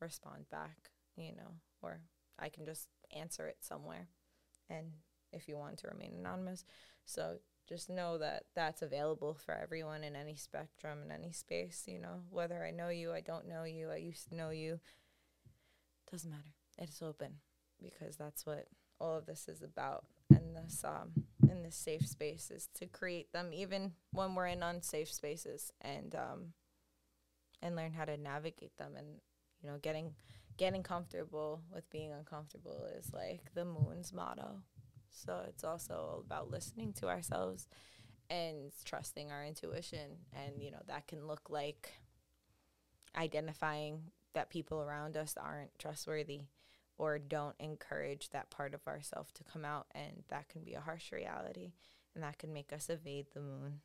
respond 0.00 0.48
back, 0.50 0.90
you 1.16 1.32
know, 1.32 1.54
or 1.82 2.00
I 2.38 2.48
can 2.48 2.64
just 2.64 2.88
answer 3.14 3.46
it 3.46 3.58
somewhere. 3.60 4.08
And 4.68 4.92
if 5.32 5.48
you 5.48 5.56
want 5.56 5.78
to 5.78 5.88
remain 5.88 6.12
anonymous, 6.18 6.64
so 7.04 7.36
just 7.68 7.88
know 7.88 8.18
that 8.18 8.44
that's 8.54 8.82
available 8.82 9.34
for 9.34 9.54
everyone 9.54 10.04
in 10.04 10.14
any 10.14 10.36
spectrum 10.36 10.98
in 11.04 11.10
any 11.10 11.32
space 11.32 11.84
you 11.86 11.98
know? 11.98 12.22
Whether 12.30 12.64
i 12.64 12.70
know 12.70 12.88
you 12.88 13.12
i 13.12 13.20
don't 13.20 13.48
know 13.48 13.64
you 13.64 13.90
i 13.90 13.96
used 13.96 14.28
to 14.28 14.34
know 14.34 14.50
you 14.50 14.80
doesn't 16.14 16.30
matter. 16.30 16.54
It's 16.78 17.02
open 17.02 17.34
because 17.82 18.16
that's 18.16 18.46
what 18.46 18.66
all 19.00 19.18
of 19.18 19.26
this 19.26 19.48
is 19.48 19.62
about. 19.62 20.04
In 20.30 20.54
this 20.54 20.84
um 20.84 21.24
in 21.50 21.62
this 21.62 21.76
safe 21.76 22.06
space 22.06 22.50
is 22.50 22.68
to 22.74 22.86
create 22.86 23.32
them 23.32 23.50
even 23.52 23.92
when 24.12 24.34
we're 24.34 24.46
in 24.46 24.62
unsafe 24.62 25.12
spaces 25.12 25.72
and 25.80 26.14
um 26.14 26.52
and 27.62 27.76
learn 27.76 27.92
how 27.92 28.04
to 28.04 28.16
navigate 28.16 28.76
them. 28.76 28.92
And 28.96 29.06
you 29.60 29.70
know 29.70 29.78
getting 29.82 30.14
getting 30.56 30.82
comfortable 30.82 31.62
with 31.72 31.88
being 31.90 32.12
uncomfortable 32.12 32.86
is 32.96 33.12
like 33.12 33.52
the 33.54 33.64
moon's 33.64 34.12
motto 34.12 34.62
so 35.14 35.42
it's 35.48 35.64
also 35.64 36.22
about 36.26 36.50
listening 36.50 36.92
to 36.94 37.08
ourselves 37.08 37.68
and 38.28 38.72
trusting 38.84 39.30
our 39.30 39.44
intuition. 39.44 40.18
And, 40.32 40.62
you 40.62 40.70
know, 40.70 40.82
that 40.88 41.06
can 41.06 41.26
look 41.26 41.50
like 41.50 41.92
identifying 43.16 44.10
that 44.34 44.50
people 44.50 44.82
around 44.82 45.16
us 45.16 45.36
aren't 45.40 45.78
trustworthy 45.78 46.42
or 46.98 47.18
don't 47.18 47.56
encourage 47.58 48.30
that 48.30 48.50
part 48.50 48.74
of 48.74 48.86
ourself 48.86 49.32
to 49.34 49.44
come 49.44 49.64
out. 49.64 49.86
And 49.94 50.24
that 50.28 50.48
can 50.48 50.62
be 50.62 50.74
a 50.74 50.80
harsh 50.80 51.12
reality. 51.12 51.72
And 52.14 52.22
that 52.22 52.38
can 52.38 52.52
make 52.52 52.72
us 52.72 52.90
evade 52.90 53.26
the 53.32 53.40
moon. 53.40 53.80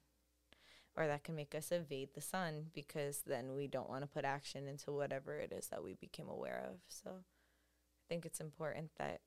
Or 0.98 1.08
that 1.08 1.24
can 1.24 1.36
make 1.36 1.56
us 1.56 1.72
evade 1.72 2.10
the 2.14 2.22
sun 2.22 2.66
because 2.74 3.22
then 3.26 3.54
we 3.56 3.68
don't 3.68 3.90
want 3.90 4.02
to 4.02 4.08
put 4.08 4.26
action 4.26 4.68
into 4.68 4.92
whatever 4.92 5.38
it 5.38 5.54
is 5.54 5.68
that 5.68 5.84
we 5.84 5.94
became 5.94 6.28
aware 6.28 6.66
of. 6.68 6.80
So 6.90 7.12
I 7.12 8.04
think 8.10 8.26
it's 8.26 8.42
important 8.42 8.92
that 8.98 9.22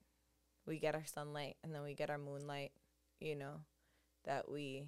we 0.66 0.79
get 0.79 0.94
our 0.94 1.07
sunlight 1.07 1.57
and 1.62 1.75
then 1.75 1.83
we 1.83 1.94
get 1.94 2.11
our 2.11 2.18
moonlight, 2.18 2.72
you 3.20 3.35
know, 3.37 3.61
that 4.25 4.51
we 4.51 4.85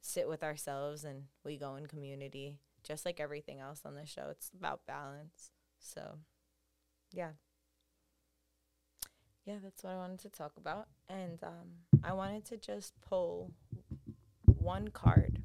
sit 0.00 0.28
with 0.28 0.42
ourselves 0.42 1.04
and 1.04 1.24
we 1.44 1.56
go 1.56 1.76
in 1.76 1.86
community, 1.86 2.58
just 2.82 3.04
like 3.04 3.20
everything 3.20 3.60
else 3.60 3.82
on 3.84 3.94
the 3.94 4.06
show. 4.06 4.28
It's 4.30 4.50
about 4.56 4.86
balance. 4.86 5.50
So, 5.78 6.18
yeah. 7.12 7.32
Yeah, 9.44 9.56
that's 9.62 9.82
what 9.82 9.92
I 9.92 9.96
wanted 9.96 10.20
to 10.20 10.28
talk 10.30 10.52
about. 10.56 10.88
And 11.08 11.42
um, 11.42 12.00
I 12.04 12.12
wanted 12.12 12.44
to 12.46 12.56
just 12.56 12.92
pull 13.00 13.50
one 14.44 14.88
card 14.88 15.42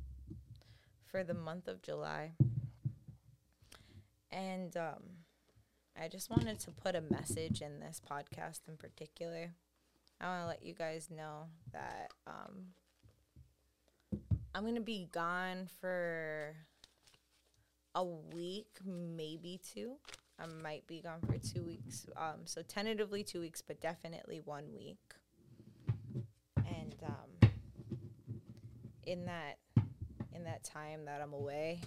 for 1.06 1.24
the 1.24 1.34
month 1.34 1.68
of 1.68 1.82
July. 1.82 2.32
And 4.32 4.76
um, 4.76 5.23
I 6.00 6.08
just 6.08 6.30
wanted 6.30 6.60
to 6.60 6.72
put 6.72 6.96
a 6.96 7.02
message 7.02 7.62
in 7.62 7.80
this 7.80 8.02
podcast 8.10 8.62
in 8.68 8.78
particular. 8.78 9.52
I 10.20 10.28
want 10.28 10.42
to 10.44 10.48
let 10.48 10.66
you 10.66 10.74
guys 10.74 11.10
know 11.16 11.46
that 11.72 12.12
um, 12.26 12.74
I'm 14.56 14.64
going 14.64 14.76
to 14.76 14.82
be 14.82 15.08
gone 15.12 15.68
for 15.80 16.56
a 17.96 18.04
week, 18.04 18.68
maybe 18.86 19.60
two. 19.74 19.94
I 20.40 20.46
might 20.48 20.88
be 20.88 21.02
gone 21.02 21.22
for 21.22 21.38
two 21.38 21.64
weeks. 21.64 22.08
Um, 22.18 22.42
so 22.46 22.62
tentatively 22.64 23.24
two 23.24 23.40
weeks, 23.40 23.62
but 23.62 23.80
definitely 23.80 24.42
one 24.44 24.66
week. 24.76 24.98
And 26.58 26.96
um, 27.06 27.50
in 29.06 29.26
that 29.26 29.60
in 30.34 30.44
that 30.46 30.64
time 30.64 31.06
that 31.06 31.22
I'm 31.22 31.34
away, 31.34 31.82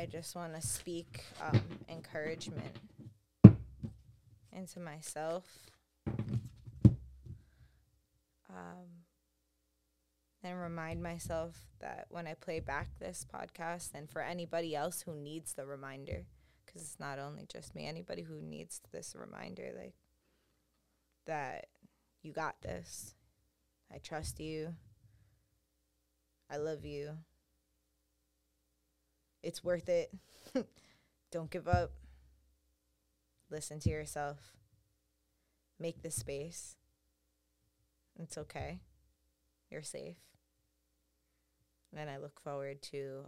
I 0.00 0.06
just 0.06 0.34
want 0.34 0.58
to 0.58 0.66
speak 0.66 1.24
um, 1.42 1.60
encouragement 1.86 2.74
into 4.50 4.80
myself. 4.80 5.44
Um, 8.48 9.04
and 10.42 10.58
remind 10.58 11.02
myself 11.02 11.66
that 11.80 12.06
when 12.08 12.26
I 12.26 12.32
play 12.32 12.60
back 12.60 12.88
this 12.98 13.26
podcast, 13.30 13.90
and 13.94 14.08
for 14.08 14.22
anybody 14.22 14.74
else 14.74 15.02
who 15.02 15.14
needs 15.14 15.52
the 15.52 15.66
reminder, 15.66 16.24
because 16.64 16.80
it's 16.80 16.98
not 16.98 17.18
only 17.18 17.44
just 17.52 17.74
me, 17.74 17.86
anybody 17.86 18.22
who 18.22 18.40
needs 18.40 18.80
this 18.92 19.14
reminder, 19.14 19.70
like 19.76 19.92
that 21.26 21.66
you 22.22 22.32
got 22.32 22.62
this. 22.62 23.14
I 23.94 23.98
trust 23.98 24.40
you. 24.40 24.76
I 26.50 26.56
love 26.56 26.86
you. 26.86 27.18
It's 29.42 29.64
worth 29.64 29.88
it. 29.88 30.12
Don't 31.32 31.50
give 31.50 31.66
up. 31.66 31.92
Listen 33.50 33.80
to 33.80 33.90
yourself. 33.90 34.52
Make 35.78 36.02
the 36.02 36.10
space. 36.10 36.76
It's 38.18 38.36
okay. 38.36 38.80
You're 39.70 39.82
safe. 39.82 40.16
And 41.96 42.10
I 42.10 42.18
look 42.18 42.40
forward 42.40 42.82
to 42.82 43.24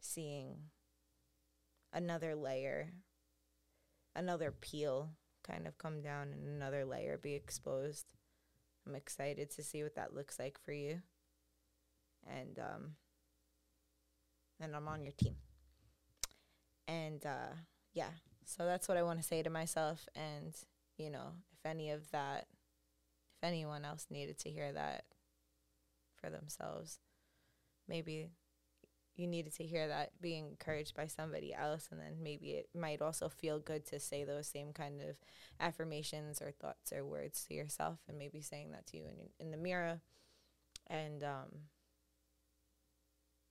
seeing 0.00 0.56
another 1.92 2.34
layer, 2.34 2.92
another 4.14 4.50
peel 4.50 5.10
kind 5.42 5.66
of 5.66 5.78
come 5.78 6.02
down 6.02 6.28
and 6.32 6.46
another 6.46 6.84
layer 6.84 7.16
be 7.16 7.34
exposed. 7.34 8.06
I'm 8.86 8.94
excited 8.94 9.50
to 9.52 9.62
see 9.62 9.82
what 9.82 9.94
that 9.96 10.14
looks 10.14 10.38
like 10.38 10.58
for 10.64 10.72
you. 10.72 11.02
And 12.26 12.58
um 12.58 12.92
and 14.60 14.76
I'm 14.76 14.88
on 14.88 15.02
your 15.02 15.12
team. 15.12 15.36
And 16.86 17.24
uh 17.24 17.54
yeah, 17.94 18.10
so 18.44 18.64
that's 18.64 18.88
what 18.88 18.96
I 18.96 19.02
want 19.02 19.20
to 19.20 19.26
say 19.26 19.42
to 19.42 19.50
myself 19.50 20.08
and 20.14 20.54
you 20.96 21.10
know, 21.10 21.32
if 21.52 21.64
any 21.64 21.90
of 21.90 22.10
that 22.10 22.46
if 23.36 23.48
anyone 23.48 23.84
else 23.84 24.06
needed 24.10 24.38
to 24.40 24.50
hear 24.50 24.72
that 24.72 25.04
for 26.20 26.30
themselves, 26.30 26.98
maybe 27.88 28.30
you 29.16 29.26
needed 29.26 29.54
to 29.54 29.64
hear 29.64 29.88
that 29.88 30.10
being 30.20 30.46
encouraged 30.46 30.96
by 30.96 31.06
somebody 31.06 31.54
else 31.54 31.88
and 31.90 32.00
then 32.00 32.14
maybe 32.22 32.52
it 32.52 32.68
might 32.74 33.02
also 33.02 33.28
feel 33.28 33.58
good 33.58 33.84
to 33.86 34.00
say 34.00 34.24
those 34.24 34.46
same 34.46 34.72
kind 34.72 35.00
of 35.00 35.16
affirmations 35.60 36.40
or 36.40 36.50
thoughts 36.50 36.92
or 36.92 37.04
words 37.04 37.44
to 37.44 37.54
yourself 37.54 37.98
and 38.08 38.18
maybe 38.18 38.40
saying 38.40 38.70
that 38.70 38.86
to 38.86 38.96
you 38.96 39.04
in, 39.04 39.46
in 39.46 39.50
the 39.50 39.56
mirror 39.56 40.00
and 40.88 41.22
um, 41.22 41.48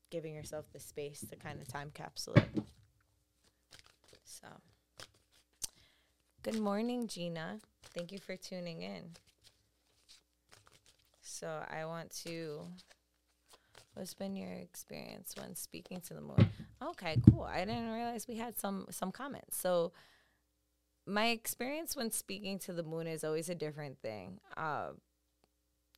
giving 0.09 0.33
yourself 0.33 0.65
the 0.73 0.79
space 0.79 1.23
to 1.29 1.35
kind 1.35 1.61
of 1.61 1.67
time 1.67 1.91
capsule 1.93 2.33
it. 2.35 2.63
So. 4.23 4.47
Good 6.43 6.59
morning 6.59 7.07
gina. 7.07 7.59
Thank 7.95 8.11
you 8.11 8.17
for 8.17 8.35
tuning 8.35 8.81
in. 8.81 9.11
So 11.21 11.63
i 11.71 11.85
want 11.85 12.11
to 12.25 12.61
What's 13.93 14.13
been 14.13 14.35
your 14.35 14.51
experience 14.51 15.35
when 15.37 15.55
speaking 15.55 15.99
to 16.01 16.13
the 16.13 16.21
moon? 16.21 16.49
Okay, 16.81 17.17
cool. 17.29 17.43
I 17.43 17.65
didn't 17.65 17.91
realize 17.91 18.27
we 18.27 18.37
had 18.37 18.57
some 18.57 18.87
some 18.89 19.11
comments. 19.11 19.57
So 19.57 19.91
my 21.05 21.27
experience 21.27 21.95
when 21.95 22.11
speaking 22.11 22.57
to 22.59 22.73
the 22.73 22.83
moon 22.83 23.07
is 23.07 23.23
always 23.23 23.49
a 23.49 23.55
different 23.55 23.99
thing. 24.01 24.39
Uh, 24.55 24.91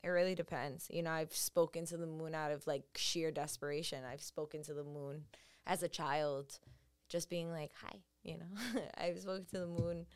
it 0.03 0.09
really 0.09 0.35
depends. 0.35 0.87
You 0.89 1.03
know, 1.03 1.11
I've 1.11 1.35
spoken 1.35 1.85
to 1.85 1.97
the 1.97 2.07
moon 2.07 2.33
out 2.33 2.51
of 2.51 2.65
like 2.65 2.83
sheer 2.95 3.31
desperation. 3.31 4.03
I've 4.03 4.21
spoken 4.21 4.63
to 4.63 4.73
the 4.73 4.83
moon 4.83 5.25
as 5.67 5.83
a 5.83 5.87
child, 5.87 6.59
just 7.09 7.29
being 7.29 7.51
like, 7.51 7.71
"Hi," 7.83 7.99
you 8.23 8.37
know. 8.37 8.81
I've 8.97 9.19
spoken 9.19 9.45
to 9.53 9.59
the 9.59 9.67
moon, 9.67 10.07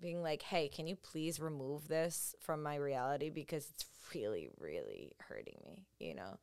being 0.00 0.22
like, 0.22 0.42
"Hey, 0.42 0.68
can 0.68 0.86
you 0.86 0.96
please 0.96 1.40
remove 1.40 1.88
this 1.88 2.34
from 2.40 2.62
my 2.62 2.76
reality 2.76 3.28
because 3.28 3.68
it's 3.70 3.86
really, 4.14 4.48
really 4.58 5.12
hurting 5.18 5.58
me," 5.66 5.84
you 5.98 6.14
know 6.14 6.38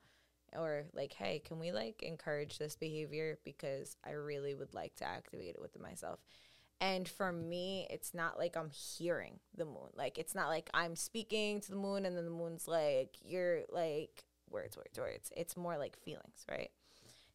or 0.57 0.85
like 0.93 1.13
hey 1.13 1.41
can 1.43 1.59
we 1.59 1.71
like 1.71 2.01
encourage 2.03 2.57
this 2.57 2.75
behavior? 2.75 3.37
Because 3.43 3.95
i 4.05 4.11
really 4.11 4.55
would 4.55 4.73
like 4.73 4.95
to 4.95 5.05
activate 5.05 5.55
it 5.55 5.61
within 5.61 5.81
myself. 5.81 6.19
And 6.81 7.07
for 7.07 7.31
me 7.31 7.87
it's 7.89 8.13
not 8.13 8.37
like 8.37 8.55
i'm 8.55 8.69
hearing 8.69 9.39
the 9.55 9.65
moon. 9.65 9.89
Like 9.95 10.17
it's 10.17 10.35
not 10.35 10.47
like 10.47 10.69
i'm 10.73 10.95
speaking 10.95 11.61
to 11.61 11.69
the 11.71 11.77
moon 11.77 12.05
and 12.05 12.15
then 12.17 12.25
the 12.25 12.31
moon's 12.31 12.67
like 12.67 13.17
you're 13.23 13.61
like 13.69 14.23
words 14.49 14.77
words 14.77 14.97
words. 14.97 15.31
It's 15.35 15.57
more 15.57 15.77
like 15.77 15.97
feelings 15.97 16.45
right? 16.49 16.71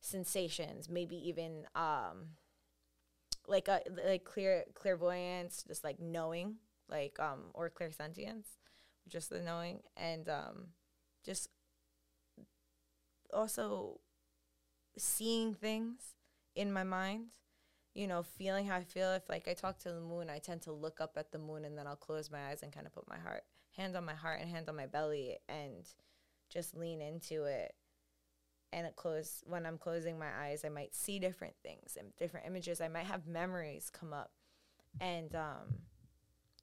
Sensations 0.00 0.88
maybe 0.88 1.16
even 1.28 1.66
um 1.74 2.28
like 3.46 3.68
a 3.68 3.80
like 4.06 4.24
clear 4.24 4.64
clairvoyance 4.74 5.62
just 5.66 5.84
like 5.84 6.00
knowing 6.00 6.56
like 6.88 7.18
um 7.20 7.40
or 7.52 7.70
clairsentience 7.70 8.46
just 9.08 9.30
the 9.30 9.40
knowing. 9.40 9.80
And 9.96 10.28
um 10.28 10.68
just 11.24 11.48
also 13.34 14.00
seeing 14.96 15.54
things 15.54 16.14
in 16.54 16.72
my 16.72 16.84
mind 16.84 17.26
you 17.94 18.06
know 18.06 18.22
feeling 18.22 18.66
how 18.66 18.76
i 18.76 18.84
feel. 18.84 19.12
If 19.12 19.28
like 19.28 19.48
i 19.48 19.54
talk 19.54 19.78
to 19.80 19.90
the 19.92 20.00
moon 20.00 20.30
i 20.30 20.38
tend 20.38 20.62
to 20.62 20.72
look 20.72 21.00
up 21.00 21.14
at 21.16 21.32
the 21.32 21.38
moon 21.38 21.64
and 21.64 21.76
then 21.76 21.86
i'll 21.86 21.96
close 21.96 22.30
my 22.30 22.48
eyes 22.48 22.62
and 22.62 22.72
kind 22.72 22.86
of 22.86 22.94
put 22.94 23.08
my 23.08 23.18
heart 23.18 23.42
hand 23.76 23.96
on 23.96 24.04
my 24.04 24.14
heart 24.14 24.40
and 24.40 24.50
hand 24.50 24.68
on 24.68 24.76
my 24.76 24.86
belly 24.86 25.36
and 25.48 25.86
just 26.54 26.76
lean 26.76 27.00
into 27.00 27.44
it. 27.44 27.74
And 28.72 28.86
it 28.86 28.96
close 28.96 29.42
when 29.46 29.66
I'm 29.66 29.78
closing 29.78 30.18
my 30.18 30.30
eyes, 30.36 30.64
I 30.64 30.68
might 30.68 30.94
see 30.94 31.18
different 31.18 31.54
things 31.62 31.96
and 31.98 32.14
different 32.16 32.46
images. 32.46 32.80
I 32.80 32.88
might 32.88 33.06
have 33.06 33.26
memories 33.26 33.88
come 33.88 34.12
up, 34.12 34.32
and 35.00 35.32
um, 35.36 35.82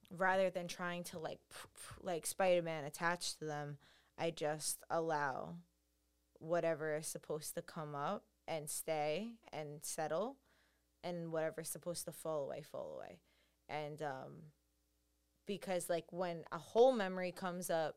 rather 0.09 0.49
than 0.49 0.67
trying 0.67 1.05
to 1.05 1.19
like 1.19 1.39
like 2.01 2.25
Spider 2.25 2.61
Man 2.61 2.83
attach 2.83 3.37
to 3.37 3.45
them, 3.45 3.77
I 4.17 4.31
just 4.31 4.83
allow 4.89 5.55
whatever 6.41 6.95
is 6.95 7.07
supposed 7.07 7.55
to 7.55 7.61
come 7.61 7.95
up 7.95 8.25
and 8.47 8.69
stay 8.69 9.35
and 9.53 9.79
settle, 9.81 10.37
and 11.03 11.31
whatever's 11.31 11.69
supposed 11.69 12.05
to 12.05 12.11
fall 12.11 12.43
away, 12.43 12.61
fall 12.61 12.97
away, 12.97 13.19
and 13.69 14.01
um, 14.01 14.33
because 15.45 15.89
like 15.89 16.11
when 16.11 16.43
a 16.51 16.57
whole 16.57 16.91
memory 16.91 17.31
comes 17.31 17.69
up 17.69 17.95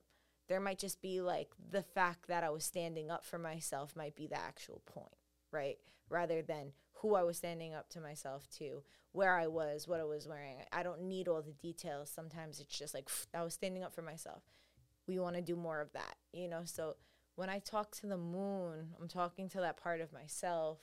there 0.48 0.60
might 0.60 0.78
just 0.78 1.00
be 1.00 1.20
like 1.20 1.48
the 1.70 1.82
fact 1.82 2.28
that 2.28 2.44
I 2.44 2.50
was 2.50 2.64
standing 2.64 3.10
up 3.10 3.24
for 3.24 3.38
myself 3.38 3.96
might 3.96 4.14
be 4.14 4.26
the 4.26 4.38
actual 4.38 4.82
point, 4.86 5.16
right? 5.50 5.78
Rather 6.10 6.42
than 6.42 6.72
who 6.98 7.14
I 7.14 7.22
was 7.22 7.38
standing 7.38 7.74
up 7.74 7.88
to 7.90 8.00
myself 8.00 8.46
to, 8.58 8.82
where 9.12 9.38
I 9.38 9.46
was, 9.46 9.88
what 9.88 10.00
I 10.00 10.04
was 10.04 10.28
wearing. 10.28 10.56
I 10.72 10.82
don't 10.82 11.02
need 11.02 11.28
all 11.28 11.42
the 11.42 11.52
details. 11.52 12.10
Sometimes 12.10 12.60
it's 12.60 12.78
just 12.78 12.94
like 12.94 13.08
I 13.32 13.42
was 13.42 13.54
standing 13.54 13.82
up 13.82 13.94
for 13.94 14.02
myself. 14.02 14.42
We 15.06 15.18
want 15.18 15.36
to 15.36 15.42
do 15.42 15.56
more 15.56 15.80
of 15.80 15.92
that, 15.92 16.16
you 16.32 16.48
know? 16.48 16.62
So 16.64 16.96
when 17.36 17.48
I 17.48 17.58
talk 17.58 17.90
to 17.96 18.06
the 18.06 18.16
moon, 18.16 18.94
I'm 19.00 19.08
talking 19.08 19.48
to 19.50 19.60
that 19.60 19.76
part 19.76 20.00
of 20.00 20.12
myself. 20.12 20.78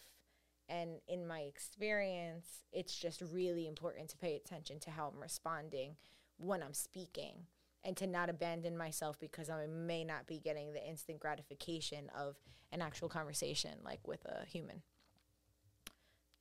And 0.67 0.99
in 1.07 1.27
my 1.27 1.41
experience, 1.41 2.47
it's 2.71 2.95
just 2.95 3.21
really 3.21 3.67
important 3.67 4.09
to 4.09 4.17
pay 4.17 4.35
attention 4.35 4.79
to 4.81 4.91
how 4.91 5.11
I'm 5.13 5.21
responding 5.21 5.95
when 6.37 6.63
I'm 6.63 6.73
speaking 6.73 7.45
and 7.83 7.97
to 7.97 8.07
not 8.07 8.29
abandon 8.29 8.77
myself 8.77 9.19
because 9.19 9.49
I 9.49 9.65
may 9.67 10.03
not 10.03 10.27
be 10.27 10.39
getting 10.39 10.73
the 10.73 10.87
instant 10.87 11.19
gratification 11.19 12.09
of 12.17 12.37
an 12.71 12.81
actual 12.81 13.09
conversation 13.09 13.71
like 13.83 14.07
with 14.07 14.23
a 14.25 14.45
human. 14.45 14.81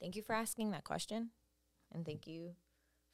Thank 0.01 0.17
you 0.17 0.23
for 0.23 0.35
asking 0.35 0.71
that 0.71 0.85
question 0.85 1.31
and 1.93 2.05
thank 2.05 2.27
you 2.27 2.53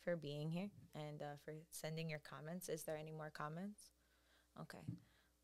for 0.05 0.16
being 0.16 0.51
here 0.51 0.70
and 0.94 1.22
uh, 1.22 1.36
for 1.44 1.55
sending 1.70 2.11
your 2.11 2.20
comments. 2.20 2.68
Is 2.68 2.82
there 2.82 2.97
any 2.97 3.12
more 3.12 3.30
comments? 3.30 3.90
Okay. 4.61 4.78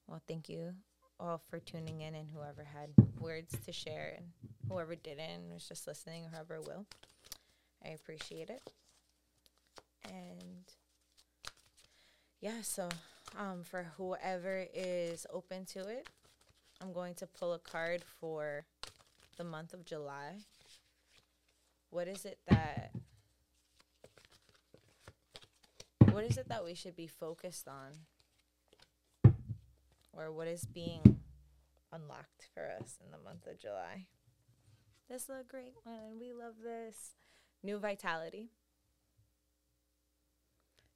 Well, 0.07 0.23
thank 0.27 0.49
you 0.49 0.75
all 1.19 1.41
for 1.51 1.59
tuning 1.59 2.01
in 2.01 2.15
and 2.15 2.29
whoever 2.35 2.65
had 2.65 2.91
words 3.19 3.55
to 3.65 3.73
share 3.73 4.15
and 4.17 4.27
whoever 4.69 4.95
didn't 4.95 5.53
was 5.53 5.69
just 5.69 5.87
listening 5.87 6.25
whoever 6.31 6.61
will. 6.61 6.87
I 7.85 7.91
appreciate 7.91 8.51
it. 8.51 8.63
And 10.05 10.65
yeah, 12.41 12.63
so 12.63 12.89
um, 13.39 13.63
for 13.63 13.87
whoever 13.97 14.67
is 14.75 15.27
open 15.33 15.65
to 15.67 15.81
it, 15.81 16.09
I'm 16.81 16.93
going 16.93 17.15
to 17.15 17.27
pull 17.27 17.53
a 17.53 17.59
card 17.59 18.03
for 18.21 18.65
the 19.37 19.45
month 19.45 19.73
of 19.73 19.85
July. 19.85 20.39
What 21.91 22.09
is 22.09 22.25
it 22.25 22.39
that 22.49 22.93
what 26.11 26.25
is 26.25 26.37
it 26.37 26.49
that 26.49 26.65
we 26.65 26.75
should 26.75 26.97
be 26.97 27.07
focused 27.07 27.69
on? 27.69 27.93
Or 30.13 30.31
what 30.31 30.49
is 30.49 30.65
being 30.67 31.21
unlocked 31.93 32.49
for 32.55 32.69
us 32.81 32.99
in 33.05 33.11
the 33.11 33.19
month 33.19 33.47
of 33.47 33.59
July? 33.59 34.07
This 35.09 35.25
is 35.25 35.31
a 35.31 35.45
great 35.47 35.75
one. 35.85 36.19
We 36.21 36.33
love 36.33 36.55
this. 36.63 37.17
New 37.63 37.79
vitality. 37.79 38.51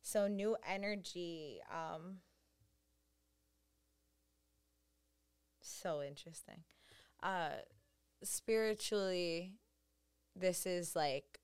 So 0.03 0.29
new 0.29 0.57
energy. 0.67 1.61
Um, 1.71 2.19
so 5.61 6.03
interesting. 6.03 6.65
Uh, 7.23 7.61
spiritually, 8.23 9.55
this 10.35 10.67
is 10.67 10.95
like 10.95 11.41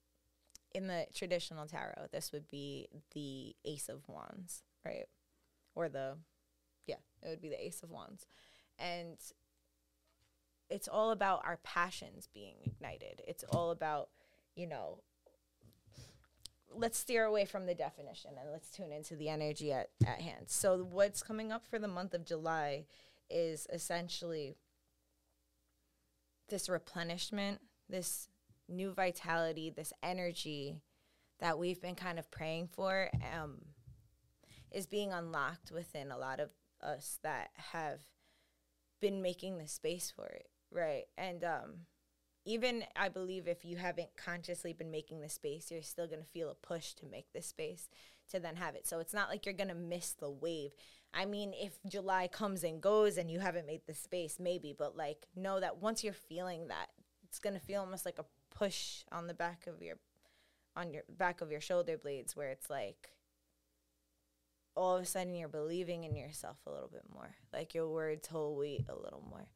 in 0.74 0.86
the 0.86 1.06
traditional 1.14 1.66
tarot. 1.66 2.08
This 2.12 2.32
would 2.32 2.48
be 2.48 2.88
the 3.14 3.54
Ace 3.64 3.88
of 3.88 4.08
Wands, 4.08 4.62
right? 4.84 5.06
Or 5.74 5.88
the, 5.88 6.16
yeah, 6.86 6.96
it 7.22 7.28
would 7.28 7.42
be 7.42 7.48
the 7.48 7.64
Ace 7.64 7.82
of 7.82 7.90
Wands, 7.90 8.26
and 8.78 9.16
it's 10.70 10.88
all 10.88 11.10
about 11.10 11.42
our 11.44 11.58
passions 11.62 12.28
being 12.32 12.56
ignited. 12.64 13.22
It's 13.26 13.44
all 13.44 13.70
about, 13.70 14.08
you 14.54 14.66
know, 14.66 15.00
let's 16.74 16.98
steer 16.98 17.24
away 17.24 17.44
from 17.44 17.66
the 17.66 17.74
definition 17.74 18.32
and 18.40 18.50
let's 18.50 18.70
tune 18.70 18.90
into 18.90 19.14
the 19.14 19.28
energy 19.28 19.72
at, 19.72 19.90
at 20.06 20.20
hand. 20.20 20.46
So, 20.46 20.82
what's 20.82 21.22
coming 21.22 21.52
up 21.52 21.66
for 21.66 21.78
the 21.78 21.88
month 21.88 22.14
of 22.14 22.24
July 22.24 22.86
is 23.28 23.66
essentially 23.72 24.56
this 26.48 26.68
replenishment, 26.68 27.60
this 27.88 28.28
new 28.68 28.92
vitality, 28.92 29.70
this 29.70 29.92
energy 30.02 30.80
that 31.40 31.58
we've 31.58 31.80
been 31.80 31.94
kind 31.94 32.18
of 32.18 32.30
praying 32.30 32.68
for 32.68 33.10
um, 33.36 33.58
is 34.70 34.86
being 34.86 35.12
unlocked 35.12 35.70
within 35.70 36.10
a 36.10 36.18
lot 36.18 36.40
of 36.40 36.50
us 36.82 37.18
that 37.22 37.50
have 37.72 38.00
been 39.00 39.22
making 39.22 39.58
the 39.58 39.68
space 39.68 40.12
for 40.14 40.26
it, 40.26 40.48
right? 40.70 41.04
And 41.16 41.44
um, 41.44 41.70
even 42.44 42.84
I 42.96 43.08
believe 43.08 43.46
if 43.46 43.64
you 43.64 43.76
haven't 43.76 44.16
consciously 44.16 44.72
been 44.72 44.90
making 44.90 45.20
the 45.20 45.28
space, 45.28 45.70
you're 45.70 45.82
still 45.82 46.06
to 46.22 46.28
feel 46.28 46.50
a 46.50 46.54
push 46.54 46.94
to 46.94 47.06
make 47.06 47.32
the 47.32 47.42
space 47.42 47.88
to 48.30 48.40
then 48.40 48.56
have 48.56 48.74
it. 48.74 48.86
So 48.86 48.98
it's 48.98 49.14
not 49.14 49.28
like 49.28 49.46
you're 49.46 49.54
to 49.68 49.74
miss 49.74 50.12
the 50.12 50.30
wave. 50.30 50.72
I 51.14 51.26
mean, 51.26 51.52
if 51.54 51.78
July 51.86 52.28
comes 52.28 52.64
and 52.64 52.80
goes 52.80 53.18
and 53.18 53.30
you 53.30 53.40
haven't 53.40 53.66
made 53.66 53.82
the 53.86 53.94
space, 53.94 54.38
maybe, 54.40 54.74
but 54.76 54.96
like 54.96 55.26
know 55.36 55.60
that 55.60 55.78
once 55.78 56.02
you're 56.02 56.12
feeling 56.12 56.68
that, 56.68 56.86
it's 57.28 57.38
to 57.54 57.60
feel 57.60 57.80
almost 57.80 58.06
like 58.06 58.18
a 58.18 58.24
push 58.54 59.04
on 59.10 59.26
the 59.26 59.34
back 59.34 59.66
of 59.66 59.82
your 59.82 59.96
on 60.74 60.92
your 60.92 61.02
back 61.18 61.40
of 61.40 61.50
your 61.50 61.60
shoulder 61.60 61.98
blades 61.98 62.34
where 62.34 62.48
it's 62.48 62.70
like 62.70 63.10
all 64.74 64.96
of 64.96 65.02
a 65.02 65.06
sudden 65.06 65.34
you're 65.34 65.48
believing 65.48 66.04
in 66.04 66.16
yourself 66.16 66.56
a 66.66 66.70
little 66.70 66.90
bit 66.92 67.04
more. 67.12 67.34
Like 67.52 67.74
your 67.74 67.88
words 67.88 68.28
hold 68.28 68.58
weight 68.58 68.84
a 68.88 68.94
little 68.94 69.24
more 69.28 69.48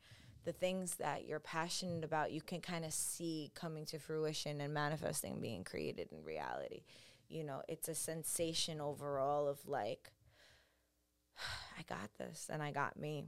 the 0.46 0.52
things 0.52 0.94
that 0.94 1.26
you're 1.26 1.40
passionate 1.40 2.04
about, 2.04 2.30
you 2.30 2.40
can 2.40 2.60
kind 2.60 2.84
of 2.84 2.92
see 2.92 3.50
coming 3.54 3.84
to 3.84 3.98
fruition 3.98 4.60
and 4.60 4.72
manifesting 4.72 5.40
being 5.40 5.64
created 5.64 6.08
in 6.12 6.22
reality. 6.24 6.84
You 7.28 7.42
know, 7.42 7.62
it's 7.68 7.88
a 7.88 7.94
sensation 7.94 8.80
overall 8.80 9.48
of 9.48 9.58
like, 9.66 10.12
I 11.78 11.82
got 11.88 12.10
this 12.16 12.48
and 12.50 12.62
I 12.62 12.70
got 12.70 12.96
me. 12.96 13.24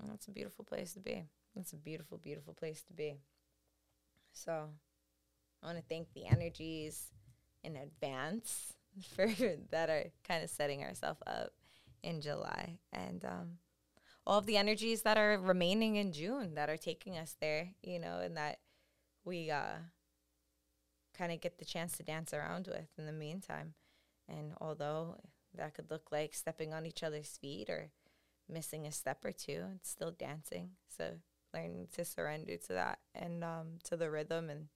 And 0.00 0.08
that's 0.08 0.28
a 0.28 0.30
beautiful 0.30 0.64
place 0.64 0.92
to 0.92 1.00
be. 1.00 1.24
That's 1.56 1.72
a 1.72 1.76
beautiful, 1.76 2.16
beautiful 2.16 2.54
place 2.54 2.82
to 2.84 2.92
be. 2.92 3.16
So 4.32 4.68
I 5.62 5.66
want 5.66 5.78
to 5.78 5.84
thank 5.88 6.12
the 6.12 6.26
energies 6.26 7.08
in 7.64 7.74
advance 7.74 8.74
for 9.14 9.26
that 9.70 9.90
are 9.90 10.04
kind 10.26 10.42
of 10.42 10.50
setting 10.50 10.82
ourselves 10.82 11.20
up 11.26 11.52
in 12.02 12.20
July. 12.20 12.78
And 12.92 13.24
um, 13.24 13.58
all 14.26 14.38
of 14.38 14.46
the 14.46 14.56
energies 14.56 15.02
that 15.02 15.18
are 15.18 15.38
remaining 15.38 15.96
in 15.96 16.12
June 16.12 16.54
that 16.54 16.70
are 16.70 16.76
taking 16.76 17.16
us 17.16 17.36
there, 17.40 17.70
you 17.82 17.98
know, 17.98 18.18
and 18.18 18.36
that 18.36 18.58
we 19.24 19.50
uh, 19.50 19.78
kind 21.16 21.32
of 21.32 21.40
get 21.40 21.58
the 21.58 21.64
chance 21.64 21.96
to 21.96 22.02
dance 22.02 22.32
around 22.32 22.68
with 22.68 22.88
in 22.98 23.06
the 23.06 23.12
meantime. 23.12 23.74
And 24.28 24.52
although 24.60 25.16
that 25.54 25.74
could 25.74 25.90
look 25.90 26.10
like 26.10 26.34
stepping 26.34 26.72
on 26.72 26.86
each 26.86 27.02
other's 27.02 27.38
feet 27.40 27.70
or 27.70 27.90
missing 28.48 28.86
a 28.86 28.92
step 28.92 29.24
or 29.24 29.32
two, 29.32 29.64
it's 29.76 29.90
still 29.90 30.10
dancing. 30.10 30.70
So 30.88 31.12
learning 31.54 31.88
to 31.94 32.04
surrender 32.04 32.56
to 32.56 32.72
that 32.72 32.98
and 33.14 33.42
um, 33.42 33.78
to 33.84 33.96
the 33.96 34.10
rhythm 34.10 34.50
and 34.50 34.66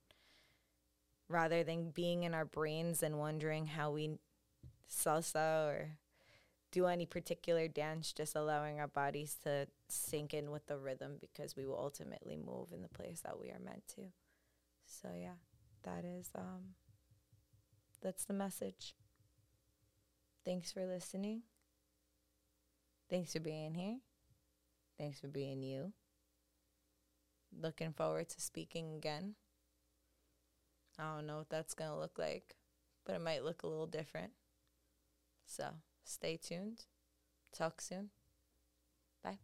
rather 1.30 1.62
than 1.62 1.90
being 1.90 2.24
in 2.24 2.34
our 2.34 2.44
brains 2.44 3.02
and 3.02 3.18
wondering 3.18 3.66
how 3.66 3.92
we 3.92 4.18
salsa 4.90 5.66
or 5.68 5.90
do 6.72 6.86
any 6.86 7.06
particular 7.06 7.68
dance, 7.68 8.12
just 8.12 8.34
allowing 8.36 8.80
our 8.80 8.88
bodies 8.88 9.36
to 9.44 9.66
sink 9.88 10.34
in 10.34 10.50
with 10.50 10.66
the 10.66 10.76
rhythm 10.76 11.16
because 11.20 11.56
we 11.56 11.66
will 11.66 11.78
ultimately 11.78 12.36
move 12.36 12.72
in 12.72 12.82
the 12.82 12.88
place 12.88 13.20
that 13.20 13.40
we 13.40 13.48
are 13.48 13.60
meant 13.64 13.86
to. 13.88 14.02
So 14.84 15.08
yeah, 15.16 15.38
that 15.84 16.04
is 16.04 16.30
um 16.34 16.74
that's 18.02 18.24
the 18.24 18.34
message. 18.34 18.94
Thanks 20.44 20.72
for 20.72 20.84
listening. 20.86 21.42
Thanks 23.08 23.32
for 23.32 23.40
being 23.40 23.74
here. 23.74 23.98
Thanks 24.98 25.20
for 25.20 25.28
being 25.28 25.62
you. 25.62 25.92
Looking 27.60 27.92
forward 27.92 28.28
to 28.30 28.40
speaking 28.40 28.94
again. 28.94 29.34
I 31.00 31.16
don't 31.16 31.26
know 31.26 31.38
what 31.38 31.50
that's 31.50 31.74
going 31.74 31.90
to 31.90 31.96
look 31.96 32.18
like, 32.18 32.56
but 33.06 33.14
it 33.14 33.22
might 33.22 33.44
look 33.44 33.62
a 33.62 33.66
little 33.66 33.86
different. 33.86 34.32
So, 35.46 35.64
Stay 36.10 36.36
tuned. 36.36 36.86
Talk 37.52 37.80
soon. 37.80 38.10
Bye. 39.22 39.38